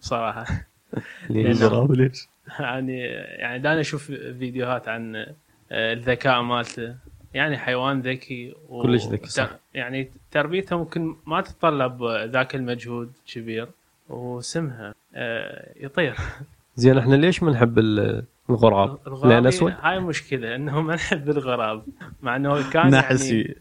بصراحه 0.00 0.46
ليش؟ 1.30 1.62
الغراب 1.62 1.92
ليش؟ 1.92 2.28
يعني 2.60 2.98
يعني 3.42 3.58
دائما 3.58 3.80
أشوف 3.80 4.04
فيديوهات 4.12 4.88
عن 4.88 5.16
آه، 5.16 5.92
الذكاء 5.92 6.42
مالته 6.42 6.96
يعني 7.34 7.58
حيوان 7.58 8.00
ذكي 8.00 8.54
و... 8.68 8.82
كلش 8.82 9.06
ذكي، 9.06 9.28
صح. 9.28 9.50
يعني 9.74 10.10
تربيته 10.30 10.76
ممكن 10.76 11.16
ما 11.26 11.40
تتطلب 11.40 12.04
ذاك 12.04 12.54
المجهود 12.54 13.12
كبير 13.26 13.68
وسمها 14.10 14.94
آه، 15.14 15.72
يطير. 15.76 16.14
زين 16.76 16.98
إحنا 16.98 17.14
ليش 17.14 17.42
ما 17.42 17.50
نحب 17.50 17.78
ال- 17.78 18.24
الغراب؟ 18.50 18.98
الغراب 19.06 19.32
لأن 19.32 19.46
أسود؟ 19.46 19.74
هاي 19.82 19.96
المشكلة 19.96 20.54
إنه 20.56 20.80
ما 20.80 20.94
نحب 20.94 21.30
الغراب. 21.30 21.82
مع 22.22 22.36
إنه 22.36 22.70
كان 22.70 22.82
يعني 22.82 22.96
نحسي 22.96 23.54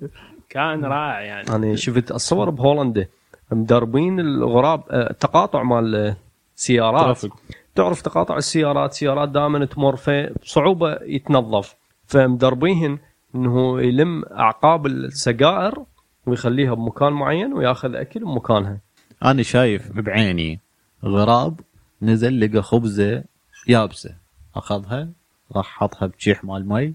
كان 0.49 0.85
رائع 0.85 1.21
يعني. 1.21 1.55
أنا 1.55 1.75
شفت 1.75 2.11
الصور 2.11 2.49
بهولندا 2.49 3.07
مدربين 3.51 4.19
الغراب 4.19 4.83
آه، 4.91 5.11
تقاطع 5.19 5.63
مال 5.63 6.15
سيارات 6.55 7.01
ترافيك. 7.05 7.31
تعرف 7.75 8.01
تقاطع 8.01 8.37
السيارات 8.37 8.93
سيارات 8.93 9.29
دائما 9.29 9.65
تمر 9.65 9.95
فصعوبه 9.95 10.97
يتنظف. 11.01 11.75
فمدربيهن 12.07 12.97
إنه 13.35 13.81
يلم 13.81 14.23
أعقاب 14.25 14.85
السجائر 14.85 15.83
ويخليها 16.25 16.73
بمكان 16.73 17.13
معين 17.13 17.53
وياخذ 17.53 17.95
أكل 17.95 18.19
بمكانها. 18.19 18.77
أنا 19.23 19.43
شايف 19.43 19.91
بعيني 19.91 20.59
غراب 21.03 21.59
نزل 22.01 22.39
لقى 22.39 22.61
خبزة 22.61 23.23
يابسة. 23.67 24.15
أخذها 24.55 25.09
راح 25.55 25.65
حطها 25.65 26.07
بشيح 26.07 26.43
مال 26.43 26.69
مي 26.69 26.93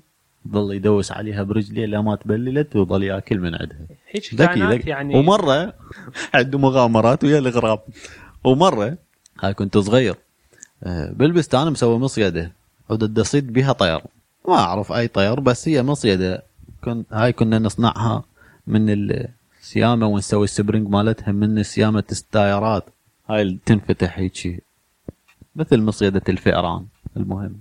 ظل 0.49 0.75
يدوس 0.75 1.13
عليها 1.13 1.43
برجليه 1.43 1.87
لا 1.87 2.01
ما 2.01 2.17
تبللت 2.17 2.77
وظل 2.77 3.03
ياكل 3.03 3.39
من 3.39 3.55
عندها. 3.55 3.79
هيك 4.11 4.35
ذكي 4.35 4.63
ذكي. 4.63 4.91
يعني 4.91 5.17
ومرة 5.17 5.75
عنده 6.35 6.59
مغامرات 6.59 7.25
ويا 7.25 7.39
الغراب. 7.39 7.81
ومرة 8.45 8.99
هاي 9.41 9.55
كنت 9.55 9.79
صغير 9.79 10.15
آه، 10.85 11.13
بالبستان 11.13 11.73
مسوي 11.73 11.99
مصيدة. 11.99 12.53
ودد 12.89 13.19
اصيد 13.19 13.53
بها 13.53 13.73
طير. 13.73 14.01
ما 14.49 14.55
أعرف 14.55 14.93
أي 14.93 15.09
طير 15.09 15.41
بس 15.41 15.69
هي 15.69 15.83
مصيدة. 15.83 16.43
كن 16.85 17.05
هاي 17.13 17.33
كنا 17.33 17.59
نصنعها 17.59 18.25
من 18.67 18.91
السيامه 19.65 20.07
ونسوي 20.07 20.45
ال 20.45 20.51
spring 20.51 20.89
مالتها 20.89 21.33
من 21.33 21.63
سيامه 21.63 22.05
الستايرات 22.11 22.85
هاي 23.29 23.43
اللي 23.43 23.59
تنفتح 23.67 24.19
هيجي. 24.19 24.63
مثل 25.57 25.83
مصيدة 25.83 26.23
الفئران 26.29 26.87
المهم. 27.17 27.61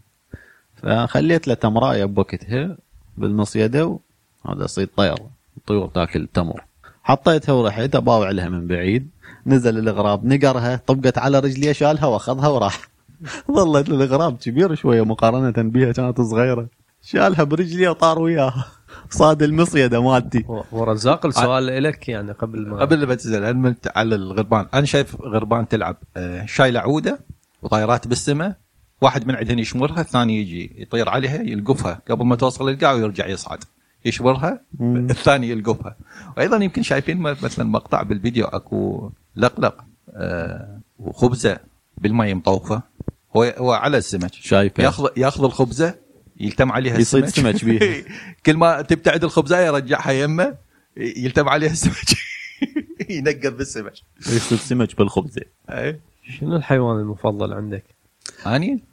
فخليت 0.75 1.47
له 1.47 1.53
تمرايه 1.53 2.05
بوقتها 2.05 2.77
بالمصيدة 3.17 3.99
وهذا 4.45 4.65
صيد 4.65 4.87
طير. 4.97 5.15
الطيور 5.57 5.87
تاكل 5.87 6.27
تمر 6.33 6.63
حطيتها 7.03 7.53
ورحت 7.53 7.95
أباوع 7.95 8.31
لها 8.31 8.49
من 8.49 8.67
بعيد. 8.67 9.09
نزل 9.45 9.77
الغراب 9.77 10.25
نقرها. 10.25 10.75
طبقت 10.75 11.17
على 11.17 11.39
رجلي 11.39 11.73
شالها 11.73 12.05
وأخذها 12.05 12.47
وراح. 12.47 12.87
ظلت 13.55 13.89
الغراب 13.89 14.37
كبير 14.37 14.75
شوية 14.75 15.05
مقارنة 15.05 15.69
بها 15.69 15.91
كانت 15.91 16.21
صغيرة. 16.21 16.67
شالها 17.03 17.43
برجلي 17.43 17.87
وطار 17.87 18.19
وياها. 18.19 18.65
صاد 19.09 19.43
المصيدة 19.43 20.01
مالتي. 20.01 20.45
ورزاق 20.71 21.25
السؤال 21.25 21.83
لك 21.83 22.09
يعني 22.09 22.31
قبل 22.31 22.67
ما 22.67 22.79
قبل 22.79 23.07
ما 23.07 23.15
تنزل 23.15 23.43
على 23.43 23.75
على 23.95 24.15
الغربان؟ 24.15 24.67
أنا 24.73 24.85
شايف 24.85 25.21
غربان 25.21 25.67
تلعب 25.67 25.97
آه، 26.17 26.45
شايله 26.45 26.79
عوده 26.79 27.19
وطايرات 27.61 28.07
بالسماء 28.07 28.55
واحد 29.01 29.27
من 29.27 29.35
عندهن 29.35 29.59
يشمرها 29.59 30.01
الثاني 30.01 30.41
يجي 30.41 30.75
يطير 30.77 31.09
عليها 31.09 31.41
يلقفها 31.41 32.01
قبل 32.09 32.25
ما 32.25 32.35
توصل 32.35 32.69
للقاع 32.69 32.91
ويرجع 32.91 33.27
يصعد 33.27 33.63
يشمرها 34.05 34.61
مم. 34.79 35.07
الثاني 35.09 35.49
يلقفها. 35.49 35.95
وأيضا 36.37 36.57
يمكن 36.57 36.83
شايفين 36.83 37.17
مثلا 37.17 37.65
مقطع 37.65 38.03
بالفيديو 38.03 38.45
أكو 38.45 39.11
لقلق 39.35 39.83
آه، 40.15 40.79
وخبزة 40.99 41.57
بالماء 41.97 42.35
مطوفة 42.35 42.81
هو 43.37 43.43
هو 43.43 43.71
على 43.71 43.97
السمك. 43.97 44.33
شايفه. 44.33 44.83
ياخذ 44.83 45.07
ياخذ 45.17 45.43
الخبزة 45.43 46.02
يلتم 46.39 46.71
عليها 46.71 46.97
يصيد 46.97 47.23
السمك. 47.23 47.57
سمك 47.57 47.65
بيها. 47.65 48.03
كل 48.45 48.57
ما 48.57 48.81
تبتعد 48.81 49.23
الخبزه 49.23 49.59
يرجعها 49.59 50.11
يمه 50.11 50.55
يلتم 50.97 51.49
عليها 51.49 51.71
السمك. 51.71 52.17
ينقر 53.09 53.49
بالسمك. 53.49 53.93
يصيد 54.19 54.57
سمك 54.57 54.97
بالخبزة. 54.97 55.41
أي. 55.69 55.99
شنو 56.39 56.55
الحيوان 56.55 56.99
المفضل 56.99 57.53
عندك؟ 57.53 57.83
أني؟ 58.45 58.83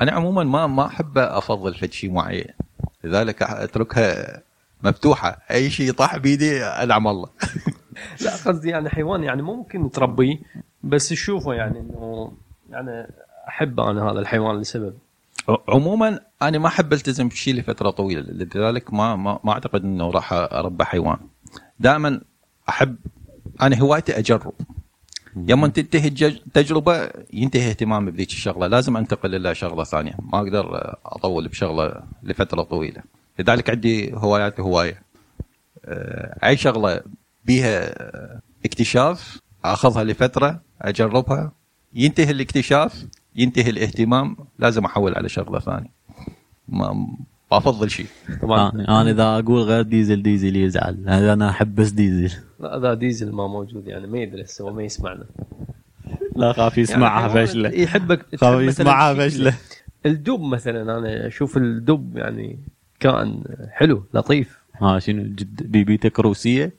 أنا 0.00 0.12
عموما 0.12 0.44
ما 0.44 0.66
ما 0.66 0.86
أحب 0.86 1.18
أفضل 1.18 1.74
فد 1.74 1.92
شيء 1.92 2.10
معين. 2.10 2.44
لذلك 3.04 3.42
أتركها 3.42 4.42
مفتوحة. 4.82 5.38
أي 5.50 5.70
شيء 5.70 5.88
يطاح 5.88 6.16
بيدي 6.16 6.64
أنعم 6.64 7.08
الله. 7.08 7.28
لا 8.24 8.36
قصدي 8.36 8.68
يعني 8.68 8.88
حيوان 8.88 9.24
يعني 9.24 9.42
ممكن 9.42 9.90
تربيه 9.90 10.38
بس 10.82 11.08
تشوفه 11.08 11.54
يعني 11.54 11.80
إنه 11.80 12.32
يعني 12.70 13.06
أحب 13.48 13.80
أنا 13.80 14.10
هذا 14.10 14.18
الحيوان 14.18 14.60
لسبب. 14.60 14.94
عموما 15.68 16.20
أنا 16.42 16.58
ما 16.58 16.66
أحب 16.66 16.92
ألتزم 16.92 17.28
بشيء 17.28 17.54
لفترة 17.54 17.90
طويلة 17.90 18.20
لذلك 18.20 18.94
ما 18.94 19.16
ما, 19.16 19.40
ما 19.44 19.52
أعتقد 19.52 19.84
إنه 19.84 20.10
راح 20.10 20.32
اربى 20.32 20.84
حيوان. 20.84 21.16
دائما 21.80 22.20
أحب 22.68 22.96
أنا 23.62 23.78
هوايتي 23.78 24.18
أجرب. 24.18 24.52
يوم 25.36 25.66
تنتهي 25.66 26.08
التجربه 26.08 27.10
ينتهي 27.32 27.70
اهتمامي 27.70 28.10
بذيك 28.10 28.28
الشغلة. 28.28 28.66
لازم 28.66 28.96
أنتقل 28.96 29.34
إلى 29.34 29.54
شغلة 29.54 29.84
ثانية. 29.84 30.14
ما 30.32 30.38
أقدر 30.38 30.96
أطول 31.06 31.48
بشغلة 31.48 32.02
لفترة 32.22 32.62
طويلة. 32.62 33.02
لذلك 33.38 33.70
عندي 33.70 34.14
هوايات 34.14 34.60
هواية. 34.60 35.02
آه، 35.84 36.46
أي 36.46 36.56
شغلة 36.56 37.00
بيها 37.44 37.94
اكتشاف 38.64 39.38
أخذها 39.64 40.04
لفترة 40.04 40.60
أجربها 40.82 41.52
ينتهي 41.94 42.30
الاكتشاف 42.30 43.06
ينتهي 43.36 43.70
الاهتمام 43.70 44.36
لازم 44.58 44.84
أحول 44.84 45.14
على 45.14 45.28
شغلة 45.28 45.58
ثانية. 45.58 45.90
ما 46.68 46.92
ما 46.92 47.58
أفضل 47.58 47.90
شيء. 47.90 48.06
طبعا. 48.42 48.72
أنا 48.72 49.00
أنا 49.00 49.10
إذا 49.10 49.24
أقول 49.38 49.62
غير 49.62 49.82
ديزل 49.82 50.22
ديزل 50.22 50.56
يزعل. 50.56 51.04
هذا 51.08 51.32
أنا 51.32 51.50
أحب 51.50 51.74
بس 51.74 51.90
ديزل. 51.90 52.36
لا 52.60 52.78
ذا 52.78 52.94
ديزل 52.94 53.32
ما 53.32 53.46
موجود 53.46 53.86
يعني 53.86 54.06
ما 54.06 54.18
يدري 54.18 54.42
هسه 54.42 54.64
هو 54.64 54.72
ما 54.72 54.82
يسمعنا. 54.82 55.24
لا 56.36 56.52
خاف 56.52 56.78
يسمعها 56.78 57.28
يعني 57.28 57.46
فشله 57.46 57.68
يحبك 57.68 58.36
خاف 58.36 58.60
يسمعها. 58.60 59.14
فشله 59.14 59.54
الدب 60.06 60.40
مثلا 60.40 60.98
أنا 60.98 61.26
أشوف 61.26 61.56
الدب 61.56 62.16
يعني 62.16 62.58
كائن 63.00 63.44
حلو 63.70 64.04
لطيف. 64.14 64.58
ها 64.80 64.98
شنو 64.98 65.22
جد 65.22 65.62
بيبيتك 65.72 66.20
روسية؟ 66.20 66.72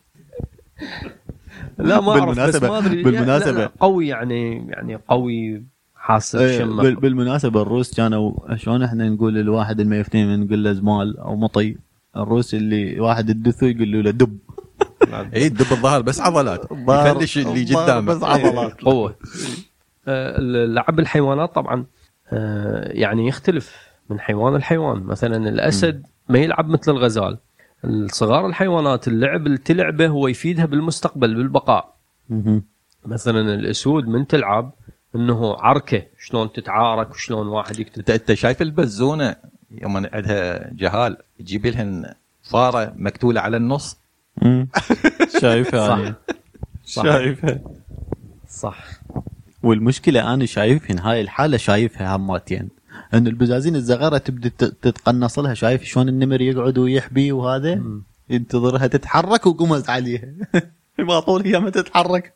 لا 1.77 2.01
ما 2.01 2.11
أعرف 2.11 2.39
بس 2.39 2.57
بالمناسبة- 2.57 2.63
ما 2.63 2.77
أدري. 2.77 3.03
بالمناسبة. 3.03 3.51
لا 3.51 3.57
لا 3.57 3.71
قوي 3.79 4.07
يعني 4.07 4.67
يعني 4.69 4.95
قوي 4.95 5.63
حاسه 6.03 6.39
إيه، 6.39 6.57
شمه 6.59 6.83
بال- 6.83 6.95
بالمناسبة 6.95 7.61
الروس 7.61 7.93
كانوا 7.93 8.55
شلون 8.55 8.83
إحنا 8.83 9.09
نقول 9.09 9.33
ما 9.87 9.97
يفتهم 9.99 10.43
نقول 10.43 10.63
له 10.63 10.73
زمال 10.73 11.17
أو 11.19 11.35
مطي؟ 11.35 11.77
الروس 12.17 12.53
اللي 12.53 12.99
واحد 12.99 13.29
الدثو 13.29 13.65
يقول 13.65 13.91
له 13.91 14.11
دب. 14.11 14.37
اي 15.35 15.47
الدب 15.47 15.71
الظهر 15.71 16.01
بس 16.01 16.21
عضلات. 16.21 16.71
يفلش 16.71 17.37
اللي 17.37 17.75
قدامه. 17.75 18.13
بس 18.15 18.23
عضلات. 18.23 18.81
قوة. 18.81 19.15
آه، 20.07 20.39
لعب 20.65 20.99
الحيوانات 20.99 21.55
طبعا 21.55 21.85
آه، 22.29 22.91
يعني 22.91 23.27
يختلف 23.27 23.75
من 24.09 24.19
حيوان 24.19 24.55
لحيوان. 24.55 25.03
مثلا 25.03 25.49
الأسد 25.49 26.03
ما 26.29 26.39
يلعب 26.39 26.69
مثل 26.69 26.91
الغزال. 26.91 27.37
الصغار 27.85 28.45
الحيوانات 28.45 29.07
اللعب 29.07 29.45
اللي 29.47 29.57
تلعبه 29.57 30.07
هو 30.07 30.27
يفيدها 30.27 30.65
بالمستقبل 30.65 31.35
بالبقاء. 31.35 31.95
مثلا 33.05 33.53
الأسود 33.53 34.07
من 34.07 34.27
تلعب 34.27 34.73
إنه 35.15 35.55
عركة 35.55 36.03
شلون 36.19 36.51
تتعارك 36.53 37.11
وشلون 37.11 37.47
واحد 37.47 37.79
يقتل. 37.79 37.99
انت 37.99 38.09
أنت 38.09 38.33
شايف 38.33 38.61
البزونة 38.61 39.35
يوم 39.71 39.97
عندها 39.97 40.73
جهال 40.73 41.17
تجيب 41.39 41.65
لهن 41.65 42.13
فاره 42.43 42.93
مقتولة 42.95 43.41
على 43.41 43.57
النص. 43.57 43.97
شايفها 45.41 45.87
صح. 45.87 45.93
أنا. 45.97 46.15
صح. 46.85 47.03
شايفها. 47.03 47.59
صح. 48.49 48.77
والمشكلة 49.63 50.33
أنا 50.33 50.45
شايفهن 50.45 50.99
هاي 50.99 51.21
الحالة 51.21 51.57
شايفها 51.57 52.15
هماتين 52.15 52.69
إن 53.13 53.27
البزازين 53.27 53.75
الصغيره 53.75 54.17
تبدا 54.17 54.49
تتقنص 54.59 55.39
لها 55.39 55.53
شايف 55.53 55.83
شلون 55.83 56.09
النمر 56.09 56.41
يقعد 56.41 56.77
ويحبي 56.77 57.31
وهذا؟ 57.31 57.81
ينتظرها 58.29 58.87
تتحرك 58.87 59.45
وقمز 59.45 59.89
عليها. 59.89 60.33
ما 60.99 61.19
طول 61.19 61.41
هي 61.45 61.59
ما 61.59 61.69
تتحرك. 61.69 62.33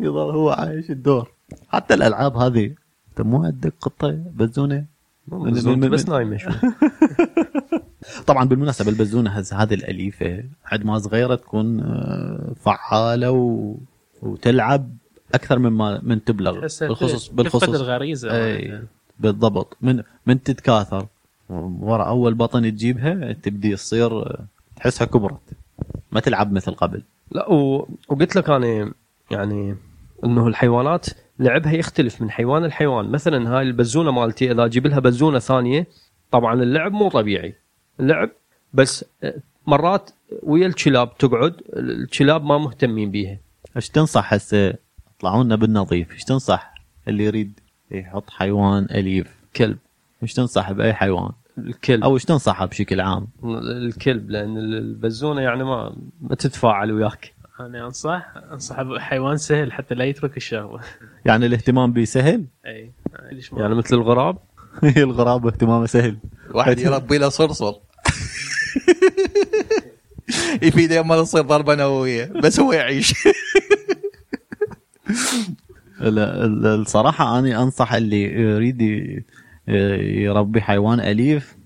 يظل 0.00 0.30
هو 0.34 0.50
عايش 0.50 0.90
الدور. 0.90 1.35
حتى 1.68 1.94
الألعاب 1.94 2.36
هذه. 2.36 2.74
انت 3.10 3.26
مو 3.26 3.44
عندك 3.44 3.74
قطة 3.80 4.10
بزونة؟ 4.10 4.84
بالزبط 5.26 5.78
بس 5.78 6.08
نايمة 6.08 6.36
شوي. 6.36 6.52
طبعا 8.26 8.44
بالمناسبة 8.44 8.90
البزونة 8.90 9.30
هذه 9.52 9.74
الأليفة 9.74 10.44
عند 10.66 10.84
ما 10.84 10.98
صغيرة 10.98 11.34
تكون 11.34 11.80
آه، 11.80 12.52
فعالة 12.64 13.30
و... 13.30 13.74
وتلعب 14.22 14.90
أكثر 15.34 15.58
مما 15.58 16.00
من 16.02 16.24
تبلغ 16.24 16.60
تحسها 16.60 16.88
بالخصوص 16.88 17.26
تفقد 17.26 17.36
بالخصوص 17.36 17.74
الغريزة 17.74 18.30
إي 18.32 18.82
بالضبط. 19.20 19.76
من 19.80 20.02
من 20.26 20.42
تتكاثر. 20.42 21.06
ورا 21.50 22.04
أول 22.04 22.34
بطن 22.34 22.62
تجيبها 22.62 23.32
تبدي 23.32 23.74
تصير 23.74 24.22
آه، 24.22 24.44
تحسها 24.76 25.04
كبرت. 25.04 25.50
ما 26.12 26.20
تلعب 26.20 26.52
مثل 26.52 26.74
قبل. 26.74 27.02
لا 27.30 27.50
و... 27.50 27.88
وقلت 28.08 28.36
لك 28.36 28.50
أنا 28.50 28.92
يعني 29.30 29.76
إنه 30.24 30.46
الحيوانات 30.46 31.06
لعبها 31.38 31.72
يختلف 31.72 32.22
من 32.22 32.30
حيوان 32.30 32.64
لحيوان. 32.64 33.08
مثلا 33.08 33.56
هاي 33.56 33.62
البزونة 33.62 34.10
مالتي 34.10 34.52
إذا 34.52 34.64
أجيب 34.64 34.86
لها 34.86 34.98
بزونة 34.98 35.38
ثانية 35.38 35.86
طبعا 36.30 36.62
اللعب 36.62 36.92
مو 36.92 37.08
طبيعي. 37.08 37.54
اللعب 38.00 38.30
بس 38.72 39.04
آه، 39.22 39.34
مرات 39.66 40.10
ويا 40.42 40.66
الكلاب 40.66 41.18
تقعد 41.18 41.62
الكلاب 41.76 42.44
ما 42.44 42.58
مهتمين 42.58 43.10
بيها. 43.10 43.38
إيش 43.76 43.88
تنصح 43.88 44.34
هسه؟ 44.34 44.74
طلعوا 45.20 45.44
لنا 45.44 45.56
بالنظيف. 45.56 46.12
إيش 46.12 46.24
تنصح؟ 46.24 46.74
اللي 47.08 47.24
يريد 47.24 47.60
يحط 47.90 48.30
حيوان 48.30 48.84
أليف. 48.90 49.36
كلب. 49.56 49.78
إيش 50.22 50.34
تنصح 50.34 50.72
بأي 50.72 50.94
حيوان؟ 50.94 51.30
الكلب. 51.58 52.04
أو 52.04 52.14
إيش 52.14 52.24
تنصحه 52.24 52.66
بشكل 52.66 53.00
عام؟ 53.00 53.26
الكلب 53.44 54.30
لأن 54.30 54.56
البزونة 54.56 55.40
يعني 55.40 55.64
ما 55.64 55.96
ما 56.20 56.34
تتفاعل 56.34 56.92
وياك. 56.92 57.32
أنا 57.60 57.86
أنصح 57.86 58.34
أنصح 58.52 58.82
بحيوان 58.82 59.36
سهل 59.36 59.72
حتى 59.72 59.94
لا 59.94 60.04
يترك 60.04 60.36
الشهوة. 60.36 60.80
يعني 61.26 61.46
الاهتمام 61.46 61.92
به 61.92 62.04
سهل؟ 62.04 62.44
أي 62.66 62.92
ليش 63.32 63.52
ما 63.52 63.60
يعني 63.60 63.74
مثل 63.74 63.96
الغراب؟ 63.96 64.38
هي 64.96 65.02
الغراب 65.02 65.46
اهتمامه 65.46 65.86
سهل. 65.86 66.16
واحد 66.50 66.78
يربي 66.78 67.18
له 67.18 67.28
صرصر. 67.28 67.74
يفيده 70.62 71.02
ما 71.02 71.22
تصير 71.22 71.42
ضربة 71.42 71.74
نووية 71.74 72.24
بس 72.24 72.60
هو 72.60 72.72
يعيش. 72.72 73.14
الصراحة 76.00 77.38
أنا 77.38 77.62
أنصح 77.62 77.92
اللي 77.92 78.22
يريد 78.22 78.82
يربي 79.68 80.60
حيوان 80.60 81.00
أليف 81.00 81.56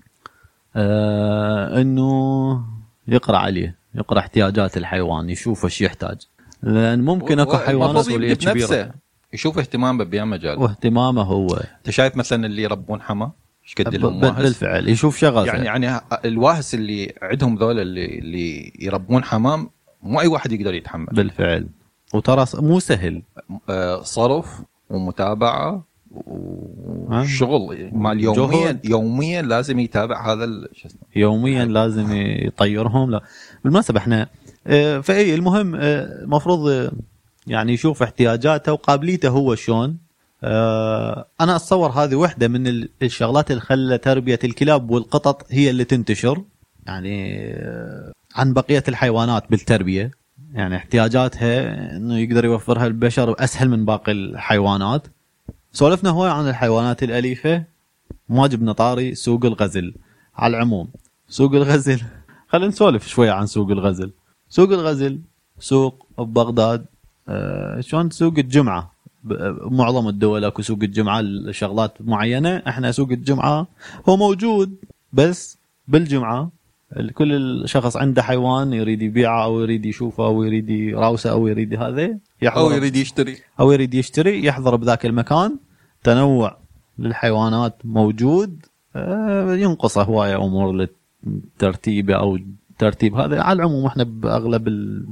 آه، 0.75 1.81
إنه 1.81 2.63
يقرأ 3.07 3.37
عليه. 3.37 3.80
يقرأ 3.95 4.19
احتياجات 4.19 4.77
الحيوان 4.77 5.29
يشوف 5.29 5.65
إيش 5.65 5.81
يحتاج. 5.81 6.17
لأن 6.63 7.01
ممكن 7.01 7.39
أكو 7.39 7.57
حيوانات 7.57 8.07
كبيرة. 8.07 8.53
بنفسه 8.53 8.91
يشوف 9.33 9.59
اهتمامه 9.59 10.03
بأي 10.03 10.25
مجال 10.25 10.59
واهتمامه 10.59 11.21
هو. 11.21 11.47
أنت 11.77 11.89
شايف 11.89 12.15
مثلا 12.15 12.45
اللي 12.45 12.61
يربون 12.61 13.01
حما 13.01 13.31
إيش 13.63 13.75
قد 13.75 13.95
بالفعل 14.37 14.89
يشوف 14.89 15.17
شغلة. 15.17 15.45
يعني 15.45 15.65
يعني 15.65 16.01
الواهس 16.25 16.73
اللي 16.73 17.13
عندهم 17.21 17.55
ذول 17.55 17.79
اللي 17.79 18.05
اللي 18.05 18.73
يربون 18.79 19.23
حمام 19.23 19.69
مو 20.03 20.21
أي 20.21 20.27
واحد 20.27 20.51
يقدر 20.51 20.73
يتحمل. 20.73 21.05
بالفعل. 21.05 21.67
وترى 22.13 22.45
مو 22.53 22.79
سهل. 22.79 23.21
آه، 23.69 24.01
صرف 24.01 24.61
ومتابعة 24.89 25.83
وشغل 26.11 27.89
مال 27.93 28.17
جهد. 28.21 28.37
يوميا 28.37 28.79
يوميا 28.83 29.41
لازم 29.41 29.79
يتابع 29.79 30.33
هذا 30.33 30.45
شو 30.73 30.87
اسمه. 30.87 31.01
يوميا 31.15 31.65
لازم 31.65 32.07
يطيرهم. 32.15 33.11
لا 33.11 33.21
بالمناسبة 33.63 33.99
إحنا 33.99 34.27
آه، 34.67 34.99
فإي 34.99 35.35
المهم 35.35 35.75
آه، 35.75 36.21
المفروض 36.23 36.67
آه، 36.69 36.91
يعني 37.47 37.73
يشوف 37.73 38.03
احتياجاته 38.03 38.73
وقابليته 38.73 39.29
هو 39.29 39.55
شلون. 39.55 39.97
آه، 40.43 41.25
أنا 41.41 41.55
أتصور 41.55 41.89
هذه 41.89 42.15
واحدة 42.15 42.47
من 42.47 42.67
ال- 42.67 42.89
الشغلات 43.01 43.51
اللي 43.51 43.61
خلى 43.61 43.97
تربية 43.97 44.39
الكلاب 44.43 44.89
والقطط 44.91 45.45
هي 45.49 45.69
اللي 45.69 45.83
تنتشر. 45.83 46.41
يعني 46.87 47.43
آه، 47.53 48.11
عن 48.35 48.53
بقية 48.53 48.83
الحيوانات 48.87 49.43
بالتربية. 49.49 50.11
يعني 50.53 50.75
احتياجاتها 50.75 51.73
إنه 51.97 52.17
يقدر 52.19 52.45
يوفرها 52.45 52.87
البشر 52.87 53.35
أسهل 53.39 53.69
من 53.69 53.85
باقي 53.85 54.11
الحيوانات. 54.11 55.07
سولفنا 55.73 56.09
هواي 56.09 56.31
عن 56.31 56.47
الحيوانات 56.49 57.03
الأليفة. 57.03 57.63
ما 58.29 58.47
جبنا 58.47 58.71
طاري 58.71 59.15
سوق 59.15 59.45
الغزل. 59.45 59.93
على 60.35 60.57
العموم 60.57 60.87
سوق 61.29 61.53
الغزل. 61.53 62.01
خلينا 62.47 62.67
نسولف 62.67 63.07
شوية 63.07 63.31
عن 63.31 63.45
سوق 63.45 63.71
الغزل. 63.71 64.11
سوق 64.49 64.69
الغزل 64.69 65.21
سوق 65.59 66.07
ببغداد 66.17 66.85
آه 67.29 67.81
شلون 67.81 68.09
سوق 68.09 68.33
الجمعة؟ 68.37 68.91
ب- 69.23 69.57
معظم 69.71 70.07
الدول 70.07 70.45
أكو 70.45 70.61
سوق 70.61 70.79
الجمعة 70.83 71.21
لشغلات 71.21 71.93
معينة. 72.01 72.63
إحنا 72.67 72.91
سوق 72.91 73.09
الجمعة 73.09 73.67
هو 74.09 74.17
موجود 74.17 74.75
بس 75.13 75.57
بالجمعة 75.87 76.51
كل 77.13 77.63
شخص 77.65 77.97
عنده 77.97 78.23
حيوان 78.23 78.73
يريد 78.73 79.01
يبيعه 79.01 79.43
أو 79.43 79.61
يريد 79.61 79.85
يشوفه 79.85 80.25
أو 80.25 80.43
يريد 80.43 80.69
يراوسه 80.69 81.31
أو 81.31 81.47
يريد 81.47 81.73
هذا 81.73 82.17
يحضر. 82.41 82.61
أو 82.61 82.71
يريد 82.71 82.95
يشتري. 82.95 83.37
أو 83.59 83.71
يريد 83.71 83.93
يشتري 83.93 84.45
يحضر 84.45 84.75
بذاك 84.75 85.05
المكان. 85.05 85.57
تنوع 86.03 86.57
للحيوانات 86.99 87.75
موجود. 87.83 88.65
آه، 88.95 89.55
ينقصه 89.55 90.03
هواية 90.03 90.35
أمور 90.35 90.87
للترتيب 91.25 92.09
أو 92.09 92.39
ترتيب 92.79 93.15
هذا 93.15 93.41
على 93.41 93.55
العموم 93.55 93.85
إحنا 93.85 94.03
بأغلب 94.03 94.67
ال... 94.67 95.05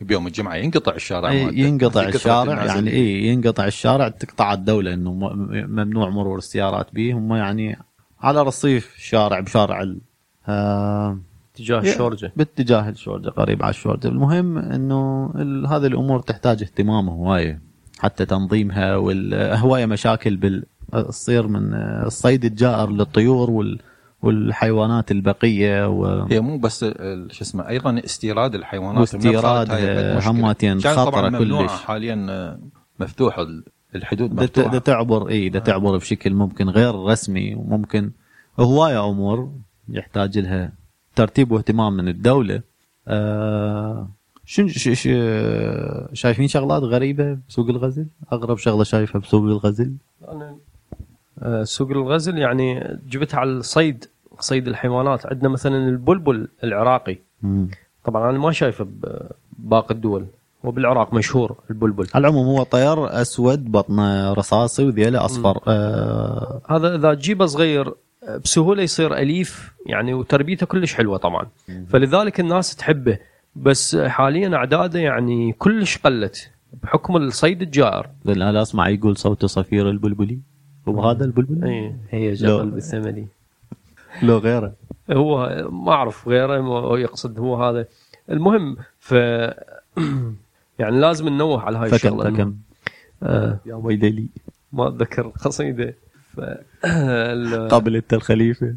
بيوم 0.00 0.26
الجمعة 0.26 0.54
ينقطع 0.54 0.94
الشارع. 0.94 1.32
ينقطع 1.32 2.08
الشارع 2.08 2.64
يعني 2.64 2.90
إي 2.90 3.26
ينقطع 3.26 3.66
الشارع. 3.66 4.08
تقطع 4.08 4.52
الدولة 4.52 4.94
إنه 4.94 5.12
ممنوع 5.66 6.08
مرور 6.08 6.38
السيارات 6.38 6.86
به 6.94 7.12
هم 7.12 7.34
يعني 7.34 7.78
على 8.20 8.42
رصيف 8.42 8.94
الشارع 8.96 9.40
بشارع. 9.40 9.94
آه 10.48 11.18
اتجاه 11.54 11.78
الشورجة 11.80 12.32
باتجاه 12.36 12.88
الشورجة 12.88 13.28
قريب 13.30 13.62
على 13.62 13.70
الشورجة 13.70 14.08
المهم 14.08 14.58
إنه 14.58 15.26
هذه 15.68 15.86
الأمور 15.86 16.20
تحتاج 16.20 16.62
اهتمام 16.62 17.08
هواية 17.08 17.60
حتى 18.00 18.24
تنظيمها 18.26 18.96
والهوايه 18.96 19.86
مشاكل 19.86 20.36
بال 20.36 20.64
تصير 20.92 21.46
من 21.48 21.74
الصيد 21.74 22.44
الجائر 22.44 22.90
للطيور 22.90 23.50
وال 23.50 23.78
والحيوانات 24.22 25.10
البقية 25.10 25.88
و... 25.88 26.22
هي 26.30 26.40
مو 26.40 26.58
بس 26.58 26.84
شو 27.30 27.42
اسمه 27.42 27.68
أيضا 27.68 28.00
استيراد 28.04 28.54
الحيوانات 28.54 29.00
واستيراد 29.00 29.70
مشكلة. 29.70 30.30
هماتين 30.30 30.80
ممنوعة 31.42 31.62
كلش. 31.68 31.82
حاليا 31.82 32.26
آه، 32.30 32.58
مفتوح 33.00 33.38
ال- 33.38 33.64
الحدود 33.94 34.34
ده, 34.36 34.42
مفتوحة 34.42 34.70
ده 34.72 34.78
تعبر 34.78 35.28
إي 35.28 35.48
ده 35.48 35.58
تعبر 35.58 35.96
بشكل 35.96 36.34
ممكن 36.34 36.68
غير 36.68 36.94
رسمي 36.94 37.54
وممكن 37.54 38.10
هواية 38.60 39.08
أمور 39.10 39.50
يحتاج 39.88 40.38
لها 40.38 40.72
ترتيب 41.16 41.52
واهتمام 41.52 41.92
من 41.92 42.08
الدولة. 42.08 42.60
آه 43.08 44.08
شن 44.44 44.68
ش 44.68 44.88
ش 44.88 45.08
شايفين 46.12 46.48
شغلات 46.48 46.82
غريبة 46.82 47.38
بسوق 47.48 47.68
الغزل؟ 47.68 48.06
أغرب 48.32 48.58
شغلة 48.58 48.84
شايفها 48.84 49.20
بسوق 49.20 49.42
الغزل؟ 49.42 49.92
أنا 50.28 50.56
آه، 51.42 51.64
سوق 51.64 51.90
الغزل 51.90 52.38
يعني 52.38 52.98
جبتها 53.08 53.40
على 53.40 53.50
الصيد 53.50 54.04
صيد 54.40 54.68
الحيوانات. 54.68 55.26
عندنا 55.26 55.48
مثلا 55.48 55.88
البلبل 55.88 56.48
العراقي. 56.64 57.18
مم. 57.42 57.68
طبعا 58.04 58.30
أنا 58.30 58.38
ما 58.38 58.52
شايفه 58.52 58.86
بباقي 59.58 59.94
الدول. 59.94 60.26
وبالعراق 60.64 61.14
مشهور 61.14 61.56
البلبل. 61.70 62.06
على 62.14 62.28
العموم 62.28 62.46
هو 62.46 62.62
طير 62.62 63.20
أسود 63.20 63.72
بطنه 63.72 64.32
رصاصي 64.32 64.84
وذيله 64.84 65.24
أصفر. 65.24 65.60
آه 65.68 66.60
هذا 66.68 66.94
إذا 66.94 67.14
تجيبه 67.14 67.46
صغير 67.46 67.94
بسهولة 68.44 68.82
يصير 68.82 69.16
أليف 69.16 69.72
يعني 69.86 70.14
وتربيته 70.14 70.66
كلش 70.66 70.94
حلوة 70.94 71.16
طبعا. 71.16 71.46
فلذلك 71.88 72.40
الناس 72.40 72.76
تحبه. 72.76 73.18
بس 73.56 73.96
حاليا 73.96 74.56
أعداده 74.56 74.98
يعني 75.00 75.52
كلش 75.52 75.98
قلت 75.98 76.50
بحكم 76.82 77.16
الصيد 77.16 77.62
الجائر 77.62 78.06
أنا 78.28 78.62
أسمع 78.62 78.88
يقول 78.88 79.16
صوت 79.16 79.44
صفير 79.44 79.90
البلبلي. 79.90 80.38
هو 80.88 81.02
هذا 81.10 81.24
البلبلي؟ 81.24 81.68
اي 81.70 81.94
هي 82.10 82.32
جبل 82.32 82.70
بالثملي 82.70 83.26
لو 84.22 84.38
غيره. 84.38 84.72
هو 85.10 85.66
ما 85.70 85.92
أعرف 85.92 86.28
غيره 86.28 86.98
يقصد 86.98 87.38
هو 87.38 87.64
هذا. 87.64 87.86
المهم 88.30 88.76
ف 89.00 89.12
يعني 90.78 91.00
لازم 91.00 91.28
ننوه 91.28 91.62
على 91.62 91.78
هاي 91.78 91.88
فكم 91.90 91.94
الشغلة. 91.96 92.30
إنه- 92.30 92.34
فكم؟ 92.34 92.54
آه. 93.22 93.58
يا 93.66 93.74
ويلي. 93.74 94.26
ما 94.72 94.88
أتذكر 94.88 95.26
القصيده 95.26 95.94
ف 96.36 96.40
ال- 96.84 97.68
قبل 97.68 97.96
انت 97.96 98.12
الخليفة. 98.14 98.74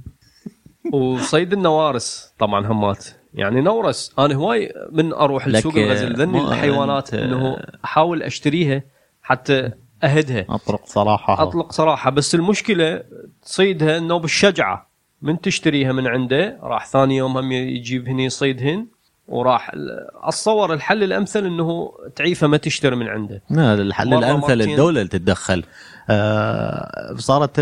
وصيد 0.93 1.53
النوارس 1.53 2.33
طبعا 2.39 2.67
همات 2.67 3.05
يعني 3.33 3.61
نورس 3.61 4.13
أنا 4.19 4.35
هواي 4.35 4.73
من 4.91 5.13
أروح 5.13 5.47
لسوق 5.47 5.75
الغزل 5.75 6.13
ذني 6.15 6.41
الحيوانات 6.41 7.13
إنه 7.13 7.57
أحاول 7.85 8.23
أشتريها 8.23 8.83
حتى 9.21 9.71
أهدها. 10.03 10.45
اطرق 10.49 10.85
صراحة 10.85 11.43
أطلق 11.43 11.71
صراحة. 11.71 12.09
بس 12.11 12.35
المشكلة 12.35 13.03
تصيدها 13.43 13.97
إنه 13.97 14.17
بالشجعة. 14.17 14.89
من 15.21 15.41
تشتريها 15.41 15.91
من 15.91 16.07
عنده 16.07 16.59
راح 16.63 16.85
ثاني 16.87 17.17
يوم 17.17 17.37
هم 17.37 17.51
يجيب 17.51 18.07
هني 18.07 18.25
يصيدهن 18.25 18.87
وراح 19.27 19.71
اتصور 20.23 20.73
الحل 20.73 21.03
الأمثل 21.03 21.45
إنه 21.45 21.91
تعيفة 22.15 22.47
ما 22.47 22.57
تشتري 22.57 22.95
من 22.95 23.07
عنده. 23.07 23.41
لا 23.49 23.73
الحل 23.73 24.13
الأمثل. 24.13 24.61
الدولة 24.61 25.01
اللي 25.01 25.09
تتدخل. 25.09 25.63
صارت 27.17 27.59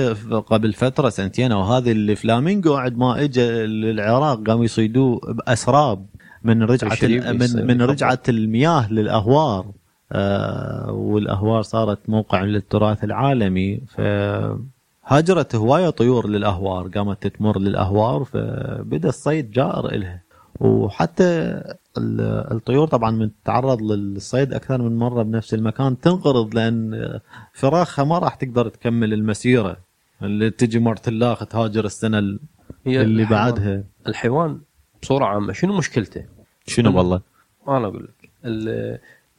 قبل 0.47 0.73
فترة 0.73 1.09
سنتين 1.09 1.51
أو 1.51 1.61
هذه 1.61 1.91
الفلامينجو 1.91 2.73
بعد 2.73 2.97
ما 2.97 3.23
اجى 3.23 3.45
العراق 3.65 4.43
قاموا 4.47 4.65
يصيدوه 4.65 5.19
بأسراب 5.33 6.05
من 6.43 6.63
رجعة 6.63 6.97
من 7.03 7.67
من. 7.67 7.81
رجعة 7.81 8.19
المياه 8.29 8.93
للأهوار. 8.93 9.65
آه 10.11 10.91
والأهوار 10.91 11.61
صارت 11.61 11.99
موقع 12.07 12.43
للتراث 12.43 13.03
العالمي. 13.03 13.81
فهاجرت 13.87 15.55
هواية 15.55 15.89
طيور 15.89 16.27
للأهوار 16.27 16.87
قامت 16.87 17.27
تمر 17.27 17.59
للأهوار 17.59 18.23
فبدأ 18.23 19.09
الصيد 19.09 19.51
جائر 19.51 19.85
إلها. 19.85 20.23
وحتى 20.59 21.61
الطيور 21.97 22.87
طبعا 22.87 23.11
من 23.11 23.29
تتعرض 23.43 23.81
للصيد 23.81 24.53
أكثر 24.53 24.81
من 24.81 24.95
مرة 24.97 25.23
بنفس 25.23 25.53
المكان 25.53 25.99
تنقرض 25.99 26.55
لأن 26.55 27.19
فراخها 27.53 28.05
ما 28.05 28.19
راح 28.19 28.35
تقدر 28.35 28.69
تكمل 28.69 29.13
المسيرة 29.13 29.77
اللي 30.21 30.49
تجي 30.49 30.79
مرتلاخ 30.79 31.45
تهاجر 31.45 31.85
السنة 31.85 32.19
اللي 32.19 32.39
الحيوان- 32.87 33.25
بعدها 33.29 33.83
الحيوان 34.07 34.59
بصورة 35.01 35.25
عامة 35.25 35.53
شنو 35.53 35.77
مشكلته؟ 35.77 36.25
شنو 36.67 36.97
والله؟ 36.97 37.21
أنا 37.67 37.87
أقول 37.87 38.03
لك 38.03 38.29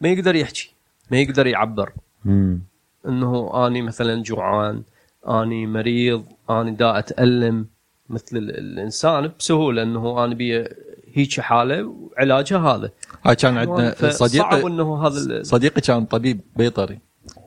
ما 0.01 0.09
يقدر 0.09 0.35
يحكي 0.35 0.73
ما 1.11 1.17
يقدر 1.19 1.47
يعبر 1.47 1.93
مم. 2.25 2.61
إنه 3.09 3.67
أني 3.67 3.83
مثلا 3.83 4.23
جوعان 4.23 4.83
أني 5.29 5.67
مريض 5.67 6.25
أني 6.51 6.71
دا 6.71 6.99
أتألم 6.99 7.67
مثل 8.09 8.37
ال- 8.37 8.59
الإنسان 8.59 9.31
بسهولة 9.39 9.83
إنه 9.83 10.25
أنا 10.25 10.35
بي 10.35 10.69
هيك 11.15 11.41
حالة 11.41 11.85
وعلاجها 11.85 12.59
هذا. 12.59 12.91
هاي 13.25 13.35
كان 13.35 13.59
عندنا 13.59 13.91
فصعب 13.91 14.29
صديقي 14.29 14.67
إنه 14.67 15.07
هذا 15.07 15.43
صديقي 15.43 15.81
كان 15.81 16.05
طبيب 16.05 16.41
بيطري. 16.57 16.99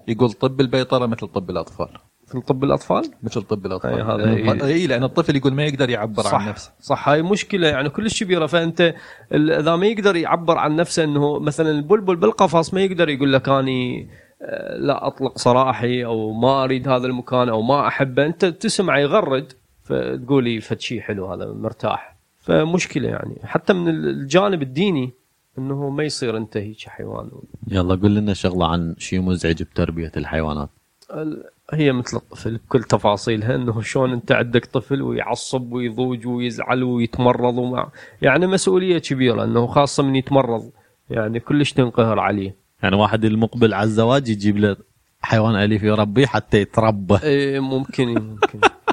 يقول 0.08 0.32
طب 0.32 0.62
البيطرة 0.62 1.06
مثل 1.06 1.28
طب 1.28 1.50
الأطفال. 1.50 1.90
في 2.28 2.42
طب 2.42 2.64
الأطفال؟ 2.64 3.12
مثل 3.24 3.42
طب 3.42 3.66
الأطفال. 3.66 3.94
أي 3.94 4.02
هذا 4.02 4.18
لأن 4.18 4.62
إيه. 4.62 4.74
إي 4.74 4.88
لأن 4.88 5.04
الطفل 5.04 5.36
يقول 5.36 5.54
ما 5.54 5.66
يقدر 5.66 5.90
يعبر 5.90 6.24
صح 6.24 6.34
عن 6.34 6.50
نفسه. 6.50 6.72
صح 6.80 7.10
هاي 7.10 7.22
مشكلة. 7.22 7.68
يعني 7.68 7.90
كلش 7.90 8.24
كبيرة. 8.24 8.46
فأنت 8.46 8.96
إذا 9.34 9.76
ما 9.76 9.86
يقدر 9.86 10.16
يعبر 10.16 10.58
عن 10.58 10.76
نفسه 10.76 11.04
إنه 11.04 11.40
مثلا 11.40 11.70
البلبل 11.72 12.16
بالقفص 12.16 12.74
ما 12.74 12.82
يقدر 12.82 13.10
يقول 13.10 13.34
لك 13.34 13.50
اني 13.50 14.10
آه، 14.42 14.78
لا 14.78 15.08
أطلق 15.08 15.38
سراحي 15.38 16.06
أو 16.06 16.34
ما 16.34 16.64
أريد 16.64 16.88
هذا 16.88 17.08
المكان 17.08 17.50
أو 17.50 17.62
ما 17.62 17.88
أحبه. 17.88 18.26
أنت 18.26 18.46
تسمع 18.46 19.00
يغرد 19.00 19.54
فتقولي 19.84 20.62
فد 20.62 20.80
شيء 20.80 21.02
حلو 21.02 21.34
هذا 21.34 21.46
مرتاح. 21.46 22.17
فمشكلة 22.48 23.10
يعني. 23.10 23.36
حتى 23.44 23.74
من 23.74 23.88
الجانب 23.90 24.62
الديني 24.62 25.12
إنه 25.58 25.90
ما 25.90 26.04
يصير 26.04 26.38
انت 26.38 26.58
هيك 26.58 26.78
حيوان. 26.88 27.30
يلا 27.68 27.96
قل 27.96 28.16
لنا 28.16 28.34
شغلة 28.34 28.68
عن 28.68 28.96
شيء 28.98 29.22
مزعج 29.22 29.64
بتربية 29.64 30.12
الحيوانات. 30.18 30.70
ال- 31.14 31.44
هي 31.74 31.92
مثل 31.92 32.18
الطفل 32.18 32.58
بكل 32.58 32.84
تفاصيلها 32.84 33.56
إنه 33.56 33.82
شلون 33.82 34.12
أنت 34.14 34.32
عندك 34.32 34.66
طفل 34.66 35.02
ويعصب 35.02 35.72
ويضوج 35.74 36.28
ويزعل 36.28 36.84
ويتمرض 36.84 37.58
ومع 37.58 37.90
يعني 38.22 38.48
مسؤولية 38.48 38.98
كبيرة 38.98 39.44
إنه 39.44 39.68
خاصة 39.68 40.04
من 40.04 40.16
يتمرض. 40.16 40.70
يعني 41.10 41.40
كلش 41.40 41.72
تنقهر 41.74 42.20
عليه. 42.20 42.56
يعني 42.84 42.96
واحد 42.96 43.26
المقبل 43.26 43.74
على 43.74 43.84
الزواج 43.84 44.30
يجيب 44.30 44.58
له 44.58 44.76
حيوان 45.22 45.56
أليف 45.56 45.84
يربيه 45.84 46.26
حتى 46.26 46.62
يتربى. 46.62 47.18
إيه 47.24 47.60
ممكن 47.60 48.08
ممكن. 48.08 48.60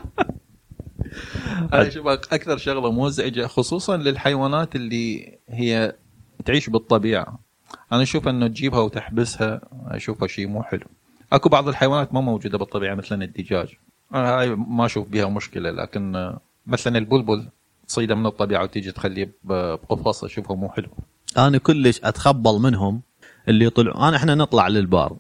هاي 1.73 1.91
شوف 1.91 2.07
أكثر 2.07 2.57
شغلة 2.57 2.93
مزعجة 2.93 3.47
خصوصا 3.47 3.97
للحيوانات 3.97 4.77
اللي 4.77 5.39
هي 5.49 5.95
تعيش 6.45 6.71
بالطبيعة. 6.71 7.39
أنا 7.93 8.03
أشوف 8.03 8.29
إنه 8.29 8.47
تجيبها 8.47 8.81
وتحبسها 8.81 9.61
أشوفها 9.87 10.29
شيء 10.29 10.47
مو 10.47 10.62
حلو. 10.62 10.87
أكو 11.33 11.49
بعض 11.49 11.69
الحيوانات 11.69 12.15
ما 12.15 12.21
موجودة 12.21 12.59
بالطبيعة 12.59 12.95
مثلا 12.95 13.25
الدجاج. 13.25 13.69
أنا 14.15 14.39
هاي 14.39 14.55
ما 14.55 14.87
أشوف 14.87 15.09
بها 15.09 15.29
مشكلة 15.29 15.71
لكن 15.71 16.33
مثلا 16.67 16.99
البلبل 16.99 17.49
تصيدة 17.89 18.15
من 18.15 18.27
الطبيعة 18.27 18.62
وتيجي 18.62 18.93
تخليه 18.93 19.33
بقفص 19.45 20.25
اشوفه 20.25 20.55
مو 20.55 20.69
حلو. 20.69 20.89
أنا 21.39 21.59
كلش 21.59 22.01
أتخبل 22.05 22.59
منهم 22.59 23.01
اللي 23.49 23.65
يطلعوا 23.65 24.09
أنا 24.09 24.17
إحنا 24.17 24.35
نطلع 24.35 24.69
للبار 24.69 25.17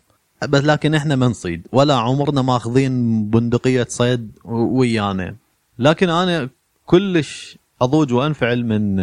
بس 0.48 0.64
لكن 0.64 0.94
إحنا 0.94 1.16
ما 1.16 1.28
نصيد 1.28 1.66
ولا 1.72 1.94
عمرنا 1.94 2.42
ماخذين 2.42 3.24
بندقية 3.30 3.86
صيد 3.88 4.38
ويانا. 4.44 5.36
لكن 5.78 6.10
أنا 6.10 6.48
كلش 6.86 7.58
أضوج 7.82 8.12
وأنفعل 8.12 8.64
من 8.64 9.00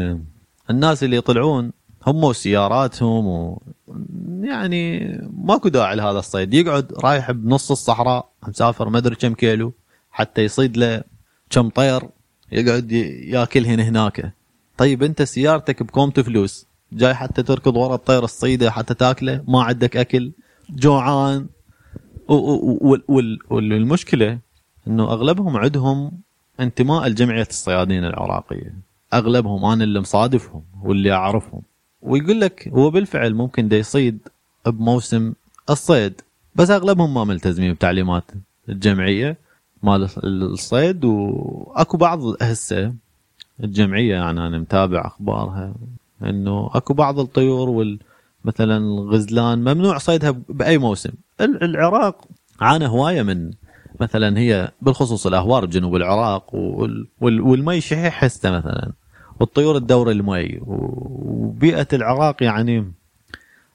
الناس 0.69 1.03
اللي 1.03 1.15
يطلعون. 1.15 1.71
هم 2.07 2.23
وسياراتهم 2.23 3.27
و 3.27 3.61
يعني 4.41 5.17
ماكو 5.43 5.69
داعي 5.69 5.95
لهذا 5.95 6.19
الصيد. 6.19 6.53
يقعد 6.53 6.93
رايح 7.03 7.31
بنص 7.31 7.71
الصحراء 7.71 8.29
مسافر 8.47 8.89
ما 8.89 8.97
أدري 8.97 9.15
كم 9.15 9.33
كيلو 9.33 9.73
حتى 10.11 10.41
يصيد 10.41 10.77
له 10.77 11.03
كم 11.49 11.69
طير 11.69 12.01
يقعد 12.51 12.91
ياكلهن 12.91 13.79
هناك. 13.79 14.33
طيب 14.77 15.03
أنت 15.03 15.21
سيارتك 15.21 15.83
بكومة 15.83 16.11
فلوس 16.11 16.65
جاي 16.93 17.13
حتى 17.13 17.43
تركض 17.43 17.75
ورا 17.75 17.95
الطير 17.95 18.23
الصيده 18.23 18.71
حتى 18.71 18.93
تاكله 18.93 19.43
ما 19.47 19.63
عندك 19.63 19.97
أكل 19.97 20.31
جوعان. 20.69 21.47
والمشكلة 23.49 24.39
إنه 24.87 25.03
أغلبهم 25.03 25.57
عندهم 25.57 26.11
انتماء 26.61 27.07
لجمعية 27.07 27.47
الصيادين 27.49 28.05
العراقية. 28.05 28.73
أغلبهم 29.13 29.65
أنا 29.65 29.83
اللي 29.83 29.99
مصادفهم 29.99 30.63
واللي 30.83 31.11
أعرفهم. 31.11 31.61
ويقول 32.01 32.41
لك 32.41 32.67
هو 32.67 32.89
بالفعل 32.89 33.33
ممكن 33.33 33.67
دا 33.67 33.77
يصيد 33.77 34.19
بموسم 34.65 35.33
الصيد 35.69 36.21
بس 36.55 36.69
أغلبهم 36.69 37.13
ما 37.13 37.23
ملتزمين 37.23 37.73
بتعليمات 37.73 38.23
الجمعية 38.69 39.37
مال 39.83 40.09
الصيد. 40.23 41.05
وأكو 41.05 41.97
بعض 41.97 42.19
هسه 42.41 42.93
الجمعية 43.63 44.15
يعني 44.15 44.47
أنا 44.47 44.57
متابع 44.57 45.07
أخبارها 45.07 45.73
إنه 46.23 46.69
أكو 46.73 46.93
بعض 46.93 47.19
الطيور 47.19 47.69
وال 47.69 47.99
مثلا 48.45 48.77
الغزلان 48.77 49.59
ممنوع 49.59 49.97
صيدها 49.97 50.31
بأي 50.49 50.77
موسم. 50.77 51.11
ال- 51.41 51.63
العراق 51.63 52.25
عانى 52.61 52.87
هواية 52.87 53.21
من 53.23 53.51
مثلا 53.99 54.39
هي 54.39 54.71
بالخصوص 54.81 55.27
الأهوار 55.27 55.65
بجنوب 55.65 55.95
العراق 55.95 56.55
وال 56.55 57.07
وال 57.21 57.41
والمي 57.41 57.81
شحيح 57.81 58.23
هسه 58.23 58.51
مثلا 58.51 58.91
والطيور 59.39 59.79
تدور 59.79 60.11
المي. 60.11 60.59
وبيئة 60.65 61.87
العراق 61.93 62.43
يعني 62.43 62.91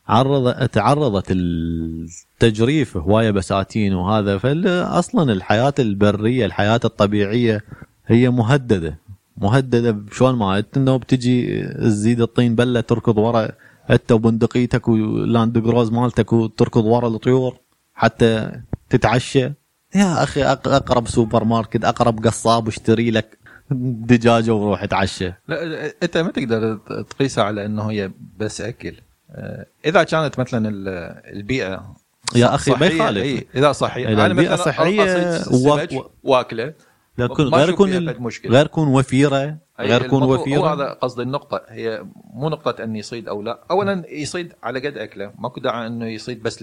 أرض 0.08 0.68
تعرضت 0.68 1.26
للتجريف 1.30 2.96
هواية 2.96 3.30
بساتين 3.30 3.94
وهذا 3.94 4.38
فأصلا 4.38 5.32
الحياة 5.32 5.74
البرية 5.78 6.46
الحياة 6.46 6.80
الطبيعية 6.84 7.64
هي 8.06 8.30
مهددة. 8.30 8.98
مهددة 9.38 9.90
بشلون 9.90 10.34
ما؟ 10.34 10.64
إنه 10.76 10.96
بتجي 10.96 11.62
تزيد 11.62 12.20
الطين 12.20 12.54
بلة 12.54 12.80
تركض 12.80 13.18
ورا 13.18 13.48
أنت 13.90 14.12
وبندقيتك 14.12 14.88
و 14.88 15.02
Land 15.02 15.58
Cruiser 15.58 15.92
مالتك 15.92 16.32
وتركض 16.32 16.84
ورا 16.84 17.08
الطيور 17.08 17.56
حتى 17.94 18.50
تتعشى. 18.90 19.50
يا 19.94 20.22
أخي 20.22 20.44
أقرب 20.44 21.08
سوبر 21.08 21.44
ماركت 21.44 21.84
أقرب 21.84 22.26
قصاب 22.26 22.68
اشتري 22.68 23.10
لك 23.10 23.38
دجاجة 23.70 24.54
وروح 24.54 24.82
اتعشى. 24.82 25.32
لا 25.48 25.86
أنت 26.02 26.18
ما 26.18 26.30
تقدر 26.30 26.76
تقيسها 27.10 27.44
على 27.44 27.66
إنه 27.66 27.90
هي 27.90 28.10
بس 28.38 28.60
أكل. 28.60 28.94
آه، 29.30 29.66
إذا 29.86 30.02
كانت 30.02 30.38
مثلا 30.38 30.68
ال- 30.68 30.88
البيئة 31.36 31.96
يا 32.36 32.54
أخي 32.54 32.70
ما 32.70 32.86
يخالف. 32.86 33.22
إي، 33.22 33.46
إذا 33.54 33.72
صحية. 33.72 34.08
إذا 34.08 34.26
أنا 34.26 34.34
مثلا 34.34 34.62
و- 35.98 36.10
واكلة 36.22 36.74
لكن 37.18 37.42
غير 37.42 37.68
يكون. 37.68 37.90
غير 38.46 38.64
يكون 38.66 38.88
وفيرة 38.88 39.56
غير 39.80 40.04
يكون 40.04 40.22
الموضوع- 40.22 40.36
هو 40.36 40.42
وفيرة. 40.42 40.74
هذا 40.74 40.92
قصدي 40.92 41.22
النقطة. 41.22 41.60
هي 41.68 42.04
مو 42.34 42.48
نقطة 42.48 42.84
أن 42.84 42.96
يصيد 42.96 43.28
أو 43.28 43.42
لا، 43.42 43.60
أولا 43.70 44.02
يصيد 44.08 44.52
على 44.62 44.88
قد 44.88 44.96
أكلة، 44.98 45.32
ماكو 45.38 45.60
داعي 45.60 45.86
أنه 45.86 46.06
يصيد 46.06 46.42
بس. 46.42 46.62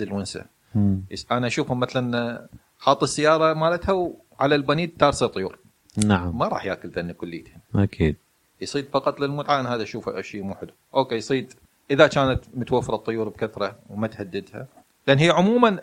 يس- 1.11 1.27
أنا 1.31 1.47
أشوفهم 1.47 1.79
مثلا 1.79 2.47
حاط 2.83 3.03
السيارة 3.03 3.53
مالتها 3.53 3.93
وعلى 3.93 4.55
البنيد 4.55 4.97
تارسة 4.99 5.27
طيور، 5.27 5.59
نعم. 6.05 6.37
ما 6.37 6.47
راح 6.47 6.65
ياكل 6.65 6.89
ذن 6.89 7.11
كليتهم. 7.11 7.59
أكيد. 7.75 8.15
يصيد 8.61 8.85
فقط 8.93 9.19
للمتعة 9.19 9.59
أنا 9.59 9.75
هذا 9.75 9.83
أشوفه 9.83 10.21
شيء 10.21 10.43
مو 10.43 10.55
حلو. 10.55 10.69
أوكي 10.95 11.15
يصيد. 11.15 11.53
إذا 11.91 12.07
كانت 12.07 12.43
متوفرة 12.53 12.95
الطيور 12.95 13.29
بكثرة 13.29 13.79
وما 13.89 14.07
تهددها، 14.07 14.67
لأن 15.07 15.17
هي 15.17 15.29
عموما 15.29 15.79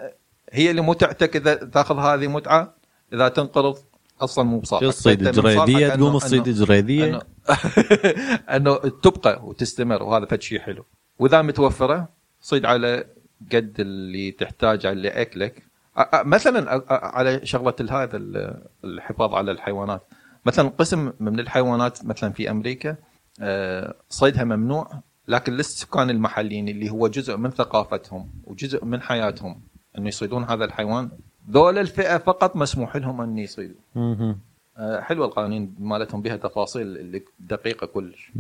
هي 0.53 0.71
اللي 0.71 0.83
متعتك 0.83 1.37
إذا 1.37 1.55
تأخذ 1.55 1.99
هذه 1.99 2.27
متعة 2.27 2.75
إذا 3.13 3.29
تنقرض 3.29 3.79
أصلا 4.21 4.45
مو 4.45 4.59
بصالحك. 4.59 4.95
تصيد 4.95 5.29
جريديه 5.29 5.89
تقوم 5.89 6.19
تصيد 6.19 6.49
جريديه 6.49 7.05
انه 7.07 7.21
انه 8.57 8.77
تبقى 8.77 9.41
وتستمر 9.45 10.03
وهذا 10.03 10.25
فد 10.25 10.43
شيء 10.43 10.59
حلو. 10.59 10.85
وإذا 11.19 11.43
متوفرة 11.43 12.09
صيد 12.41 12.65
على 12.65 13.05
قد 13.53 13.77
اللي 13.79 14.31
تحتاج 14.31 14.87
على 14.87 15.09
أكلك. 15.09 15.70
مثلا 16.15 16.83
على 16.91 17.47
شغلة 17.47 17.75
هذا 17.91 18.17
ال- 18.17 18.63
الحفاظ 18.85 19.35
على 19.35 19.51
الحيوانات 19.51 20.03
مثلا 20.47 20.69
قسم 20.69 21.13
من 21.21 21.41
الحيوانات 21.41 22.05
مثلا 22.05 22.33
في 22.33 22.51
أمريكا 22.51 22.97
آه، 23.41 23.95
صيدها 24.09 24.45
ممنوع 24.45 24.91
لكن 25.29 25.53
للسكان 25.53 26.11
المحليين 26.11 26.69
اللي 26.69 26.91
هو 26.91 27.09
جزء 27.09 27.37
من 27.37 27.51
ثقافتهم 27.51 28.31
وجزء 28.45 28.85
من 28.85 29.01
حياتهم 29.03 29.61
إنه 29.99 30.09
يصيدون 30.09 30.45
هذا 30.45 30.65
الحيوان 30.65 31.11
ذول 31.51 31.79
الفئة 31.79 32.19
فقط 32.19 32.57
مسموح 32.57 32.97
لهم 32.97 33.21
أن 33.21 33.39
يصيدوا. 33.39 33.77
آه، 34.77 35.01
حلوة 35.01 35.27
القوانين 35.27 35.75
مالتهم 35.79 36.23
بها 36.23 36.37
تفاصيل 36.37 37.23
دقيقة 37.41 37.87
كلش. 37.87 38.33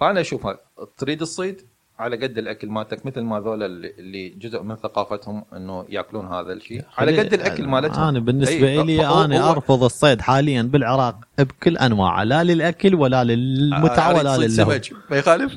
فأنا 0.00 0.20
أشوفها 0.20 0.58
تريد 0.96 1.20
الصيد 1.20 1.62
على 1.98 2.16
قد 2.16 2.38
الأكل 2.38 2.68
مالتك 2.68 3.06
مثل 3.06 3.20
ما 3.20 3.40
ذولا 3.40 3.66
اللي- 3.66 4.28
جزء 4.28 4.62
من 4.62 4.76
ثقافتهم 4.76 5.44
إنه 5.56 5.84
يأكلون 5.88 6.26
هذا 6.26 6.52
الشيء. 6.52 6.82
على 6.98 7.18
قد 7.18 7.34
الأكل 7.34 7.66
مالتهم. 7.66 8.02
أنا 8.08 8.18
بالنسبة 8.18 8.68
إي، 8.68 8.82
لي 8.84 9.06
أنا 9.06 9.50
أرفض 9.50 9.84
الصيد 9.84 10.20
حاليا 10.20 10.62
بالعراق 10.62 11.16
بكل 11.38 11.76
انواعه 11.76 12.24
لا 12.24 12.44
للأكل 12.44 12.94
ولا 12.94 13.24
للمتعة 13.24 14.10
أريد 14.10 14.18
ولا 14.18 14.36
للهو 14.46 14.80
ما 15.10 15.16
يخالف. 15.16 15.52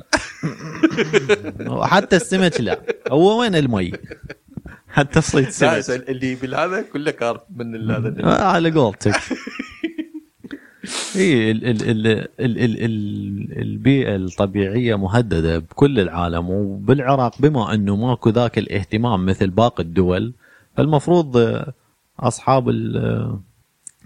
وحتى 1.71 2.15
السمك 2.15 2.61
لا. 2.61 2.79
هو 3.11 3.39
وين 3.41 3.55
المي؟ 3.55 3.91
حتى 4.89 5.21
صيد 5.21 5.49
سمك. 5.49 6.09
اللي 6.09 6.35
بالهذا 6.35 6.81
كله 6.81 7.11
كارب 7.11 7.41
من 7.55 7.91
هذا 7.91 8.15
آه، 8.23 8.43
على 8.43 8.71
قولتك. 8.71 9.15
إي 11.15 11.51
ال 11.51 11.65
ال 11.65 11.81
ال 11.89 12.07
ال 12.07 12.27
ال 12.39 12.83
ال 12.83 13.61
البيئة 13.61 14.15
الطبيعية 14.15 14.95
مهددة 14.95 15.59
بكل 15.59 15.99
العالم 15.99 16.49
وبالعراق 16.49 17.41
بما 17.41 17.73
أنه 17.73 17.95
ماكو 17.95 18.29
ذاك 18.29 18.57
الاهتمام 18.57 19.25
مثل 19.25 19.49
باقي 19.49 19.83
الدول 19.83 20.33
فالمفروض 20.77 21.37
أصحاب 22.19 22.69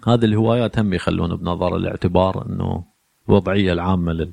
هذه 0.07 0.26
الهوايات 0.26 0.80
هم 0.80 0.93
يخلون 0.93 1.36
بنظر 1.36 1.76
الاعتبار 1.76 2.45
إنه 2.49 2.84
الوضعيه 3.30 3.73
العامة 3.73 4.13
لل. 4.13 4.32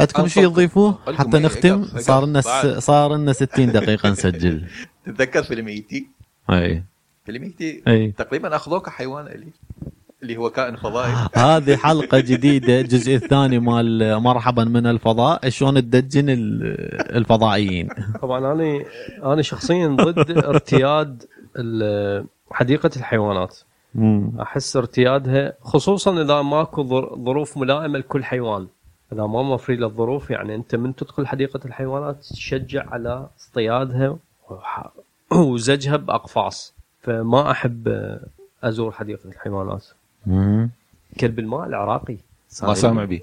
عندكم 0.00 0.28
شيء 0.28 0.48
تضيفوه 0.48 0.98
حتى 1.16 1.36
إيه، 1.36 1.42
نختم؟ 1.42 1.84
صار 1.84 2.26
لنا. 2.26 2.40
صار 2.80 3.16
لنا 3.16 3.32
60 3.32 3.72
دقيقة 3.72 4.10
نسجل. 4.10 4.66
تتذكر 5.04 5.42
فيلم 5.42 5.68
E.T. 5.68 6.06
إي. 6.50 6.84
فيلم 7.26 7.42
E.T. 7.42 7.82
إي. 7.88 8.12
تقريبا 8.12 8.56
اخذوه 8.56 8.80
كحيوان 8.80 9.26
إلي. 9.26 9.46
اللي 10.22 10.36
هو 10.36 10.50
كائن 10.50 10.76
فضائي. 10.76 11.12
هذه 11.34 11.76
حلقة 11.76 12.20
جديدة 12.20 12.80
الجزء 12.80 13.14
الثاني 13.14 13.58
مال 13.58 14.18
مرحبا 14.18 14.64
من 14.64 14.86
الفضاء. 14.86 15.48
شلون 15.48 15.74
تدجن 15.74 16.30
ال- 16.30 17.16
الفضائيين؟ 17.16 17.88
طبعا 18.22 18.52
أنا 18.52 18.84
أنا 19.22 19.42
شخصيا 19.42 19.88
ضد 19.88 20.30
ارتياد 20.38 21.24
ال- 21.56 22.26
حديقة 22.50 22.90
الحيوانات. 22.96 23.58
أحس 24.40 24.76
ارتيادها 24.76 25.52
خصوصا 25.62 26.22
إذا 26.22 26.42
ماكو 26.42 26.84
ظر- 26.84 27.16
ظروف 27.24 27.58
ملائمة 27.58 27.98
لكل 27.98 28.24
حيوان. 28.24 28.66
إذا 29.12 29.26
ما 29.26 29.42
موفرين 29.42 29.80
له 29.80 29.86
الظروف 29.86 30.30
يعني 30.30 30.54
أنت 30.54 30.74
من 30.74 30.94
تدخل 30.94 31.26
حديقة 31.26 31.60
الحيوانات 31.64 32.24
تشجع 32.24 32.90
على 32.90 33.28
اصطيادها 33.40 34.16
وح- 34.50 34.92
وزجها 35.32 35.96
بأقفاص. 35.96 36.74
فما 37.02 37.50
أحب 37.50 37.88
أزور 38.64 38.92
حديقة 38.92 39.28
الحيوانات. 39.28 39.84
مم. 40.26 40.70
كلب 41.20 41.38
الماء 41.38 41.66
العراقي 41.66 42.16
ما 42.62 42.74
سامع 42.74 43.04
به 43.04 43.20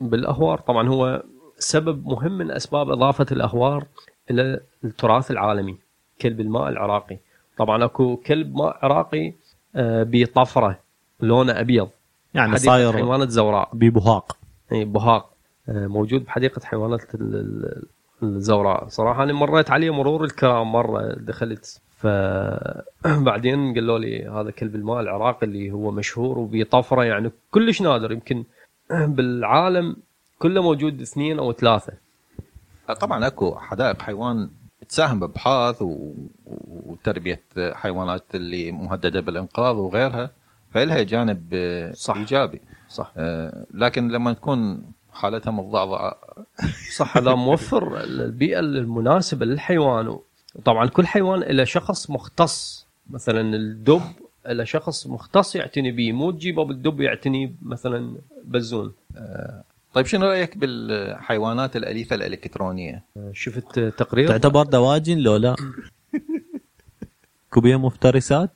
بالأهوار. 0.00 0.58
طبعا 0.58 0.88
هو 0.88 1.22
سبب 1.58 2.06
مهم 2.06 2.32
من 2.38 2.50
أسباب 2.50 2.90
إضافة 2.90 3.26
الأهوار 3.32 3.84
إلى 4.30 4.60
التراث 4.84 5.30
العالمي 5.30 5.76
كلب 6.20 6.40
الماء 6.40 6.68
العراقي. 6.68 7.16
طبعا 7.58 7.84
أكو 7.84 8.16
كلب 8.16 8.56
ماء 8.56 8.78
عراقي 8.82 9.32
آه، 9.76 10.06
بطفرة 10.10 10.78
لونه 11.20 11.60
أبيض. 11.60 11.88
يعني 12.34 12.48
حديقة 12.52 12.64
صاير 12.64 12.92
حيوانات 12.92 13.28
زوراء. 13.30 13.68
ببهاق. 13.72 14.36
اي 14.72 14.84
بهاق. 14.84 15.30
آه، 15.68 15.86
موجود 15.86 16.24
بحديقة 16.24 16.60
حيوانات 16.64 17.14
ال- 17.14 17.34
ال- 17.34 17.82
الزوراء. 18.22 18.88
صراحة 18.88 19.22
أنا 19.22 19.32
مريت 19.32 19.70
عليه 19.70 19.90
مرور 19.94 20.24
الكرام 20.24 20.72
مرة 20.72 21.14
دخلت 21.14 21.80
فبعدين 23.04 23.74
قالوا 23.74 23.98
لي 23.98 24.28
هذا 24.28 24.50
كلب 24.50 24.74
الماء 24.74 25.00
العراقي 25.00 25.46
اللي 25.46 25.70
هو 25.70 25.90
مشهور 25.90 26.38
وبطفره 26.38 27.04
يعني 27.04 27.30
كلش 27.50 27.82
نادر 27.82 28.12
يمكن 28.12 28.44
بالعالم 29.16 29.96
كله 30.38 30.62
موجود 30.62 31.00
اثنين 31.00 31.38
أو 31.38 31.52
ثلاثة. 31.52 31.92
طبعا 33.00 33.26
أكو 33.26 33.54
حدائق 33.58 34.02
حيوان 34.02 34.50
تساهم 34.88 35.20
بأبحاث 35.20 35.82
و- 35.82 36.12
وتربية 36.86 37.40
حيوانات 37.72 38.24
اللي 38.34 38.72
مهددة 38.72 39.20
بالانقراض 39.20 39.76
وغيرها 39.76 40.30
فلها 40.70 41.02
جانب 41.02 41.42
آه، 41.52 41.92
صح. 41.92 42.16
إيجابي. 42.16 42.60
صح. 42.88 43.12
آه، 43.16 43.64
لكن 43.74 44.08
لما 44.08 44.32
تكون 44.32 44.82
حالتها 45.12 45.50
متضعضعه 45.50 46.14
صح 46.96 47.16
اذا 47.16 47.34
موفر 47.34 48.00
البيئة 48.04 48.58
المناسبة 48.60 49.46
للحيوان 49.46 50.18
طبعا 50.64 50.86
كل 50.86 51.06
حيوان 51.06 51.40
له 51.40 51.64
شخص 51.64 52.10
مختص 52.10 52.86
مثلا 53.10 53.56
الدب 53.56 54.02
له 54.46 54.64
شخص 54.64 55.06
مختص 55.06 55.56
يعتني 55.56 55.92
به 55.92 56.12
مو 56.12 56.30
تجيبه 56.30 56.64
بالدب 56.64 57.00
يعتني 57.00 57.54
مثلا 57.62 58.16
بزون 58.44 58.92
طيب 59.96 60.06
شنو 60.06 60.26
رأيك 60.26 60.56
بالحيوانات 60.56 61.76
الأليفة 61.76 62.16
الإلكترونية؟ 62.16 63.04
شفت 63.32 63.78
تقرير؟ 63.78 64.28
تعتبر 64.28 64.62
دواجن 64.62 65.18
لو 65.18 65.36
لا؟ 65.36 65.56
كوبية 67.52 67.76
مفترسات؟ 67.76 68.50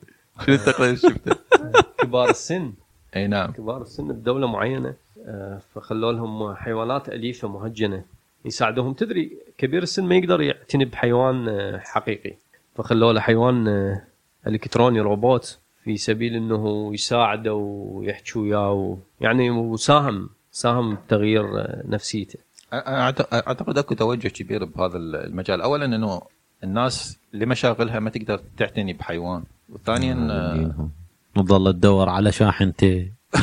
شنو 0.45 0.55
التقرير 0.55 0.95
شفته؟ 0.95 1.35
كبار 2.01 2.29
السن. 2.29 2.73
أي 3.15 3.27
نعم. 3.27 3.51
كبار 3.51 3.81
السن 3.81 4.07
بدوله 4.07 4.47
معينة. 4.47 4.93
آه، 5.25 5.61
فخلوا 5.75 6.11
لهم 6.11 6.55
حيوانات 6.55 7.09
أليفة 7.09 7.47
مهجنة. 7.47 8.03
يساعدوهم. 8.45 8.93
تدري 8.93 9.37
كبير 9.57 9.83
السن 9.83 10.05
ما 10.05 10.15
يقدر 10.15 10.41
يعتني 10.41 10.85
بحيوان 10.85 11.47
آه، 11.49 11.77
حقيقي. 11.77 12.33
فخلوا 12.75 13.13
له 13.13 13.19
حيوان 13.19 13.67
آه، 13.67 14.01
الكتروني 14.47 14.99
روبوت 14.99 15.59
في 15.83 15.97
سبيل 15.97 16.35
إنه 16.35 16.93
يساعده 16.93 17.53
ويحكي 17.53 18.39
وياه 18.39 18.97
يعني 19.21 19.49
وساهم 19.49 20.29
ساهم 20.51 20.95
بتغيير 20.95 21.59
آه، 21.59 21.83
نفسيته. 21.87 22.39
أعتقد 22.73 23.77
أكو 23.77 23.95
توجه 23.95 24.27
كبير 24.27 24.65
بهذا 24.65 24.97
المجال. 24.97 25.61
اولا 25.61 25.85
إنه 25.85 26.21
الناس 26.63 27.17
لمشاغلها 27.33 27.99
ما 27.99 28.09
تقدر 28.09 28.39
تعتني 28.57 28.93
بحيوان. 28.93 29.43
وثانيا 29.69 30.13
نظل 31.37 31.73
تدور 31.73 32.09
على 32.09 32.31
شاحنتين 32.31 33.13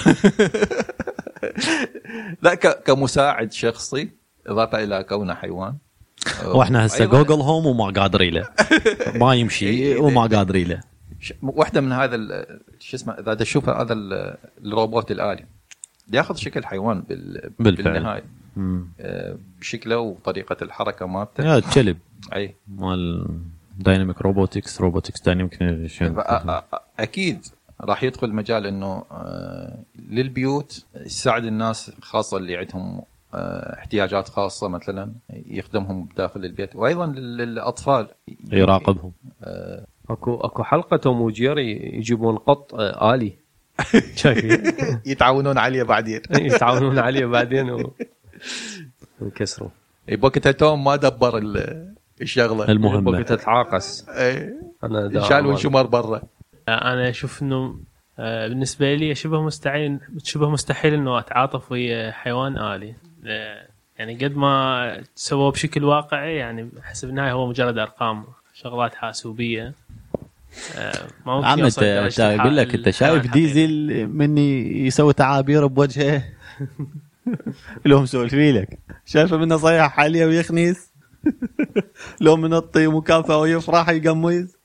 لا 2.42 2.55
ك- 2.55 2.82
كمساعد 2.82 3.53
شخصي 3.53 4.11
إضافة 4.49 4.84
إلى 4.84 5.05
كونه 5.05 5.34
حيوان. 5.34 5.74
وإحنا 6.55 6.86
هسه 6.86 7.01
أيضاً 7.05 7.22
Google 7.22 7.40
Home 7.40 7.66
وما 7.66 7.84
قادرين 8.01 8.34
له. 8.34 8.49
ما 9.20 9.34
يمشي 9.34 9.96
وما 9.96 10.22
قادرين 10.26 10.68
له. 10.68 10.80
واحدة 11.42 11.80
من 11.80 11.92
هذا 11.92 12.16
شو 12.80 12.96
اسمه 12.96 13.12
إذا 13.12 13.34
تشوفها 13.34 13.82
هذا 13.82 13.92
ال- 13.92 14.36
الروبوت 14.64 15.11
الآلي. 15.11 15.44
يأخذ 16.12 16.34
شكل 16.36 16.64
حيوان 16.66 17.01
بال... 17.01 17.51
بالفعل. 17.59 17.92
بالنهاية. 17.94 18.24
آه، 19.01 19.36
بشكله 19.61 19.99
وطريقة 19.99 20.57
الحركة 20.62 21.07
مالته. 21.07 21.44
يا 21.44 21.57
الكلب 21.59 21.99
أي. 22.34 22.55
مال 22.68 23.26
Dynamic 23.78 24.22
Robotics 24.22 24.80
Robotics 24.80 25.22
Dynamic 25.22 25.59
أكيد 27.01 27.46
راح 27.80 28.03
يدخل 28.03 28.32
مجال 28.32 28.66
إنه 28.66 29.05
آه، 29.11 29.78
للبيوت 30.11 30.84
يساعد 31.07 31.44
الناس 31.44 31.92
خاصة 32.03 32.36
اللي 32.36 32.57
عندهم 32.57 33.03
احتياجات 33.79 34.29
خاصة 34.29 34.68
مثلا 34.68 35.12
يخدمهم 35.31 36.09
داخل 36.16 36.45
البيت 36.45 36.76
وأيضا 36.76 37.07
لل- 37.07 37.37
للأطفال. 37.37 38.09
يراقبهم. 38.53 39.12
أكو 40.11 40.35
أكو 40.41 40.62
حلقة 40.62 40.97
توم 40.97 41.20
وجيري 41.20 41.97
يجيبون 41.97 42.37
قط 42.37 42.74
آه، 42.74 43.14
آلي. 43.14 43.33
شايفين 44.16 44.72
يتعاونون 45.07 45.59
عليه 45.59 45.83
بعدين. 45.83 46.20
يتعاونون 46.51 46.99
عليه 46.99 47.26
بعدين 47.26 47.70
و... 47.70 47.95
ويكسروا 49.20 49.68
بوقتها 50.09 50.53
توم 50.53 50.85
ما 50.85 50.97
دبر 50.97 51.39
ال- 51.39 51.95
الشغلة. 52.22 52.68
المهمة. 52.68 53.11
وقتها 53.11 53.37
تعاقس. 53.37 54.07
أنا 54.85 55.20
شال 55.29 55.47
وانشمر 55.47 55.87
برا. 55.87 56.22
أنا 56.68 57.09
أشوف 57.09 57.43
إنه 57.43 57.81
آه، 58.20 58.49
بالنسبة 58.49 58.95
لي 58.95 59.14
شبه 59.14 59.43
مستحيل 59.43 59.99
شبه 60.24 60.51
مستحيل 60.51 60.95
إنه 60.95 61.18
أتعاطف 61.18 61.72
ويا 61.72 62.11
حيوان 62.11 62.59
آلي. 62.59 62.89
آه، 62.91 62.95
يعني 63.99 64.14
قد 64.14 64.37
ما 64.37 65.03
سووه 65.14 65.51
بشكل 65.51 65.85
واقعي 65.85 66.37
يعني 66.37 66.68
احس 66.81 67.05
بالنهايه 67.05 67.33
هو 67.33 67.49
مجرد 67.49 67.79
أرقام 67.79 68.24
شغلات 68.55 68.95
حاسوبية. 68.95 69.74
آه، 70.76 70.93
ما 71.26 71.35
ممكن 71.37 71.47
عم 71.47 71.64
أنت 71.64 71.83
أقول 72.20 72.57
لك 72.57 72.74
أنت 72.74 72.91
شايف. 72.91 73.33
ديزل 73.33 74.07
من 74.07 74.39
يسوي 74.39 75.12
تعابير 75.12 75.66
بوجهه؟ 75.66 76.24
لو 77.87 78.01
مسولفي 78.03 78.53
لك. 78.53 78.79
شايفه 79.07 79.37
منه 79.37 79.57
صيح 79.57 80.01
عليه 80.01 80.26
ويخنيس؟ 80.26 80.93
لو 82.20 82.37
من 82.37 82.55
الطي 82.55 82.87
مكافأة 82.87 83.39
ويفرح 83.39 83.89
يقميز 83.89 84.57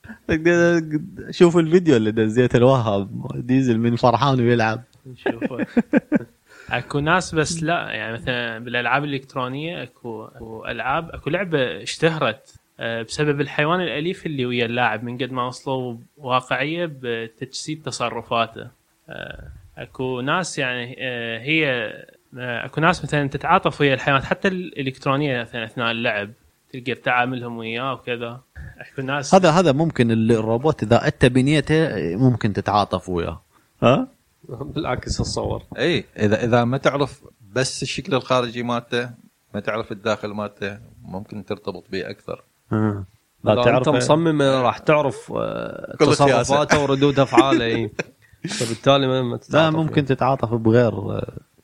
شوف 1.29 1.57
الفيديو 1.57 1.95
اللي 1.95 2.11
دزيته 2.11 2.57
الوهاب. 2.57 3.27
ديزل 3.35 3.77
من 3.79 3.95
فرحان 3.95 4.39
ويلعب. 4.41 4.83
نشوف 5.05 5.43
اكو 6.71 6.99
ناس 6.99 7.35
بس 7.35 7.63
لا 7.63 7.89
يعني 7.89 8.13
مثلا 8.13 8.59
بالألعاب 8.59 9.03
الإلكترونية 9.03 9.83
اكو 9.83 10.25
اكو 10.25 10.65
ألعاب 10.65 11.09
اكو 11.09 11.29
لعبة 11.29 11.83
اشتهرت 11.83 12.63
آه، 12.79 13.01
بسبب 13.01 13.41
الحيوان 13.41 13.81
الأليف 13.81 14.25
اللي 14.25 14.45
ويا 14.45 14.65
اللاعب 14.65 15.03
من 15.03 15.17
قد 15.17 15.31
ما 15.31 15.47
وصلوا 15.47 15.97
واقعية 16.17 16.91
بتجسيد 17.01 17.83
تصرفاته. 17.83 18.67
آه، 19.09 19.47
اكو 19.77 20.21
ناس 20.21 20.59
يعني 20.59 20.95
آه، 20.99 21.39
هي 21.39 21.93
اكو 22.37 22.81
ناس 22.81 23.03
مثلا 23.03 23.29
تتعاطف 23.29 23.81
ويا 23.81 23.93
الحيوانات 23.93 24.25
حتى 24.25 24.47
الإلكترونية 24.47 25.41
مثلا 25.41 25.65
أثناء 25.65 25.91
اللعب 25.91 26.29
تلقى 26.73 26.95
تعاملهم 26.95 27.57
وياه 27.57 27.93
وكذا. 27.93 28.41
اكو 28.79 29.01
ناس 29.01 29.35
هذا 29.35 29.51
هذا 29.51 29.71
ممكن 29.71 30.11
الروبوت 30.11 30.83
إذا 30.83 31.07
انت 31.07 31.25
بنيته 31.25 31.89
ممكن 32.17 32.53
تتعاطف 32.53 33.09
وياه. 33.09 33.41
ها؟ 33.83 34.07
بالعكس 34.73 35.21
اتصور 35.21 35.63
إي 35.77 36.05
إذا 36.19 36.43
إذا 36.43 36.63
ما 36.63 36.77
تعرف 36.77 37.23
بس 37.53 37.83
الشكل 37.83 38.15
الخارجي 38.15 38.63
مالته 38.63 39.09
ما 39.53 39.59
تعرف 39.59 39.91
الداخل 39.91 40.27
مالته 40.29 40.79
ممكن 41.01 41.45
ترتبط 41.45 41.89
به 41.91 42.09
أكثر. 42.09 42.43
ها. 42.71 43.05
لا 43.43 43.55
لا 43.55 43.63
تعرف 43.63 43.65
تعرف 43.65 43.87
انت 43.87 44.03
مصمم 44.03 44.41
راح 44.41 44.77
تعرف 44.77 45.31
آه،. 45.35 45.95
تصرفاته 45.99 46.83
وردود 46.83 47.19
أفعاله 47.19 47.65
إي. 47.65 47.91
فبالتالي 48.59 49.07
ما- 49.07 49.31
لا 49.31 49.37
تتعاطف 49.37 49.75
ممكن 49.75 50.05
تتعاطف 50.05 50.53
بغير 50.53 51.21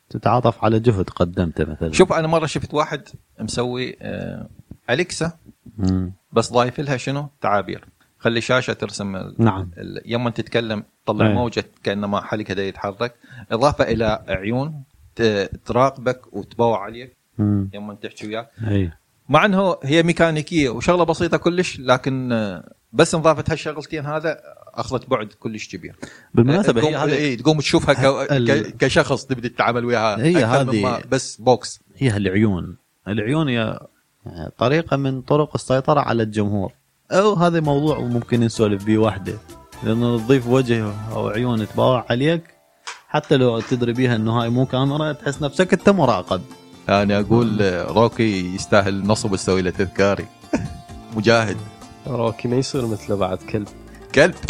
تتعاطف 0.10 0.64
على 0.64 0.80
جهد 0.80 1.10
قدمته 1.10 1.66
مثلا. 1.66 1.92
شوف 1.92 2.14
أنا 2.14 2.28
مرة 2.28 2.46
شفت 2.46 2.74
واحد 2.74 3.02
مسوي 3.40 3.96
آه، 4.02 4.50
أليكسا. 4.90 5.32
بس 6.34 6.54
ضايف 6.54 6.80
لها 6.80 6.98
شنو؟ 6.98 7.30
تعابير. 7.42 7.86
خلي 8.20 8.42
شاشة 8.42 8.74
ترسم 8.74 9.34
نعم 9.38 9.72
يوم 10.06 10.30
تتكلم 10.30 10.84
تطلع 11.06 11.28
أي. 11.28 11.34
موجة 11.34 11.66
كأنما 11.84 12.22
حلق 12.22 12.52
هذا 12.52 12.68
يتحرك 12.68 13.16
إضافة 13.52 13.84
إلى 13.84 14.24
عيون 14.28 14.84
تراقبك 15.66 16.34
وتبوع 16.34 16.84
عليك. 16.84 17.18
يوم 17.74 17.94
تحكي 17.94 18.28
وياك 18.28 18.50
اي 18.68 18.92
مع 19.30 19.46
إنه 19.46 19.76
هي 19.84 20.04
ميكانيكية 20.04 20.70
وشغلة 20.70 21.04
بسيطة 21.04 21.38
كلش 21.38 21.80
لكن 21.80 22.32
آه، 22.32 22.74
بس 22.94 23.16
انضافت 23.16 23.50
هالشغلتين 23.50 24.06
هذا 24.06 24.40
أخذت 24.74 25.10
بعد 25.10 25.28
كلش 25.28 25.68
كبير 25.76 25.96
بالمناسبة 26.34 26.82
تقوم 26.82 26.94
هي 26.94 26.98
هذه 26.98 27.16
اي 27.18 27.36
تقوم 27.36 27.60
تشوفها 27.60 27.94
ك... 27.94 28.32
ال-. 28.32 28.78
كشخص 28.78 29.26
تبي 29.26 29.50
تتعامل 29.50 29.86
وياها 29.86 30.24
هي 30.24 30.44
هذه- 30.46 31.02
بس 31.12 31.36
box 31.42 31.80
هي 31.98 32.18
العيون 32.18 32.78
العيون 33.08 33.50
هي 33.50 33.80
طريقة 34.58 34.98
من 34.98 35.22
طرق 35.22 35.52
السيطرة 35.56 36.00
على 36.00 36.24
الجمهور 36.24 36.72
أو 37.12 37.34
هذا 37.34 37.60
موضوع 37.60 38.00
ممكن 38.00 38.40
نسولف 38.40 38.86
به 38.86 38.98
وحده 38.98 39.38
لأنه 39.84 40.18
تضيف 40.18 40.48
وجه 40.48 40.94
أو 41.12 41.28
عيون 41.28 41.68
تباوع 41.68 42.06
عليك 42.10 42.44
حتى 43.10 43.38
لو 43.38 43.60
تدري 43.60 43.94
بيها 43.94 44.16
إنه 44.16 44.42
هاي 44.42 44.50
مو 44.50 44.66
كاميرا 44.66 45.12
تحس 45.12 45.42
نفسك 45.42 45.74
أنت 45.74 45.90
مراقب. 45.90 46.42
أنا 46.90 47.20
أقول 47.20 47.62
آه، 47.62 47.84
روكي 47.84 48.56
يستاهل 48.56 49.08
نصب 49.08 49.32
وتسوي 49.32 49.62
له 49.62 49.70
تذكاري. 49.70 50.26
مجاهد. 51.16 51.58
روكي 52.08 52.48
ما 52.48 52.56
يصير 52.56 52.88
مثله 52.88 53.16
بعد 53.16 53.38
كلب. 53.38 53.68
كلب. 54.16 54.36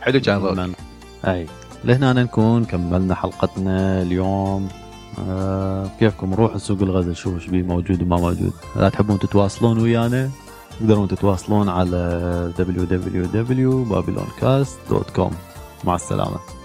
حلو 0.00 0.20
كان 0.20 0.36
روكي. 0.36 0.72
أي. 1.26 1.46
لهنا 1.84 2.12
نكون 2.12 2.64
كملنا 2.64 3.14
حلقتنا 3.14 4.02
اليوم. 4.02 4.68
آه 5.18 5.90
كيفكم؟ 5.98 6.34
روحوا 6.34 6.58
سوق 6.58 6.82
الغزل 6.82 7.16
شوفوا 7.16 7.38
إيش 7.38 7.46
بيه 7.46 7.62
موجود 7.62 8.02
وما 8.02 8.16
موجود. 8.16 8.52
اذا 8.76 8.88
تحبون 8.88 9.18
تتواصلون 9.18 9.78
ويانا؟ 9.78 10.30
تقدرون 10.80 11.08
تتواصلون 11.08 11.68
على 11.68 12.52
www.babyloncast.com 12.58 15.32
مع 15.84 15.94
السلامة. 15.94 16.59